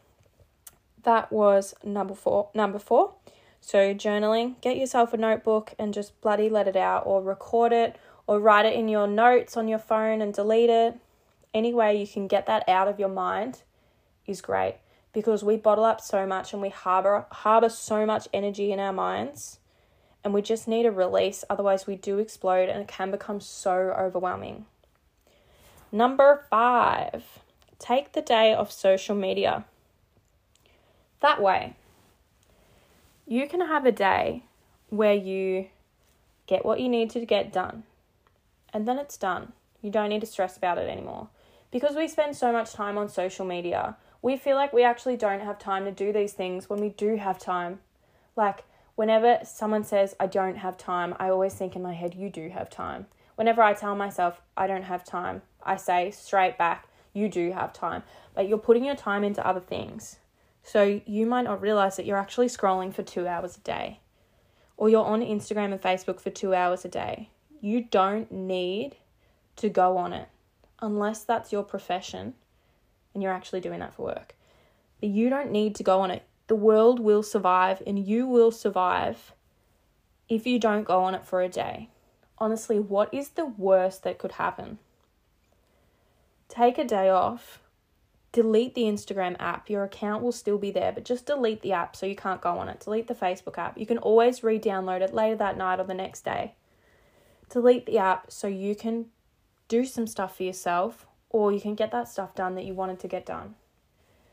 that 1.04 1.32
was 1.32 1.76
number 1.84 2.16
4. 2.16 2.50
Number 2.56 2.80
4. 2.80 3.14
So, 3.62 3.94
journaling, 3.94 4.60
get 4.62 4.78
yourself 4.78 5.14
a 5.14 5.18
notebook 5.18 5.74
and 5.78 5.94
just 5.94 6.20
bloody 6.22 6.50
let 6.50 6.68
it 6.68 6.76
out, 6.76 7.04
or 7.06 7.22
record 7.22 7.74
it, 7.74 7.98
or 8.26 8.40
write 8.40 8.66
it 8.66 8.76
in 8.76 8.88
your 8.88 9.08
notes 9.08 9.58
on 9.58 9.68
your 9.68 9.80
phone 9.80 10.22
and 10.22 10.34
delete 10.34 10.70
it. 10.70 10.96
Any 11.54 11.74
way 11.74 12.00
you 12.00 12.08
can 12.08 12.28
get 12.28 12.46
that 12.46 12.68
out 12.68 12.88
of 12.88 13.00
your 13.00 13.10
mind 13.10 13.64
is 14.26 14.42
great 14.42 14.78
because 15.14 15.44
we 15.44 15.58
bottle 15.58 15.86
up 15.86 16.02
so 16.02 16.28
much 16.28 16.54
and 16.54 16.62
we 16.62 16.70
harbor 16.70 17.26
harbor 17.32 17.70
so 17.70 18.06
much 18.06 18.28
energy 18.34 18.72
in 18.72 18.80
our 18.80 18.94
minds 18.94 19.60
and 20.24 20.34
we 20.34 20.42
just 20.42 20.68
need 20.68 20.86
a 20.86 20.92
release 20.92 21.44
otherwise 21.50 21.88
we 21.88 21.96
do 21.96 22.20
explode 22.20 22.70
and 22.70 22.82
it 22.82 22.88
can 22.88 23.10
become 23.10 23.40
so 23.40 23.96
overwhelming. 23.98 24.66
Number 25.92 26.46
5. 26.50 27.24
Take 27.80 28.12
the 28.12 28.22
day 28.22 28.54
off 28.54 28.72
social 28.72 29.16
media. 29.16 29.66
That 31.22 31.42
way, 31.42 31.76
you 33.28 33.48
can 33.48 33.62
have 33.62 33.86
a 33.86 33.92
day 33.92 34.44
where 34.90 35.14
you 35.14 35.68
get 36.46 36.66
what 36.66 36.80
you 36.80 36.88
need 36.88 37.10
to 37.10 37.26
get 37.26 37.52
done 37.52 37.84
and 38.74 38.88
then 38.88 38.98
it's 38.98 39.18
done. 39.18 39.54
You 39.82 39.92
don't 39.92 40.10
need 40.10 40.22
to 40.22 40.28
stress 40.28 40.58
about 40.58 40.78
it 40.78 40.90
anymore. 40.90 41.30
Because 41.72 41.96
we 41.96 42.08
spend 42.08 42.36
so 42.36 42.52
much 42.52 42.74
time 42.74 42.98
on 42.98 43.10
social 43.10 43.46
media, 43.46 43.98
we 44.22 44.38
feel 44.38 44.56
like 44.56 44.74
we 44.74 44.84
actually 44.84 45.18
don't 45.18 45.42
have 45.42 45.60
time 45.60 45.86
to 45.86 45.92
do 45.92 46.14
these 46.14 46.34
things 46.34 46.70
when 46.70 46.80
we 46.80 46.90
do 46.90 47.18
have 47.18 47.38
time. 47.38 47.80
Like, 48.36 48.64
whenever 48.96 49.40
someone 49.44 49.84
says, 49.84 50.16
I 50.20 50.28
don't 50.28 50.58
have 50.58 50.78
time, 50.78 51.16
I 51.20 51.30
always 51.30 51.54
think 51.54 51.76
in 51.76 51.82
my 51.82 51.94
head, 51.94 52.16
you 52.16 52.30
do 52.30 52.50
have 52.50 52.70
time. 52.70 53.08
Whenever 53.36 53.62
I 53.62 53.74
tell 53.74 53.96
myself, 53.96 54.42
I 54.56 54.68
don't 54.68 54.84
have 54.84 55.04
time, 55.04 55.42
I 55.64 55.76
say 55.76 56.12
straight 56.12 56.58
back, 56.58 56.88
you 57.14 57.30
do 57.30 57.52
have 57.52 57.74
time. 57.74 58.04
Like, 58.36 58.48
you're 58.48 58.58
putting 58.58 58.86
your 58.86 58.96
time 58.96 59.24
into 59.24 59.46
other 59.46 59.60
things. 59.60 60.18
So 60.68 61.00
you 61.06 61.26
might 61.26 61.46
not 61.46 61.62
realize 61.62 61.96
that 61.96 62.06
you're 62.06 62.18
actually 62.18 62.48
scrolling 62.48 62.94
for 62.94 63.02
two 63.02 63.26
hours 63.26 63.56
a 63.56 63.62
day, 63.62 64.02
or 64.76 64.90
you're 64.90 65.06
on 65.06 65.22
Instagram 65.22 65.72
and 65.72 65.82
Facebook 65.82 66.20
for 66.20 66.30
two 66.30 66.54
hours 66.54 66.84
a 66.84 66.90
day. 66.90 67.30
You 67.62 67.86
don't 67.86 68.30
need 68.34 68.98
to 69.56 69.70
go 69.70 69.96
on 69.96 70.12
it 70.12 70.28
unless 70.82 71.24
that's 71.24 71.54
your 71.54 71.64
profession 71.64 72.34
and 73.14 73.24
you're 73.24 73.32
actually 73.32 73.62
doing 73.62 73.80
that 73.80 73.94
for 73.94 74.04
work. 74.08 74.36
But 75.00 75.08
you 75.10 75.30
don't 75.30 75.52
need 75.52 75.74
to 75.76 75.84
go 75.84 76.02
on 76.02 76.12
it. 76.12 76.24
The 76.48 76.56
world 76.56 77.00
will 77.00 77.24
survive 77.24 77.82
and 77.88 78.06
you 78.06 78.28
will 78.28 78.52
survive 78.52 79.32
if 80.28 80.46
you 80.46 80.60
don't 80.60 80.84
go 80.84 81.02
on 81.02 81.16
it 81.16 81.26
for 81.26 81.42
a 81.42 81.48
day. 81.48 81.92
Honestly, 82.40 82.78
what 82.78 83.14
is 83.14 83.30
the 83.30 83.46
worst 83.46 84.04
that 84.04 84.18
could 84.18 84.34
happen? 84.34 84.80
Take 86.50 86.78
a 86.78 86.84
day 86.84 87.08
off 87.08 87.62
delete 88.32 88.76
the 88.76 88.84
Instagram 88.84 89.36
app. 89.40 89.70
Your 89.70 89.84
account 89.84 90.24
will 90.24 90.32
still 90.32 90.58
be 90.58 90.72
there, 90.72 90.92
but 90.92 91.06
just 91.06 91.26
delete 91.26 91.62
the 91.62 91.74
app 91.74 91.96
so 91.96 92.06
you 92.06 92.16
can't 92.16 92.42
go 92.42 92.58
on 92.58 92.70
it. 92.70 92.80
Delete 92.80 93.08
the 93.08 93.16
Facebook 93.16 93.58
app. 93.58 93.78
You 93.78 93.86
can 93.86 93.98
always 93.98 94.44
re 94.44 94.60
download 94.60 95.02
it 95.02 95.14
later 95.14 95.36
that 95.38 95.58
night 95.58 95.80
or 95.80 95.86
the 95.86 95.94
next 95.94 96.26
day. 96.26 96.54
Delete 97.50 97.86
the 97.86 97.98
app 97.98 98.32
so 98.32 98.48
you 98.48 98.76
can 98.76 99.08
do 99.68 99.86
some 99.86 100.08
stuff 100.08 100.38
for 100.38 100.44
yourself 100.44 101.06
or 101.30 101.52
you 101.52 101.60
can 101.60 101.76
get 101.76 101.92
that 101.92 102.08
stuff 102.08 102.36
done 102.36 102.56
that 102.56 102.66
you 102.66 102.74
wanted 102.74 103.00
to 103.00 103.08
get 103.08 103.26
done. 103.26 103.56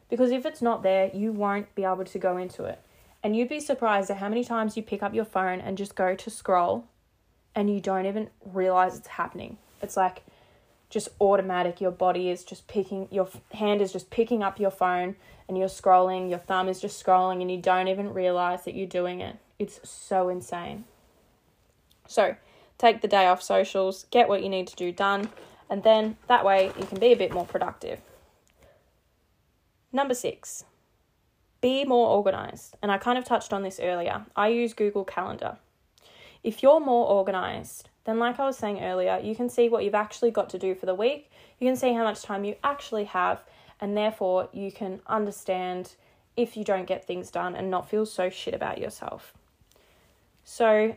Because 0.09 0.31
if 0.31 0.47
it's 0.47 0.63
not 0.63 0.83
there, 0.83 1.11
you 1.15 1.33
won't 1.33 1.75
be 1.75 1.85
able 1.85 2.05
to 2.05 2.19
go 2.19 2.37
into 2.37 2.65
it. 2.65 2.81
And 3.23 3.35
you'd 3.35 3.49
be 3.49 3.61
surprised 3.61 4.11
at 4.11 4.19
how 4.19 4.29
many 4.29 4.45
times 4.45 4.77
you 4.77 4.83
pick 4.83 5.03
up 5.03 5.15
your 5.15 5.25
phone 5.25 5.61
and 5.61 5.79
just 5.79 5.95
go 5.95 6.15
to 6.15 6.31
scroll 6.31 6.85
and 7.55 7.73
you 7.73 7.81
don't 7.81 8.07
even 8.07 8.29
realize 8.45 8.99
it's 8.99 9.09
happening. 9.09 9.57
It's 9.81 9.97
like 9.97 10.23
just 10.95 11.09
automatic. 11.21 11.81
Your 11.81 11.91
body 11.91 12.31
is 12.31 12.45
just 12.45 12.69
picking, 12.69 13.09
your 13.11 13.29
hand 13.53 13.83
is 13.83 13.93
just 13.93 14.09
picking 14.11 14.43
up 14.43 14.61
your 14.61 14.71
phone 14.71 15.17
and 15.49 15.59
you're 15.59 15.69
scrolling, 15.69 16.31
your 16.31 16.39
thumb 16.39 16.69
is 16.69 16.81
just 16.81 17.05
scrolling, 17.05 17.43
and 17.43 17.51
you 17.51 17.59
don't 17.59 17.89
even 17.89 18.15
realize 18.15 18.65
that 18.65 18.75
you're 18.75 18.87
doing 18.87 19.21
it. 19.21 19.37
It's 19.59 19.79
so 19.87 20.31
insane. 20.31 20.85
So, 22.07 22.37
take 22.79 23.03
the 23.03 23.09
day 23.09 23.27
off 23.27 23.43
socials, 23.43 24.07
get 24.11 24.29
what 24.29 24.43
you 24.43 24.49
need 24.49 24.69
to 24.69 24.77
do 24.77 24.91
done, 24.91 25.29
and 25.69 25.83
then 25.83 26.17
that 26.29 26.47
way 26.47 26.73
you 26.79 26.87
can 26.87 26.99
be 26.99 27.13
a 27.13 27.17
bit 27.17 27.35
more 27.35 27.45
productive. 27.45 28.01
Number 29.93 30.15
six, 30.15 30.65
be 31.61 31.85
more 31.85 32.09
organized. 32.09 32.77
And 32.81 32.91
I 32.91 32.97
kind 32.99 33.19
of 33.19 33.25
touched 33.25 33.53
on 33.53 33.63
this 33.63 33.81
earlier. 33.81 34.25
I 34.35 34.49
use 34.49 34.73
Google 34.73 35.05
Calendar. 35.05 35.59
If 36.43 36.63
you're 36.63 36.81
more 36.81 37.07
organized, 37.07 37.91
then, 38.05 38.19
like 38.19 38.39
I 38.39 38.45
was 38.45 38.59
saying 38.59 38.83
earlier, 38.83 39.19
you 39.23 39.35
can 39.35 39.49
see 39.49 39.69
what 39.69 39.83
you've 39.83 39.95
actually 39.95 40.31
got 40.31 40.51
to 40.51 40.59
do 40.59 40.75
for 40.75 40.87
the 40.87 40.95
week. 40.95 41.31
You 41.59 41.67
can 41.67 41.77
see 41.77 41.95
how 41.95 42.05
much 42.05 42.23
time 42.23 42.45
you 42.45 42.57
actually 42.63 43.05
have, 43.05 43.43
and 43.81 43.97
therefore 43.97 44.49
you 44.53 44.71
can 44.71 45.01
understand 45.07 45.95
if 46.37 46.57
you 46.57 46.65
don't 46.65 46.87
get 46.87 47.07
things 47.07 47.31
done 47.31 47.55
and 47.55 47.71
not 47.71 47.89
feel 47.89 48.05
so 48.05 48.29
shit 48.29 48.55
about 48.55 48.79
yourself. 48.79 49.33
So, 50.45 50.97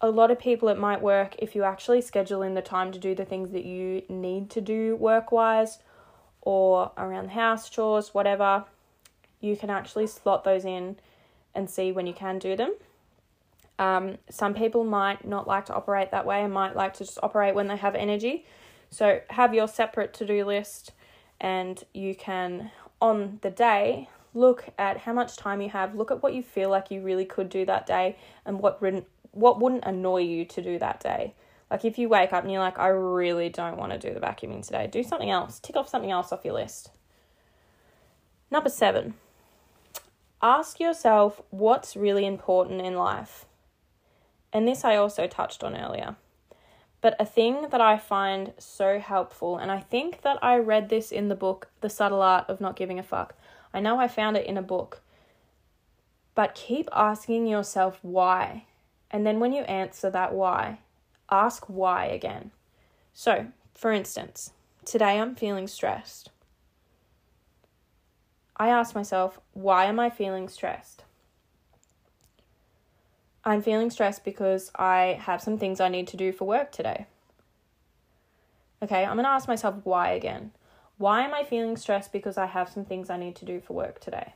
a 0.00 0.10
lot 0.10 0.30
of 0.30 0.38
people, 0.38 0.68
it 0.68 0.78
might 0.78 1.00
work 1.00 1.36
if 1.38 1.54
you 1.54 1.62
actually 1.62 2.00
schedule 2.00 2.42
in 2.42 2.54
the 2.54 2.62
time 2.62 2.92
to 2.92 2.98
do 2.98 3.14
the 3.14 3.24
things 3.24 3.52
that 3.52 3.64
you 3.64 4.02
need 4.08 4.50
to 4.50 4.60
do 4.60 4.96
work 4.96 5.32
wise 5.32 5.78
or 6.42 6.90
around 6.98 7.26
the 7.26 7.32
house, 7.34 7.70
chores, 7.70 8.12
whatever. 8.12 8.64
You 9.40 9.56
can 9.56 9.70
actually 9.70 10.08
slot 10.08 10.44
those 10.44 10.64
in 10.64 10.96
and 11.54 11.70
see 11.70 11.92
when 11.92 12.06
you 12.06 12.12
can 12.12 12.38
do 12.38 12.56
them. 12.56 12.74
Um, 13.82 14.18
some 14.30 14.54
people 14.54 14.84
might 14.84 15.26
not 15.26 15.48
like 15.48 15.66
to 15.66 15.74
operate 15.74 16.12
that 16.12 16.24
way 16.24 16.44
and 16.44 16.52
might 16.54 16.76
like 16.76 16.94
to 16.94 17.04
just 17.04 17.18
operate 17.20 17.56
when 17.56 17.66
they 17.66 17.76
have 17.76 17.96
energy. 17.96 18.46
So 18.90 19.20
have 19.30 19.54
your 19.54 19.66
separate 19.66 20.14
to 20.14 20.24
do 20.24 20.44
list, 20.44 20.92
and 21.40 21.82
you 21.92 22.14
can, 22.14 22.70
on 23.00 23.40
the 23.42 23.50
day, 23.50 24.08
look 24.34 24.68
at 24.78 24.98
how 24.98 25.12
much 25.12 25.36
time 25.36 25.60
you 25.60 25.68
have, 25.70 25.96
look 25.96 26.12
at 26.12 26.22
what 26.22 26.32
you 26.32 26.44
feel 26.44 26.70
like 26.70 26.92
you 26.92 27.00
really 27.02 27.24
could 27.24 27.48
do 27.48 27.64
that 27.66 27.86
day, 27.86 28.16
and 28.46 28.60
what 28.60 28.80
what 29.32 29.60
wouldn't 29.60 29.84
annoy 29.84 30.20
you 30.20 30.44
to 30.44 30.62
do 30.62 30.78
that 30.78 31.00
day. 31.00 31.34
Like 31.68 31.84
if 31.84 31.98
you 31.98 32.08
wake 32.08 32.32
up 32.32 32.44
and 32.44 32.52
you're 32.52 32.60
like, 32.60 32.78
I 32.78 32.88
really 32.88 33.48
don't 33.48 33.78
want 33.78 33.92
to 33.92 33.98
do 33.98 34.14
the 34.14 34.20
vacuuming 34.20 34.64
today, 34.64 34.86
do 34.86 35.02
something 35.02 35.30
else. 35.30 35.58
Tick 35.58 35.74
off 35.74 35.88
something 35.88 36.10
else 36.10 36.30
off 36.30 36.44
your 36.44 36.54
list. 36.54 36.90
Number 38.48 38.68
seven, 38.68 39.14
ask 40.40 40.78
yourself 40.78 41.40
what's 41.50 41.96
really 41.96 42.26
important 42.26 42.82
in 42.82 42.94
life. 42.94 43.46
And 44.52 44.68
this 44.68 44.84
I 44.84 44.96
also 44.96 45.26
touched 45.26 45.64
on 45.64 45.76
earlier. 45.76 46.16
But 47.00 47.16
a 47.18 47.26
thing 47.26 47.68
that 47.70 47.80
I 47.80 47.98
find 47.98 48.52
so 48.58 49.00
helpful, 49.00 49.56
and 49.58 49.72
I 49.72 49.80
think 49.80 50.22
that 50.22 50.38
I 50.42 50.56
read 50.56 50.88
this 50.88 51.10
in 51.10 51.28
the 51.28 51.34
book, 51.34 51.68
The 51.80 51.90
Subtle 51.90 52.22
Art 52.22 52.48
of 52.48 52.60
Not 52.60 52.76
Giving 52.76 52.98
a 52.98 53.02
Fuck. 53.02 53.34
I 53.74 53.80
know 53.80 53.98
I 53.98 54.06
found 54.06 54.36
it 54.36 54.46
in 54.46 54.56
a 54.56 54.62
book. 54.62 55.02
But 56.34 56.54
keep 56.54 56.88
asking 56.92 57.46
yourself 57.46 57.98
why. 58.02 58.66
And 59.10 59.26
then 59.26 59.40
when 59.40 59.52
you 59.52 59.62
answer 59.62 60.10
that 60.10 60.32
why, 60.32 60.78
ask 61.30 61.64
why 61.68 62.06
again. 62.06 62.52
So, 63.12 63.48
for 63.74 63.92
instance, 63.92 64.52
today 64.84 65.18
I'm 65.18 65.34
feeling 65.34 65.66
stressed. 65.66 66.30
I 68.56 68.68
ask 68.68 68.94
myself, 68.94 69.40
why 69.54 69.86
am 69.86 69.98
I 69.98 70.08
feeling 70.08 70.48
stressed? 70.48 71.04
I'm 73.44 73.60
feeling 73.62 73.90
stressed 73.90 74.24
because 74.24 74.70
I 74.76 75.18
have 75.20 75.42
some 75.42 75.58
things 75.58 75.80
I 75.80 75.88
need 75.88 76.06
to 76.08 76.16
do 76.16 76.32
for 76.32 76.46
work 76.46 76.70
today. 76.70 77.06
Okay, 78.82 79.04
I'm 79.04 79.14
going 79.14 79.24
to 79.24 79.30
ask 79.30 79.48
myself 79.48 79.76
why 79.82 80.10
again. 80.10 80.52
Why 80.96 81.22
am 81.22 81.34
I 81.34 81.42
feeling 81.42 81.76
stressed 81.76 82.12
because 82.12 82.38
I 82.38 82.46
have 82.46 82.68
some 82.68 82.84
things 82.84 83.10
I 83.10 83.16
need 83.16 83.34
to 83.36 83.44
do 83.44 83.60
for 83.60 83.74
work 83.74 84.00
today? 84.00 84.34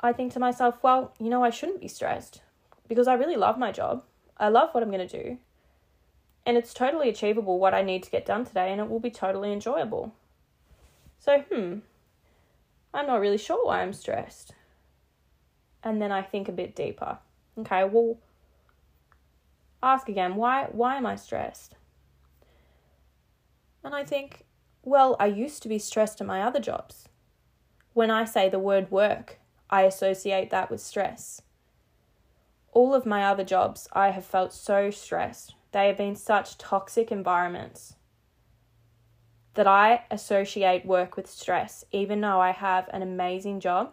I 0.00 0.12
think 0.12 0.32
to 0.32 0.40
myself, 0.40 0.82
well, 0.82 1.14
you 1.20 1.30
know, 1.30 1.44
I 1.44 1.50
shouldn't 1.50 1.80
be 1.80 1.86
stressed 1.86 2.40
because 2.88 3.06
I 3.06 3.14
really 3.14 3.36
love 3.36 3.56
my 3.56 3.70
job. 3.70 4.02
I 4.36 4.48
love 4.48 4.70
what 4.72 4.82
I'm 4.82 4.90
going 4.90 5.06
to 5.06 5.22
do. 5.22 5.38
And 6.44 6.56
it's 6.56 6.74
totally 6.74 7.08
achievable 7.08 7.60
what 7.60 7.74
I 7.74 7.82
need 7.82 8.02
to 8.02 8.10
get 8.10 8.26
done 8.26 8.44
today, 8.44 8.72
and 8.72 8.80
it 8.80 8.90
will 8.90 8.98
be 8.98 9.10
totally 9.10 9.52
enjoyable. 9.52 10.12
So, 11.20 11.42
hmm, 11.42 11.78
I'm 12.92 13.06
not 13.06 13.20
really 13.20 13.38
sure 13.38 13.64
why 13.64 13.82
I'm 13.82 13.92
stressed. 13.92 14.54
And 15.84 16.00
then 16.00 16.12
I 16.12 16.22
think 16.22 16.48
a 16.48 16.52
bit 16.52 16.76
deeper. 16.76 17.18
Okay, 17.58 17.84
well, 17.84 18.18
ask 19.82 20.08
again, 20.08 20.36
why 20.36 20.68
why 20.70 20.96
am 20.96 21.06
I 21.06 21.16
stressed? 21.16 21.74
And 23.84 23.94
I 23.94 24.04
think, 24.04 24.44
well, 24.82 25.16
I 25.18 25.26
used 25.26 25.62
to 25.62 25.68
be 25.68 25.78
stressed 25.78 26.20
at 26.20 26.26
my 26.26 26.42
other 26.42 26.60
jobs. 26.60 27.08
When 27.94 28.10
I 28.10 28.24
say 28.24 28.48
the 28.48 28.58
word 28.58 28.90
work, 28.90 29.38
I 29.68 29.82
associate 29.82 30.50
that 30.50 30.70
with 30.70 30.80
stress. 30.80 31.42
All 32.72 32.94
of 32.94 33.04
my 33.04 33.24
other 33.24 33.44
jobs, 33.44 33.88
I 33.92 34.10
have 34.10 34.24
felt 34.24 34.52
so 34.52 34.90
stressed. 34.90 35.54
They 35.72 35.88
have 35.88 35.96
been 35.96 36.16
such 36.16 36.58
toxic 36.58 37.10
environments 37.10 37.96
that 39.54 39.66
I 39.66 40.04
associate 40.10 40.86
work 40.86 41.16
with 41.16 41.28
stress, 41.28 41.84
even 41.92 42.20
though 42.20 42.40
I 42.40 42.52
have 42.52 42.88
an 42.92 43.02
amazing 43.02 43.60
job 43.60 43.92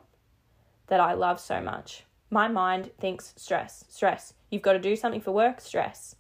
that 0.89 0.99
I 0.99 1.13
love 1.13 1.39
so 1.39 1.61
much. 1.61 2.03
My 2.29 2.47
mind 2.47 2.91
thinks 2.99 3.33
stress, 3.37 3.85
stress. 3.89 4.33
You've 4.51 4.61
got 4.61 4.73
to 4.73 4.79
do 4.79 4.95
something 4.95 5.21
for 5.21 5.31
work, 5.31 5.61
stress. 5.61 6.15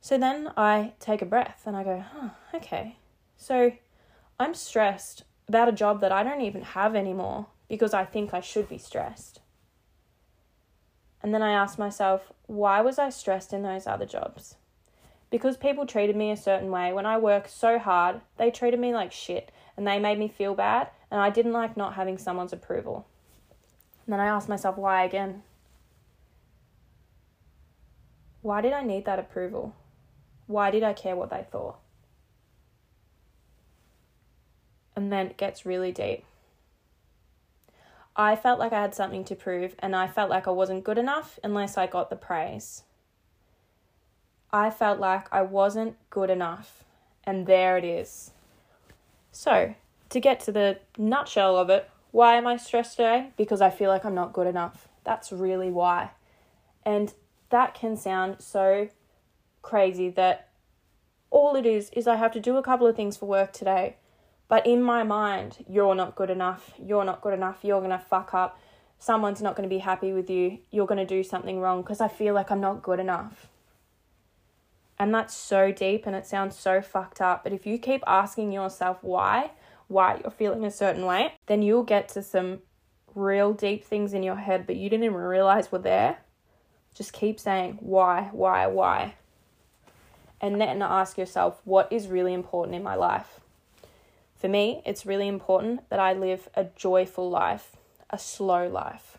So 0.00 0.16
then 0.16 0.50
I 0.56 0.94
take 0.98 1.22
a 1.22 1.26
breath 1.26 1.62
and 1.66 1.76
I 1.76 1.84
go, 1.84 2.04
oh, 2.14 2.30
okay. 2.54 2.96
So 3.36 3.72
I'm 4.38 4.54
stressed 4.54 5.24
about 5.46 5.68
a 5.68 5.72
job 5.72 6.00
that 6.00 6.12
I 6.12 6.22
don't 6.22 6.40
even 6.40 6.62
have 6.62 6.96
anymore 6.96 7.46
because 7.68 7.92
I 7.92 8.04
think 8.04 8.32
I 8.32 8.40
should 8.40 8.68
be 8.68 8.78
stressed. 8.78 9.40
And 11.22 11.34
then 11.34 11.42
I 11.42 11.52
ask 11.52 11.78
myself, 11.78 12.32
why 12.46 12.80
was 12.80 12.98
I 12.98 13.10
stressed 13.10 13.52
in 13.52 13.62
those 13.62 13.86
other 13.86 14.06
jobs? 14.06 14.56
Because 15.30 15.56
people 15.56 15.86
treated 15.86 16.16
me 16.16 16.30
a 16.30 16.36
certain 16.36 16.70
way. 16.70 16.92
When 16.92 17.06
I 17.06 17.18
worked 17.18 17.50
so 17.50 17.78
hard, 17.78 18.20
they 18.38 18.50
treated 18.50 18.80
me 18.80 18.94
like 18.94 19.12
shit 19.12 19.52
and 19.76 19.86
they 19.86 19.98
made 19.98 20.18
me 20.18 20.28
feel 20.28 20.54
bad, 20.54 20.88
and 21.10 21.20
I 21.20 21.30
didn't 21.30 21.52
like 21.52 21.76
not 21.76 21.94
having 21.94 22.18
someone's 22.18 22.52
approval. 22.52 23.06
And 24.06 24.12
then 24.12 24.20
I 24.20 24.26
asked 24.26 24.48
myself, 24.48 24.76
why 24.76 25.04
again? 25.04 25.42
Why 28.42 28.60
did 28.60 28.72
I 28.72 28.82
need 28.82 29.04
that 29.04 29.18
approval? 29.18 29.74
Why 30.46 30.70
did 30.70 30.82
I 30.82 30.92
care 30.92 31.16
what 31.16 31.30
they 31.30 31.46
thought? 31.50 31.78
And 34.96 35.12
then 35.12 35.26
it 35.26 35.36
gets 35.36 35.66
really 35.66 35.92
deep. 35.92 36.24
I 38.16 38.36
felt 38.36 38.58
like 38.58 38.72
I 38.72 38.80
had 38.82 38.94
something 38.94 39.24
to 39.24 39.36
prove, 39.36 39.74
and 39.78 39.94
I 39.94 40.08
felt 40.08 40.30
like 40.30 40.48
I 40.48 40.50
wasn't 40.50 40.84
good 40.84 40.98
enough 40.98 41.38
unless 41.44 41.78
I 41.78 41.86
got 41.86 42.10
the 42.10 42.16
praise. 42.16 42.82
I 44.52 44.70
felt 44.70 44.98
like 44.98 45.32
I 45.32 45.42
wasn't 45.42 45.96
good 46.10 46.28
enough, 46.28 46.84
and 47.24 47.46
there 47.46 47.78
it 47.78 47.84
is. 47.84 48.32
So, 49.30 49.74
to 50.10 50.20
get 50.20 50.40
to 50.40 50.52
the 50.52 50.78
nutshell 50.98 51.56
of 51.56 51.70
it, 51.70 51.88
why 52.10 52.34
am 52.36 52.46
I 52.46 52.56
stressed 52.56 52.96
today? 52.96 53.30
Because 53.36 53.60
I 53.60 53.70
feel 53.70 53.88
like 53.88 54.04
I'm 54.04 54.14
not 54.14 54.32
good 54.32 54.46
enough. 54.46 54.88
That's 55.04 55.32
really 55.32 55.70
why. 55.70 56.10
And 56.84 57.12
that 57.50 57.74
can 57.74 57.96
sound 57.96 58.36
so 58.40 58.88
crazy 59.62 60.10
that 60.10 60.48
all 61.30 61.54
it 61.54 61.66
is 61.66 61.90
is 61.90 62.06
I 62.06 62.16
have 62.16 62.32
to 62.32 62.40
do 62.40 62.56
a 62.56 62.62
couple 62.62 62.86
of 62.86 62.96
things 62.96 63.16
for 63.16 63.26
work 63.26 63.52
today. 63.52 63.96
But 64.48 64.66
in 64.66 64.82
my 64.82 65.04
mind, 65.04 65.64
you're 65.68 65.94
not 65.94 66.16
good 66.16 66.30
enough. 66.30 66.72
You're 66.76 67.04
not 67.04 67.20
good 67.20 67.34
enough. 67.34 67.60
You're 67.62 67.80
going 67.80 67.90
to 67.90 67.98
fuck 67.98 68.34
up. 68.34 68.58
Someone's 68.98 69.40
not 69.40 69.54
going 69.54 69.68
to 69.68 69.72
be 69.72 69.78
happy 69.78 70.12
with 70.12 70.28
you. 70.28 70.58
You're 70.72 70.86
going 70.86 70.98
to 70.98 71.06
do 71.06 71.22
something 71.22 71.60
wrong 71.60 71.82
because 71.82 72.00
I 72.00 72.08
feel 72.08 72.34
like 72.34 72.50
I'm 72.50 72.60
not 72.60 72.82
good 72.82 72.98
enough. 72.98 73.46
And 74.98 75.14
that's 75.14 75.34
so 75.34 75.70
deep 75.72 76.04
and 76.04 76.16
it 76.16 76.26
sounds 76.26 76.58
so 76.58 76.82
fucked 76.82 77.20
up. 77.20 77.44
But 77.44 77.52
if 77.52 77.64
you 77.64 77.78
keep 77.78 78.02
asking 78.06 78.52
yourself 78.52 78.98
why, 79.02 79.52
why 79.90 80.20
you're 80.22 80.30
feeling 80.30 80.64
a 80.64 80.70
certain 80.70 81.04
way, 81.04 81.34
then 81.46 81.62
you'll 81.62 81.82
get 81.82 82.08
to 82.10 82.22
some 82.22 82.60
real 83.14 83.52
deep 83.52 83.84
things 83.84 84.14
in 84.14 84.22
your 84.22 84.36
head, 84.36 84.66
but 84.66 84.76
you 84.76 84.88
didn't 84.88 85.04
even 85.04 85.16
realize 85.16 85.72
were 85.72 85.78
there. 85.78 86.18
Just 86.94 87.12
keep 87.12 87.40
saying 87.40 87.78
why, 87.80 88.28
why, 88.32 88.66
why. 88.68 89.14
And 90.40 90.60
then 90.60 90.80
ask 90.80 91.18
yourself, 91.18 91.60
what 91.64 91.92
is 91.92 92.08
really 92.08 92.32
important 92.32 92.76
in 92.76 92.82
my 92.82 92.94
life? 92.94 93.40
For 94.36 94.48
me, 94.48 94.80
it's 94.86 95.04
really 95.04 95.28
important 95.28 95.88
that 95.90 95.98
I 95.98 96.12
live 96.14 96.48
a 96.54 96.64
joyful 96.64 97.28
life, 97.28 97.76
a 98.08 98.18
slow 98.18 98.68
life. 98.68 99.18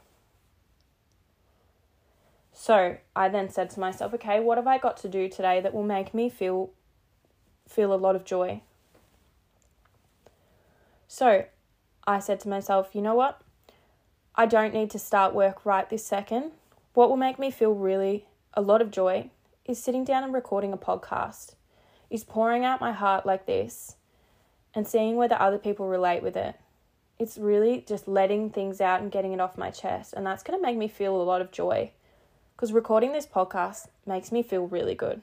So 2.53 2.97
I 3.15 3.30
then 3.30 3.49
said 3.49 3.69
to 3.72 3.80
myself, 3.80 4.13
okay, 4.15 4.39
what 4.39 4.57
have 4.57 4.67
I 4.67 4.78
got 4.78 4.97
to 4.97 5.09
do 5.09 5.28
today 5.28 5.61
that 5.61 5.74
will 5.74 5.84
make 5.84 6.13
me 6.13 6.30
feel 6.30 6.72
feel 7.67 7.93
a 7.93 7.95
lot 7.95 8.15
of 8.15 8.26
joy? 8.26 8.61
So 11.14 11.43
I 12.07 12.20
said 12.20 12.39
to 12.39 12.47
myself, 12.47 12.91
you 12.93 13.01
know 13.01 13.16
what? 13.16 13.41
I 14.34 14.45
don't 14.45 14.74
need 14.74 14.89
to 14.91 14.97
start 14.97 15.36
work 15.36 15.66
right 15.66 15.89
this 15.89 16.05
second. 16.05 16.53
What 16.93 17.09
will 17.09 17.18
make 17.18 17.38
me 17.38 17.51
feel 17.51 17.74
really 17.74 18.28
a 18.53 18.62
lot 18.62 18.82
of 18.82 18.91
joy 18.91 19.30
is 19.66 19.78
sitting 19.78 20.05
down 20.05 20.24
and 20.24 20.34
recording 20.34 20.72
a 20.72 20.78
podcast, 20.78 21.55
is 22.09 22.24
pouring 22.24 22.64
out 22.64 22.80
my 22.80 22.93
heart 22.93 23.26
like 23.26 23.45
this 23.45 23.97
and 24.74 24.88
seeing 24.88 25.18
whether 25.18 25.36
other 25.36 25.57
people 25.57 25.89
relate 25.89 26.24
with 26.24 26.38
it. 26.38 26.55
It's 27.20 27.38
really 27.38 27.84
just 27.86 28.07
letting 28.07 28.49
things 28.49 28.80
out 28.80 29.01
and 29.01 29.12
getting 29.12 29.34
it 29.34 29.41
off 29.41 29.57
my 29.57 29.70
chest. 29.70 30.14
And 30.14 30.26
that's 30.26 30.43
going 30.43 30.57
to 30.57 30.66
make 30.66 30.78
me 30.78 30.88
feel 30.88 31.22
a 31.22 31.24
lot 31.24 31.41
of 31.41 31.51
joy 31.51 31.91
because 32.55 32.72
recording 32.72 33.12
this 33.12 33.28
podcast 33.28 33.89
makes 34.05 34.32
me 34.32 34.43
feel 34.43 34.66
really 34.66 34.95
good. 34.95 35.22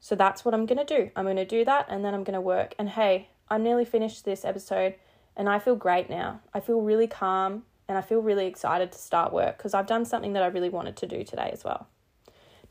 So 0.00 0.16
that's 0.16 0.44
what 0.44 0.52
I'm 0.52 0.66
going 0.66 0.84
to 0.84 0.96
do. 0.96 1.12
I'm 1.14 1.26
going 1.26 1.36
to 1.36 1.44
do 1.44 1.64
that 1.64 1.86
and 1.88 2.04
then 2.04 2.12
I'm 2.12 2.24
going 2.24 2.34
to 2.34 2.40
work. 2.40 2.74
And 2.76 2.88
hey, 2.88 3.28
I 3.48 3.58
nearly 3.58 3.84
finished 3.84 4.24
this 4.24 4.44
episode 4.44 4.94
and 5.36 5.48
I 5.48 5.58
feel 5.58 5.76
great 5.76 6.08
now. 6.08 6.40
I 6.52 6.60
feel 6.60 6.80
really 6.80 7.06
calm 7.06 7.64
and 7.88 7.98
I 7.98 8.00
feel 8.00 8.20
really 8.20 8.46
excited 8.46 8.92
to 8.92 8.98
start 8.98 9.32
work 9.32 9.58
because 9.58 9.74
I've 9.74 9.86
done 9.86 10.04
something 10.04 10.32
that 10.32 10.42
I 10.42 10.46
really 10.46 10.70
wanted 10.70 10.96
to 10.96 11.06
do 11.06 11.24
today 11.24 11.50
as 11.52 11.64
well. 11.64 11.86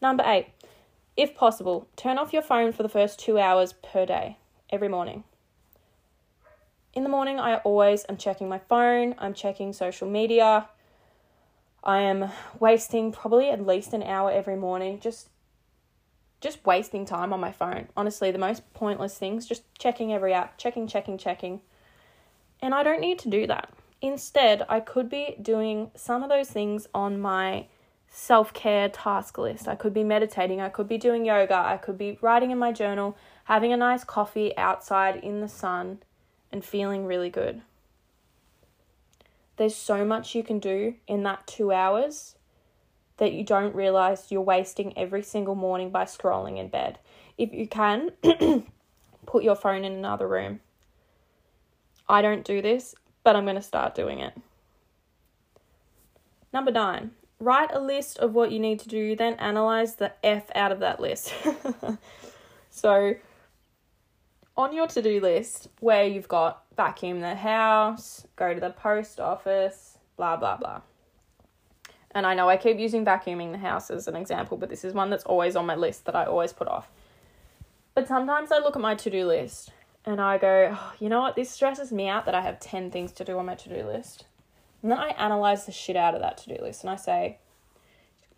Number 0.02 0.24
eight, 0.26 0.48
if 1.16 1.36
possible, 1.36 1.88
turn 1.96 2.18
off 2.18 2.34
your 2.34 2.42
phone 2.42 2.74
for 2.74 2.84
the 2.84 2.90
first 2.90 3.20
two 3.20 3.38
hours 3.38 3.74
per 3.74 4.06
day, 4.06 4.38
every 4.72 4.90
morning. 4.90 5.24
In 6.94 7.04
the 7.04 7.10
morning, 7.10 7.40
I 7.40 7.58
always 7.58 8.06
am 8.10 8.18
checking 8.18 8.50
my 8.50 8.60
phone, 8.60 9.16
I'm 9.18 9.34
checking 9.34 9.74
social 9.74 10.10
media. 10.10 10.70
I 11.84 12.02
am 12.02 12.30
wasting 12.60 13.12
probably 13.12 13.50
at 13.50 13.66
least 13.66 13.94
an 13.94 14.04
hour 14.04 14.32
every 14.32 14.56
morning 14.56 15.00
just 15.00 15.28
just 16.44 16.66
wasting 16.66 17.06
time 17.06 17.34
on 17.34 17.40
my 17.40 17.52
phone. 17.52 17.88
Honestly, 17.96 18.30
the 18.30 18.38
most 18.38 18.72
pointless 18.74 19.18
things, 19.18 19.48
just 19.48 19.64
checking 19.80 20.14
every 20.14 20.34
app, 20.34 20.58
checking, 20.58 20.88
checking, 20.88 21.18
checking. 21.18 21.62
And 22.62 22.76
I 22.76 22.84
don't 22.84 23.02
need 23.02 23.18
to 23.20 23.30
do 23.30 23.48
that. 23.48 23.74
Instead, 24.02 24.66
I 24.68 24.82
could 24.82 25.10
be 25.10 25.38
doing 25.42 25.90
some 25.96 26.22
of 26.22 26.30
those 26.30 26.50
things 26.50 26.88
on 26.94 27.20
my 27.20 27.68
self 28.10 28.54
care 28.54 28.90
task 28.90 29.38
list. 29.38 29.68
I 29.68 29.76
could 29.76 29.94
be 29.94 30.04
meditating, 30.04 30.60
I 30.60 30.70
could 30.70 30.88
be 30.88 30.98
doing 30.98 31.26
yoga, 31.26 31.56
I 31.56 31.78
could 31.78 31.98
be 31.98 32.18
writing 32.22 32.52
in 32.52 32.60
my 32.60 32.74
journal, 32.74 33.18
having 33.46 33.72
a 33.72 33.78
nice 33.78 34.04
coffee 34.04 34.56
outside 34.58 35.16
in 35.16 35.40
the 35.40 35.48
sun, 35.48 36.00
and 36.52 36.64
feeling 36.64 37.06
really 37.06 37.30
good. 37.30 37.62
There's 39.56 39.76
so 39.76 40.04
much 40.04 40.36
you 40.36 40.44
can 40.44 40.60
do 40.60 40.96
in 41.08 41.24
that 41.24 41.48
two 41.48 41.72
hours 41.72 42.36
that 43.24 43.32
you 43.32 43.42
don't 43.46 43.74
realize 43.74 44.32
you're 44.32 44.42
wasting 44.42 44.98
every 44.98 45.24
single 45.24 45.56
morning 45.56 45.90
by 45.90 46.04
scrolling 46.04 46.58
in 46.58 46.68
bed. 46.68 47.00
If 47.38 47.54
you 47.54 47.70
can, 47.70 48.10
put 49.26 49.46
your 49.46 49.56
phone 49.56 49.86
in 49.86 49.94
another 49.94 50.28
room. 50.28 50.60
I 52.10 52.22
don't 52.22 52.44
do 52.44 52.62
this, 52.62 52.96
but 53.24 53.38
I'm 53.38 53.46
going 53.46 53.56
to 53.56 53.62
start 53.62 53.96
doing 53.96 54.20
it. 54.20 54.34
Number 56.52 56.70
nine, 56.70 57.12
write 57.40 57.72
a 57.72 57.80
list 57.80 58.18
of 58.18 58.34
what 58.34 58.52
you 58.52 58.60
need 58.60 58.82
to 58.82 58.90
do, 58.90 59.16
then 59.16 59.36
analyze 59.36 59.96
the 59.96 60.12
F 60.22 60.52
out 60.54 60.74
of 60.74 60.82
that 60.82 61.00
list. 61.00 61.34
so, 62.70 63.16
on 64.58 64.74
your 64.74 64.88
to 64.88 65.02
do 65.02 65.22
list, 65.22 65.70
where 65.80 66.04
you've 66.04 66.28
got 66.28 66.66
vacuum 66.76 67.22
the 67.22 67.36
house, 67.36 68.28
go 68.36 68.54
to 68.54 68.60
the 68.60 68.72
post 68.72 69.22
office, 69.22 69.98
blah, 70.18 70.36
blah, 70.36 70.58
blah. 70.58 70.82
And 72.16 72.26
I 72.26 72.34
know 72.36 72.50
I 72.50 72.58
keep 72.58 72.78
using 72.78 73.04
vacuuming 73.04 73.52
the 73.52 73.58
house 73.58 73.90
as 73.90 74.08
an 74.08 74.16
example, 74.16 74.58
but 74.58 74.70
this 74.70 74.86
is 74.86 74.94
one 74.94 75.10
that's 75.10 75.24
always 75.24 75.56
on 75.56 75.66
my 75.66 75.76
list 75.76 76.06
that 76.06 76.16
I 76.16 76.26
always 76.26 76.54
put 76.54 76.68
off. 76.68 76.88
But 77.96 78.08
sometimes 78.08 78.52
I 78.52 78.60
look 78.60 78.76
at 78.76 78.82
my 78.82 78.96
to 78.96 79.10
do 79.10 79.26
list 79.26 79.72
and 80.06 80.22
I 80.22 80.38
go, 80.38 80.76
oh, 80.78 80.94
you 81.00 81.10
know 81.10 81.22
what, 81.22 81.36
this 81.36 81.50
stresses 81.50 81.92
me 81.92 82.08
out 82.08 82.26
that 82.26 82.36
I 82.36 82.42
have 82.42 82.60
10 82.60 82.92
things 82.92 83.12
to 83.14 83.24
do 83.24 83.38
on 83.38 83.46
my 83.46 83.56
to 83.56 83.70
do 83.70 83.86
list. 83.88 84.26
And 84.82 84.92
then 84.92 85.00
I 85.00 85.10
analyze 85.10 85.66
the 85.66 85.72
shit 85.72 85.96
out 85.96 86.14
of 86.14 86.22
that 86.22 86.38
to 86.40 86.56
do 86.56 86.62
list 86.62 86.84
and 86.84 86.90
I 86.90 86.98
say, 86.98 87.38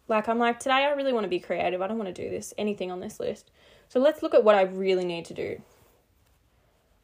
like, 0.07 0.29
I'm 0.29 0.37
like, 0.37 0.59
today 0.59 0.85
I 0.85 0.91
really 0.91 1.13
want 1.13 1.23
to 1.23 1.29
be 1.29 1.39
creative. 1.39 1.81
I 1.81 1.87
don't 1.87 1.97
want 1.97 2.13
to 2.13 2.23
do 2.23 2.29
this, 2.29 2.53
anything 2.57 2.91
on 2.91 2.99
this 2.99 3.19
list. 3.19 3.49
So 3.89 3.99
let's 3.99 4.21
look 4.21 4.33
at 4.33 4.43
what 4.43 4.55
I 4.55 4.61
really 4.61 5.05
need 5.05 5.25
to 5.25 5.33
do. 5.33 5.61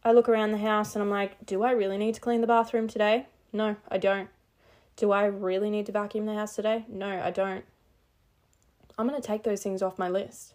I 0.04 0.12
look 0.12 0.30
around 0.30 0.52
the 0.52 0.58
house 0.58 0.96
and 0.96 1.04
I'm 1.04 1.10
like, 1.10 1.46
do 1.46 1.64
I 1.64 1.72
really 1.72 1.98
need 1.98 2.16
to 2.16 2.22
clean 2.22 2.42
the 2.42 2.48
bathroom 2.48 2.88
today? 2.88 3.28
No, 3.54 3.76
I 3.90 3.98
don't. 3.98 4.30
Do 4.96 5.12
I 5.12 5.26
really 5.26 5.70
need 5.70 5.86
to 5.88 5.92
vacuum 5.92 6.26
the 6.26 6.34
house 6.34 6.56
today? 6.56 6.86
No, 6.88 7.08
I 7.08 7.32
don't. 7.32 7.66
I'm 8.98 9.08
going 9.08 9.20
to 9.20 9.26
take 9.26 9.44
those 9.44 9.64
things 9.64 9.82
off 9.82 9.98
my 9.98 10.10
list. 10.10 10.54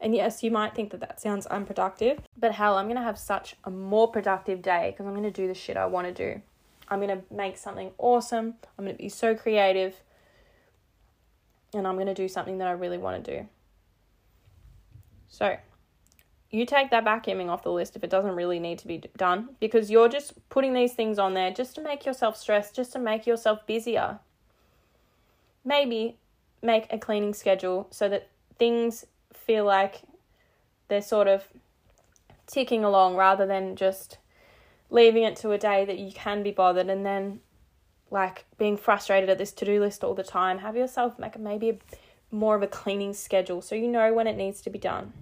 And 0.00 0.14
yes, 0.14 0.42
you 0.42 0.50
might 0.50 0.74
think 0.74 0.90
that 0.90 1.00
that 1.00 1.20
sounds 1.20 1.46
unproductive, 1.46 2.20
but 2.36 2.52
hell, 2.52 2.76
I'm 2.76 2.84
going 2.86 2.96
to 2.96 3.02
have 3.02 3.18
such 3.18 3.56
a 3.64 3.70
more 3.70 4.08
productive 4.08 4.60
day 4.60 4.90
because 4.90 5.06
I'm 5.06 5.14
going 5.14 5.22
to 5.24 5.30
do 5.30 5.48
the 5.48 5.54
shit 5.54 5.76
I 5.76 5.86
want 5.86 6.06
to 6.06 6.12
do. 6.12 6.42
I'm 6.88 7.00
going 7.00 7.18
to 7.18 7.34
make 7.34 7.56
something 7.56 7.92
awesome. 7.98 8.54
I'm 8.78 8.84
going 8.84 8.96
to 8.96 9.02
be 9.02 9.08
so 9.08 9.34
creative. 9.34 10.02
And 11.74 11.86
I'm 11.86 11.94
going 11.94 12.06
to 12.06 12.14
do 12.14 12.28
something 12.28 12.58
that 12.58 12.68
I 12.68 12.72
really 12.72 12.98
want 12.98 13.24
to 13.24 13.38
do. 13.38 13.48
So, 15.28 15.56
you 16.50 16.64
take 16.64 16.90
that 16.90 17.04
vacuuming 17.04 17.48
off 17.48 17.62
the 17.62 17.72
list 17.72 17.96
if 17.96 18.04
it 18.04 18.10
doesn't 18.10 18.34
really 18.34 18.58
need 18.58 18.78
to 18.78 18.86
be 18.86 19.02
done 19.16 19.50
because 19.60 19.90
you're 19.90 20.08
just 20.08 20.48
putting 20.48 20.74
these 20.74 20.94
things 20.94 21.18
on 21.18 21.34
there 21.34 21.50
just 21.50 21.74
to 21.74 21.82
make 21.82 22.06
yourself 22.06 22.36
stressed, 22.36 22.74
just 22.74 22.92
to 22.92 22.98
make 22.98 23.26
yourself 23.26 23.66
busier. 23.66 24.20
Maybe 25.64 26.16
make 26.62 26.86
a 26.90 26.98
cleaning 26.98 27.34
schedule 27.34 27.88
so 27.90 28.08
that 28.08 28.28
things 28.58 29.04
feel 29.32 29.64
like 29.64 30.02
they're 30.88 31.02
sort 31.02 31.28
of 31.28 31.48
ticking 32.46 32.84
along 32.84 33.16
rather 33.16 33.46
than 33.46 33.74
just 33.74 34.18
leaving 34.88 35.24
it 35.24 35.36
to 35.36 35.50
a 35.50 35.58
day 35.58 35.84
that 35.84 35.98
you 35.98 36.12
can 36.12 36.42
be 36.42 36.52
bothered 36.52 36.88
and 36.88 37.04
then 37.04 37.40
like 38.10 38.44
being 38.56 38.76
frustrated 38.76 39.28
at 39.28 39.36
this 39.36 39.50
to-do 39.50 39.80
list 39.80 40.04
all 40.04 40.14
the 40.14 40.22
time 40.22 40.58
have 40.58 40.76
yourself 40.76 41.18
make 41.18 41.38
maybe 41.38 41.70
a, 41.70 41.76
more 42.30 42.54
of 42.54 42.62
a 42.62 42.68
cleaning 42.68 43.12
schedule 43.12 43.60
so 43.60 43.74
you 43.74 43.88
know 43.88 44.14
when 44.14 44.28
it 44.28 44.36
needs 44.36 44.60
to 44.62 44.70
be 44.70 44.78
done 44.78 45.12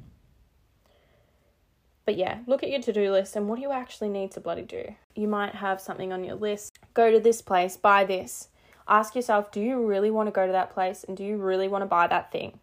but 2.05 2.17
yeah 2.17 2.39
look 2.47 2.63
at 2.63 2.71
your 2.71 2.81
to-do 2.81 3.11
list 3.11 3.37
and 3.37 3.49
what 3.49 3.57
do 3.57 3.63
you 3.63 3.73
actually 3.73 4.09
need 4.09 4.31
to 4.33 4.41
bloody 4.41 4.63
do? 4.63 4.95
You 5.15 5.29
might 5.29 5.55
have 5.55 5.81
something 5.81 6.13
on 6.13 6.25
your 6.25 6.37
list. 6.37 6.79
Go 6.95 7.11
to 7.11 7.21
this 7.21 7.43
place 7.43 7.77
buy 7.77 8.05
this. 8.05 8.49
Ask 8.87 9.15
yourself 9.15 9.51
do 9.51 9.61
you 9.61 9.85
really 9.85 10.11
want 10.11 10.27
to 10.27 10.33
go 10.33 10.47
to 10.47 10.53
that 10.53 10.71
place 10.71 11.05
and 11.05 11.17
do 11.17 11.25
you 11.25 11.37
really 11.37 11.69
want 11.69 11.83
to 11.83 11.87
buy 11.87 12.07
that 12.07 12.33
thing? 12.33 12.59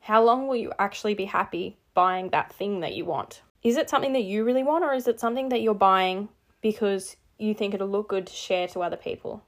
How 0.00 0.22
long 0.22 0.46
will 0.46 0.56
you 0.56 0.72
actually 0.78 1.14
be 1.14 1.26
happy 1.26 1.76
buying 1.94 2.30
that 2.30 2.52
thing 2.52 2.80
that 2.80 2.94
you 2.94 3.04
want? 3.04 3.42
Is 3.62 3.76
it 3.76 3.90
something 3.90 4.14
that 4.14 4.22
you 4.22 4.44
really 4.44 4.62
want 4.62 4.84
or 4.84 4.94
is 4.94 5.06
it 5.06 5.20
something 5.20 5.50
that 5.50 5.60
you're 5.60 5.74
buying 5.74 6.30
because 6.62 7.16
you 7.38 7.54
think 7.54 7.74
it'll 7.74 7.88
look 7.88 8.08
good 8.08 8.26
to 8.26 8.32
share 8.32 8.68
to 8.68 8.82
other 8.82 8.96
people? 8.96 9.42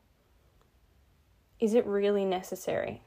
Is 1.60 1.74
it 1.74 1.86
really 1.86 2.24
necessary? 2.24 3.02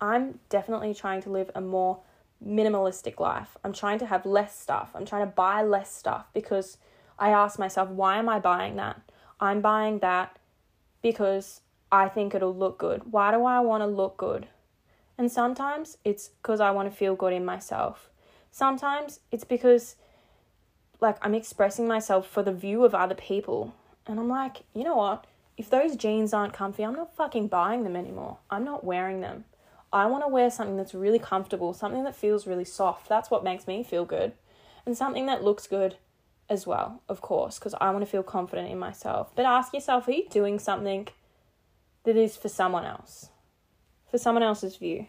I'm 0.00 0.38
definitely 0.48 0.94
trying 0.94 1.22
to 1.22 1.30
live 1.30 1.50
a 1.54 1.60
more 1.60 2.00
minimalistic 2.44 3.18
life. 3.18 3.56
I'm 3.64 3.72
trying 3.72 3.98
to 4.00 4.06
have 4.06 4.24
less 4.24 4.58
stuff. 4.58 4.90
I'm 4.94 5.04
trying 5.04 5.26
to 5.26 5.32
buy 5.32 5.62
less 5.62 5.94
stuff 5.94 6.26
because 6.32 6.78
I 7.18 7.30
ask 7.30 7.58
myself, 7.58 7.88
why 7.88 8.18
am 8.18 8.28
I 8.28 8.38
buying 8.38 8.76
that? 8.76 9.00
I'm 9.40 9.60
buying 9.60 9.98
that 10.00 10.38
because 11.02 11.60
I 11.90 12.08
think 12.08 12.34
it'll 12.34 12.54
look 12.54 12.78
good. 12.78 13.12
Why 13.12 13.32
do 13.32 13.44
I 13.44 13.60
want 13.60 13.82
to 13.82 13.86
look 13.86 14.16
good? 14.16 14.48
And 15.16 15.30
sometimes 15.32 15.98
it's 16.04 16.28
because 16.28 16.60
I 16.60 16.70
want 16.70 16.90
to 16.90 16.96
feel 16.96 17.16
good 17.16 17.32
in 17.32 17.44
myself. 17.44 18.08
Sometimes 18.50 19.20
it's 19.32 19.44
because 19.44 19.96
like 21.00 21.16
I'm 21.22 21.34
expressing 21.34 21.86
myself 21.86 22.28
for 22.28 22.42
the 22.42 22.52
view 22.52 22.84
of 22.84 22.94
other 22.94 23.14
people. 23.14 23.74
And 24.06 24.18
I'm 24.18 24.28
like, 24.28 24.62
you 24.74 24.84
know 24.84 24.96
what? 24.96 25.26
If 25.56 25.70
those 25.70 25.96
jeans 25.96 26.32
aren't 26.32 26.52
comfy, 26.52 26.84
I'm 26.84 26.94
not 26.94 27.16
fucking 27.16 27.48
buying 27.48 27.82
them 27.82 27.96
anymore. 27.96 28.38
I'm 28.48 28.64
not 28.64 28.84
wearing 28.84 29.20
them. 29.20 29.44
I 29.92 30.06
want 30.06 30.24
to 30.24 30.28
wear 30.28 30.50
something 30.50 30.76
that's 30.76 30.94
really 30.94 31.18
comfortable, 31.18 31.72
something 31.72 32.04
that 32.04 32.14
feels 32.14 32.46
really 32.46 32.64
soft. 32.64 33.08
That's 33.08 33.30
what 33.30 33.44
makes 33.44 33.66
me 33.66 33.82
feel 33.82 34.04
good. 34.04 34.32
And 34.84 34.96
something 34.96 35.26
that 35.26 35.44
looks 35.44 35.66
good 35.66 35.96
as 36.50 36.66
well, 36.66 37.02
of 37.08 37.20
course, 37.20 37.58
because 37.58 37.74
I 37.80 37.90
want 37.90 38.04
to 38.04 38.10
feel 38.10 38.22
confident 38.22 38.70
in 38.70 38.78
myself. 38.78 39.30
But 39.34 39.46
ask 39.46 39.72
yourself, 39.72 40.08
are 40.08 40.12
you 40.12 40.28
doing 40.28 40.58
something 40.58 41.08
that 42.04 42.16
is 42.16 42.36
for 42.36 42.48
someone 42.48 42.84
else? 42.84 43.30
For 44.10 44.18
someone 44.18 44.42
else's 44.42 44.76
view? 44.76 45.06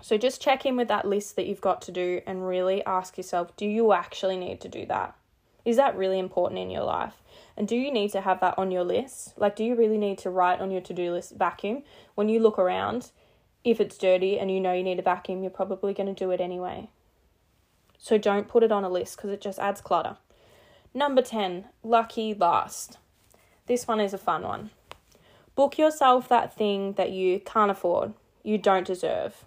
So 0.00 0.16
just 0.16 0.40
check 0.40 0.64
in 0.64 0.76
with 0.76 0.88
that 0.88 1.06
list 1.06 1.36
that 1.36 1.46
you've 1.46 1.60
got 1.60 1.82
to 1.82 1.92
do 1.92 2.20
and 2.26 2.46
really 2.46 2.84
ask 2.84 3.16
yourself 3.16 3.56
do 3.56 3.66
you 3.66 3.92
actually 3.92 4.36
need 4.36 4.60
to 4.60 4.68
do 4.68 4.86
that? 4.86 5.17
Is 5.68 5.76
that 5.76 5.98
really 5.98 6.18
important 6.18 6.58
in 6.58 6.70
your 6.70 6.84
life? 6.84 7.22
And 7.54 7.68
do 7.68 7.76
you 7.76 7.92
need 7.92 8.10
to 8.12 8.22
have 8.22 8.40
that 8.40 8.58
on 8.58 8.70
your 8.70 8.84
list? 8.84 9.34
Like, 9.36 9.54
do 9.54 9.62
you 9.62 9.74
really 9.74 9.98
need 9.98 10.16
to 10.20 10.30
write 10.30 10.62
on 10.62 10.70
your 10.70 10.80
to 10.80 10.94
do 10.94 11.12
list 11.12 11.34
vacuum? 11.36 11.82
When 12.14 12.30
you 12.30 12.40
look 12.40 12.58
around, 12.58 13.10
if 13.64 13.78
it's 13.78 13.98
dirty 13.98 14.38
and 14.38 14.50
you 14.50 14.60
know 14.60 14.72
you 14.72 14.82
need 14.82 14.98
a 14.98 15.02
vacuum, 15.02 15.42
you're 15.42 15.50
probably 15.50 15.92
going 15.92 16.06
to 16.06 16.14
do 16.14 16.30
it 16.30 16.40
anyway. 16.40 16.88
So 17.98 18.16
don't 18.16 18.48
put 18.48 18.62
it 18.62 18.72
on 18.72 18.82
a 18.82 18.88
list 18.88 19.18
because 19.18 19.28
it 19.28 19.42
just 19.42 19.58
adds 19.58 19.82
clutter. 19.82 20.16
Number 20.94 21.20
10, 21.20 21.66
lucky 21.82 22.32
last. 22.32 22.96
This 23.66 23.86
one 23.86 24.00
is 24.00 24.14
a 24.14 24.18
fun 24.18 24.44
one. 24.44 24.70
Book 25.54 25.76
yourself 25.76 26.30
that 26.30 26.56
thing 26.56 26.94
that 26.94 27.10
you 27.10 27.40
can't 27.40 27.70
afford, 27.70 28.14
you 28.42 28.56
don't 28.56 28.86
deserve. 28.86 29.44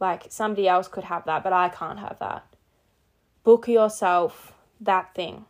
Like 0.00 0.24
somebody 0.30 0.66
else 0.66 0.88
could 0.88 1.04
have 1.04 1.24
that, 1.26 1.44
but 1.44 1.52
I 1.52 1.68
can't 1.68 2.00
have 2.00 2.18
that. 2.18 2.44
Book 3.44 3.68
yourself 3.68 4.54
that 4.84 5.14
thing. 5.14 5.44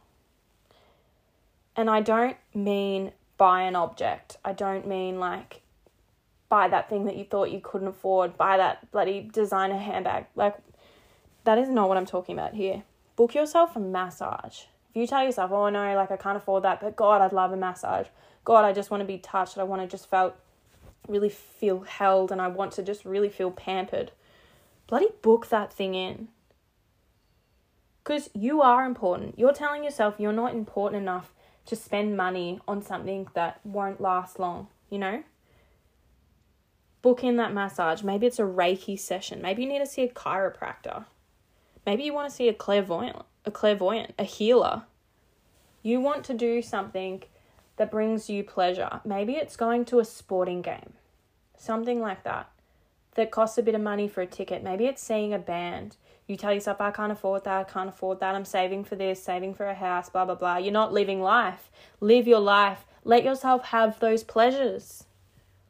And 1.77 1.89
I 1.89 2.01
don't 2.01 2.37
mean 2.55 3.13
buy 3.39 3.63
an 3.63 3.77
object. 3.77 4.37
I 4.45 4.53
don't 4.53 4.87
mean 4.87 5.19
like 5.19 5.63
buy 6.49 6.69
that 6.69 6.89
thing 6.89 7.07
that 7.07 7.17
you 7.17 7.25
thought 7.25 7.51
you 7.51 7.61
couldn't 7.61 7.89
afford, 7.89 8.37
buy 8.37 8.59
that 8.59 8.91
bloody 8.93 9.29
designer 9.33 9.79
handbag. 9.79 10.27
Like, 10.37 10.57
that 11.45 11.59
is 11.59 11.69
not 11.69 11.89
what 11.89 11.97
I'm 11.97 12.07
talking 12.07 12.39
about 12.39 12.55
here. 12.55 12.83
Book 13.17 13.35
yourself 13.35 13.75
a 13.75 13.81
massage. 13.81 14.65
If 14.91 15.01
you 15.01 15.07
tell 15.07 15.25
yourself, 15.25 15.51
oh 15.51 15.71
no, 15.71 15.95
like 15.97 16.11
I 16.11 16.17
can't 16.17 16.37
afford 16.37 16.65
that, 16.65 16.81
but 16.81 16.95
God, 16.95 17.23
I'd 17.23 17.33
love 17.33 17.53
a 17.53 17.57
massage. 17.57 18.09
God, 18.45 18.65
I 18.65 18.73
just 18.73 18.91
want 18.91 19.01
to 19.01 19.07
be 19.07 19.19
touched. 19.19 19.57
I 19.57 19.63
want 19.63 19.81
to 19.81 19.89
just 19.89 20.11
felt 20.11 20.37
really 21.09 21.31
feel 21.31 21.81
held 21.81 22.31
and 22.31 22.41
I 22.41 22.49
want 22.49 22.73
to 22.73 22.83
just 22.83 23.05
really 23.05 23.29
feel 23.29 23.51
pampered 23.51 24.13
bloody 24.93 25.09
book 25.23 25.49
that 25.49 25.73
thing 25.73 25.95
in. 25.95 26.29
Because 28.03 28.31
you 28.35 28.63
are 28.63 28.85
important. 28.85 29.39
You're 29.39 29.53
telling 29.53 29.85
yourself 29.85 30.17
you're 30.19 30.33
not 30.33 30.55
important 30.55 31.03
enough 31.03 31.33
to 31.67 31.77
spend 31.77 32.17
money 32.17 32.61
on 32.67 32.83
something 32.83 33.29
that 33.35 33.61
won't 33.65 34.01
last 34.01 34.39
long, 34.39 34.69
you 34.91 34.99
know? 34.99 35.23
Book 37.01 37.23
in 37.23 37.37
that 37.37 37.53
massage. 37.53 38.03
Maybe 38.03 38.27
it's 38.27 38.39
a 38.39 38.43
Reiki 38.43 38.99
session. 38.99 39.41
Maybe 39.41 39.63
you 39.63 39.69
need 39.69 39.79
to 39.79 39.87
see 39.87 40.03
a 40.03 40.09
chiropractor. 40.09 41.05
Maybe 41.87 42.05
you 42.05 42.13
want 42.13 42.29
to 42.29 42.35
see 42.35 42.49
a 42.49 42.55
clairvoyant, 42.55 43.17
a 43.45 43.51
clairvoyant, 43.51 44.15
a 44.19 44.25
healer. 44.25 44.83
You 45.83 46.01
want 46.01 46.25
to 46.25 46.35
do 46.35 46.63
something 46.63 47.25
that 47.77 47.91
brings 47.91 48.31
you 48.31 48.45
pleasure. 48.45 49.01
Maybe 49.05 49.35
it's 49.35 49.57
going 49.57 49.85
to 49.87 49.99
a 49.99 50.05
sporting 50.05 50.63
game. 50.63 50.93
Something 51.57 52.01
like 52.01 52.23
that 52.25 52.51
that 53.15 53.31
costs 53.31 53.59
a 53.59 53.63
bit 53.63 53.75
of 53.75 53.81
money 53.81 54.09
for 54.09 54.23
a 54.23 54.27
ticket. 54.27 54.63
Maybe 54.63 54.87
it's 54.87 55.03
seeing 55.03 55.35
a 55.35 55.39
band. 55.39 55.97
You 56.27 56.37
tell 56.37 56.53
yourself, 56.53 56.81
I 56.81 56.91
can't 56.91 57.13
afford 57.13 57.45
that, 57.45 57.61
I 57.61 57.65
can't 57.65 57.89
afford 57.89 58.21
that, 58.21 58.35
I'm 58.35 58.45
saving 58.45 58.85
for 58.85 58.97
this, 58.97 59.23
saving 59.23 59.55
for 59.55 59.67
a 59.67 59.75
house, 59.75 60.09
blah, 60.09 60.25
blah, 60.25 60.35
blah. 60.35 60.57
You're 60.57 60.73
not 60.73 60.93
living 60.93 61.21
life. 61.21 61.71
Live 62.01 62.27
your 62.29 62.41
life. 62.41 62.85
Let 63.05 63.25
yourself 63.25 63.65
have 63.67 63.99
those 63.99 64.23
pleasures. 64.23 65.05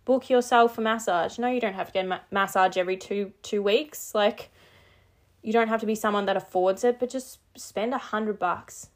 Book 0.05 0.28
yourself 0.28 0.76
a 0.78 0.80
massage. 0.80 1.38
No, 1.38 1.48
you 1.48 1.61
don't 1.61 1.74
have 1.74 1.86
to 1.88 1.92
get 1.92 2.05
a 2.05 2.09
ma- 2.09 2.18
massage 2.30 2.76
every 2.76 2.96
two 2.96 3.32
two 3.42 3.62
weeks. 3.62 4.14
Like, 4.14 4.50
you 5.42 5.53
don't 5.53 5.68
have 5.68 5.80
to 5.80 5.86
be 5.86 5.94
someone 5.94 6.26
that 6.26 6.36
affords 6.36 6.84
it, 6.84 6.98
but 6.98 7.09
just 7.09 7.38
spend 7.57 7.94
a 7.94 7.98
hundred 7.98 8.38
bucks. 8.38 8.88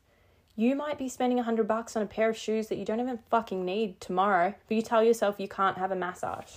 You 0.57 0.75
might 0.75 0.99
be 0.99 1.09
spending 1.09 1.39
a 1.39 1.45
hundred 1.45 1.69
bucks 1.69 1.97
on 1.97 2.03
a 2.03 2.07
pair 2.07 2.29
of 2.29 2.37
shoes 2.37 2.69
that 2.69 2.77
you 2.77 2.85
don't 2.85 3.01
even 3.01 3.19
fucking 3.31 3.65
need 3.65 4.01
tomorrow, 4.01 4.55
but 4.69 4.75
you 4.75 4.83
tell 4.83 5.03
yourself 5.03 5.37
you 5.39 5.49
can't 5.49 5.79
have 5.79 5.93
a 5.93 5.97
massage 5.97 6.57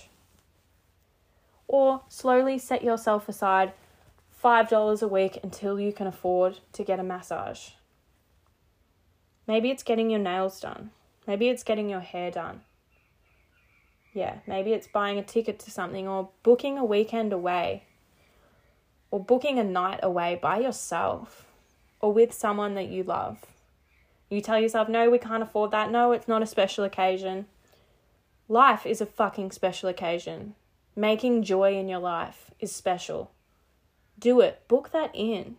or 1.70 2.00
slowly 2.08 2.58
set 2.58 2.82
yourself 2.82 3.28
aside 3.28 3.72
$5 4.42 5.02
a 5.02 5.08
week 5.08 5.38
until 5.42 5.78
you 5.78 5.92
can 5.92 6.06
afford 6.06 6.60
to 6.72 6.84
get 6.84 6.98
a 6.98 7.02
massage. 7.02 7.70
Maybe 9.46 9.70
it's 9.70 9.82
getting 9.82 10.10
your 10.10 10.20
nails 10.20 10.60
done. 10.60 10.90
Maybe 11.26 11.48
it's 11.48 11.62
getting 11.62 11.90
your 11.90 12.00
hair 12.00 12.30
done. 12.30 12.62
Yeah, 14.14 14.38
maybe 14.46 14.72
it's 14.72 14.86
buying 14.86 15.18
a 15.18 15.22
ticket 15.22 15.58
to 15.60 15.70
something 15.70 16.08
or 16.08 16.30
booking 16.42 16.78
a 16.78 16.84
weekend 16.84 17.32
away 17.32 17.84
or 19.10 19.20
booking 19.22 19.58
a 19.58 19.64
night 19.64 20.00
away 20.02 20.38
by 20.40 20.58
yourself 20.58 21.46
or 22.00 22.12
with 22.12 22.32
someone 22.32 22.74
that 22.74 22.88
you 22.88 23.02
love. 23.02 23.44
You 24.30 24.40
tell 24.40 24.60
yourself, 24.60 24.88
no, 24.88 25.10
we 25.10 25.18
can't 25.18 25.42
afford 25.42 25.70
that. 25.72 25.90
No, 25.90 26.12
it's 26.12 26.28
not 26.28 26.42
a 26.42 26.46
special 26.46 26.84
occasion. 26.84 27.46
Life 28.48 28.86
is 28.86 29.00
a 29.00 29.06
fucking 29.06 29.50
special 29.50 29.88
occasion. 29.88 30.54
Making 30.96 31.42
joy 31.42 31.76
in 31.76 31.88
your 31.88 31.98
life 31.98 32.50
is 32.58 32.74
special. 32.74 33.30
Do 34.20 34.40
it. 34.40 34.62
Book 34.68 34.92
that 34.92 35.10
in. 35.14 35.56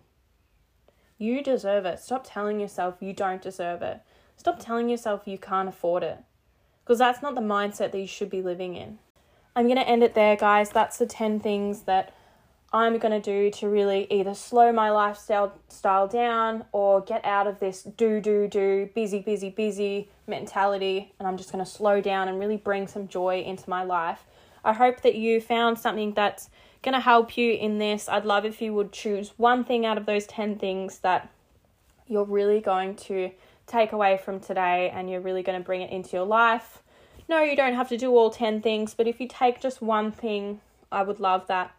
You 1.18 1.44
deserve 1.44 1.86
it. 1.86 2.00
Stop 2.00 2.26
telling 2.26 2.60
yourself 2.60 2.96
you 3.00 3.12
don't 3.12 3.42
deserve 3.42 3.82
it. 3.82 4.02
Stop 4.38 4.60
telling 4.60 4.88
yourself 4.88 5.24
you 5.26 5.38
can't 5.38 5.70
afford 5.70 6.04
it. 6.04 6.20
Because 6.84 7.00
that's 7.00 7.22
not 7.22 7.36
the 7.36 7.42
mindset 7.42 7.92
that 7.92 8.00
you 8.00 8.08
should 8.08 8.30
be 8.30 8.42
living 8.42 8.76
in. 8.76 9.00
I'm 9.56 9.66
going 9.66 9.78
to 9.78 9.88
end 9.88 10.04
it 10.04 10.16
there, 10.16 10.36
guys. 10.36 10.70
That's 10.70 10.98
the 10.98 11.06
10 11.06 11.40
things 11.40 11.82
that 11.82 12.16
I'm 12.74 13.00
going 13.00 13.12
to 13.12 13.20
do 13.20 13.52
to 13.60 13.68
really 13.68 14.08
either 14.10 14.34
slow 14.34 14.72
my 14.72 14.92
lifestyle 14.92 15.54
style 15.68 16.08
down 16.08 16.64
or 16.72 17.02
get 17.02 17.24
out 17.26 17.46
of 17.46 17.60
this 17.60 17.84
do, 17.84 18.22
do, 18.22 18.48
do, 18.48 18.90
busy, 18.96 19.20
busy, 19.20 19.50
busy 19.50 20.10
mentality. 20.26 21.14
And 21.20 21.28
I'm 21.28 21.36
just 21.36 21.52
going 21.52 21.64
to 21.64 21.70
slow 21.70 22.00
down 22.00 22.30
and 22.30 22.40
really 22.40 22.58
bring 22.58 22.88
some 22.88 23.08
joy 23.08 23.42
into 23.42 23.70
my 23.70 23.84
life. 23.84 24.26
I 24.64 24.74
hope 24.74 25.02
that 25.02 25.16
you 25.16 25.42
found 25.42 25.80
something 25.80 26.14
that's 26.14 26.50
going 26.84 26.94
to 26.94 27.00
help 27.00 27.38
you 27.38 27.54
in 27.54 27.78
this. 27.78 28.10
I'd 28.10 28.26
love 28.26 28.46
if 28.46 28.62
you 28.62 28.74
would 28.74 28.92
choose 28.92 29.34
one 29.38 29.64
thing 29.64 29.86
out 29.86 29.98
of 29.98 30.06
those 30.06 30.26
10 30.26 30.58
things 30.58 31.00
that 31.00 31.30
you're 32.08 32.26
really 32.26 32.60
going 32.60 32.96
to 32.96 33.32
take 33.68 33.92
away 33.92 34.20
from 34.24 34.40
today 34.40 34.92
and 34.94 35.10
you're 35.10 35.22
really 35.22 35.44
going 35.44 35.60
to 35.60 35.64
bring 35.64 35.82
it 35.82 35.92
into 35.92 36.12
your 36.12 36.26
life. 36.26 36.82
No, 37.30 37.42
you 37.42 37.56
don't 37.56 37.76
have 37.76 37.90
to 37.90 37.98
do 37.98 38.12
all 38.12 38.30
10 38.30 38.62
things, 38.62 38.94
but 38.94 39.08
if 39.08 39.22
you 39.22 39.28
take 39.28 39.62
just 39.62 39.82
one 39.82 40.12
thing, 40.12 40.60
I 40.92 41.04
would 41.04 41.20
love 41.20 41.48
that. 41.48 41.72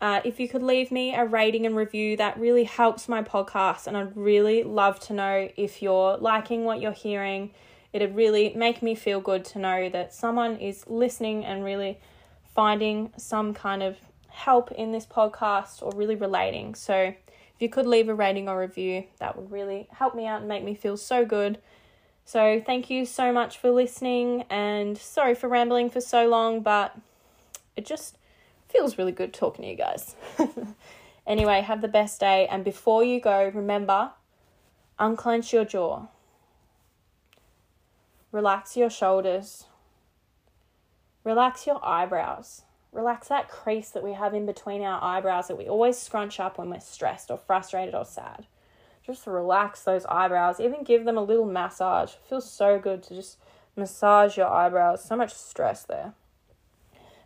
Uh, 0.00 0.20
if 0.24 0.40
you 0.40 0.48
could 0.48 0.62
leave 0.62 0.90
me 0.90 1.14
a 1.14 1.24
rating 1.24 1.64
and 1.64 1.76
review, 1.76 2.16
that 2.16 2.38
really 2.38 2.64
helps 2.64 3.08
my 3.08 3.22
podcast, 3.22 3.86
and 3.86 3.96
I'd 3.96 4.16
really 4.16 4.64
love 4.64 4.98
to 5.00 5.12
know 5.12 5.48
if 5.56 5.80
you're 5.80 6.16
liking 6.16 6.64
what 6.64 6.80
you're 6.80 6.90
hearing. 6.90 7.52
It'd 7.92 8.16
really 8.16 8.52
make 8.54 8.82
me 8.82 8.96
feel 8.96 9.20
good 9.20 9.44
to 9.46 9.60
know 9.60 9.88
that 9.90 10.12
someone 10.12 10.56
is 10.56 10.84
listening 10.88 11.44
and 11.44 11.64
really 11.64 12.00
finding 12.52 13.12
some 13.16 13.54
kind 13.54 13.82
of 13.82 13.96
help 14.32 14.72
in 14.72 14.92
this 14.92 15.06
podcast 15.06 15.82
or 15.82 15.92
really 15.94 16.14
relating. 16.16 16.74
So, 16.74 17.14
if 17.54 17.60
you 17.60 17.68
could 17.68 17.86
leave 17.86 18.08
a 18.08 18.14
rating 18.14 18.48
or 18.48 18.58
review, 18.58 19.04
that 19.18 19.36
would 19.36 19.52
really 19.52 19.88
help 19.92 20.14
me 20.14 20.26
out 20.26 20.40
and 20.40 20.48
make 20.48 20.64
me 20.64 20.74
feel 20.74 20.96
so 20.96 21.24
good. 21.24 21.58
So, 22.24 22.62
thank 22.64 22.90
you 22.90 23.04
so 23.04 23.32
much 23.32 23.58
for 23.58 23.70
listening, 23.70 24.44
and 24.50 24.96
sorry 24.96 25.34
for 25.34 25.48
rambling 25.48 25.90
for 25.90 26.00
so 26.00 26.28
long, 26.28 26.60
but 26.60 26.96
it 27.76 27.84
just 27.84 28.16
feels 28.68 28.98
really 28.98 29.12
good 29.12 29.32
talking 29.32 29.64
to 29.64 29.70
you 29.70 29.76
guys. 29.76 30.16
anyway, 31.26 31.60
have 31.60 31.82
the 31.82 31.88
best 31.88 32.20
day. 32.20 32.46
And 32.50 32.64
before 32.64 33.04
you 33.04 33.20
go, 33.20 33.50
remember 33.54 34.12
unclench 34.98 35.52
your 35.52 35.64
jaw, 35.64 36.06
relax 38.30 38.76
your 38.76 38.90
shoulders, 38.90 39.66
relax 41.24 41.66
your 41.66 41.84
eyebrows. 41.84 42.62
Relax 42.92 43.28
that 43.28 43.48
crease 43.48 43.88
that 43.90 44.02
we 44.02 44.12
have 44.12 44.34
in 44.34 44.44
between 44.44 44.82
our 44.82 45.02
eyebrows 45.02 45.48
that 45.48 45.56
we 45.56 45.66
always 45.66 45.98
scrunch 45.98 46.38
up 46.38 46.58
when 46.58 46.68
we're 46.68 46.80
stressed 46.80 47.30
or 47.30 47.38
frustrated 47.38 47.94
or 47.94 48.04
sad. 48.04 48.46
Just 49.04 49.26
relax 49.26 49.82
those 49.82 50.04
eyebrows, 50.06 50.60
even 50.60 50.84
give 50.84 51.04
them 51.04 51.16
a 51.16 51.22
little 51.22 51.46
massage. 51.46 52.12
It 52.12 52.20
feels 52.28 52.50
so 52.50 52.78
good 52.78 53.02
to 53.04 53.14
just 53.14 53.38
massage 53.76 54.36
your 54.36 54.48
eyebrows. 54.48 55.02
So 55.04 55.16
much 55.16 55.32
stress 55.32 55.84
there. 55.84 56.12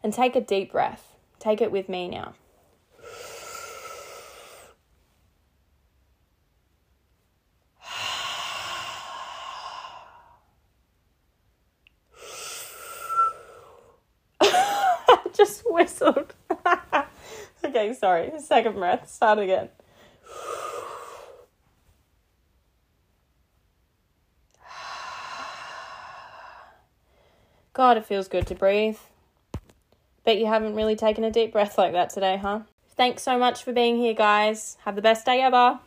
And 0.03 0.12
take 0.12 0.37
a 0.37 0.41
deep 0.41 0.73
breath. 0.73 1.17
Take 1.41 1.61
it 1.61 1.73
with 1.73 1.89
me 1.89 2.09
now. 2.09 2.35
Whistled. 15.99 16.34
okay, 17.64 17.94
sorry. 17.94 18.30
Second 18.38 18.74
breath. 18.74 19.11
Start 19.11 19.38
again. 19.38 19.70
God, 27.72 27.97
it 27.97 28.05
feels 28.05 28.28
good 28.28 28.47
to 28.49 28.55
breathe. 28.55 28.99
Bet 30.24 30.36
you 30.38 30.44
haven't 30.47 30.74
really 30.74 30.97
taken 30.97 31.24
a 31.24 31.30
deep 31.30 31.53
breath 31.53 31.78
like 31.78 31.92
that 31.92 32.11
today, 32.11 32.36
huh? 32.36 32.61
Thanks 32.97 33.22
so 33.22 33.38
much 33.38 33.62
for 33.62 33.72
being 33.72 33.97
here, 33.97 34.14
guys. 34.14 34.76
Have 34.84 34.97
the 34.97 35.03
best 35.03 35.24
day 35.24 35.40
ever. 35.40 35.78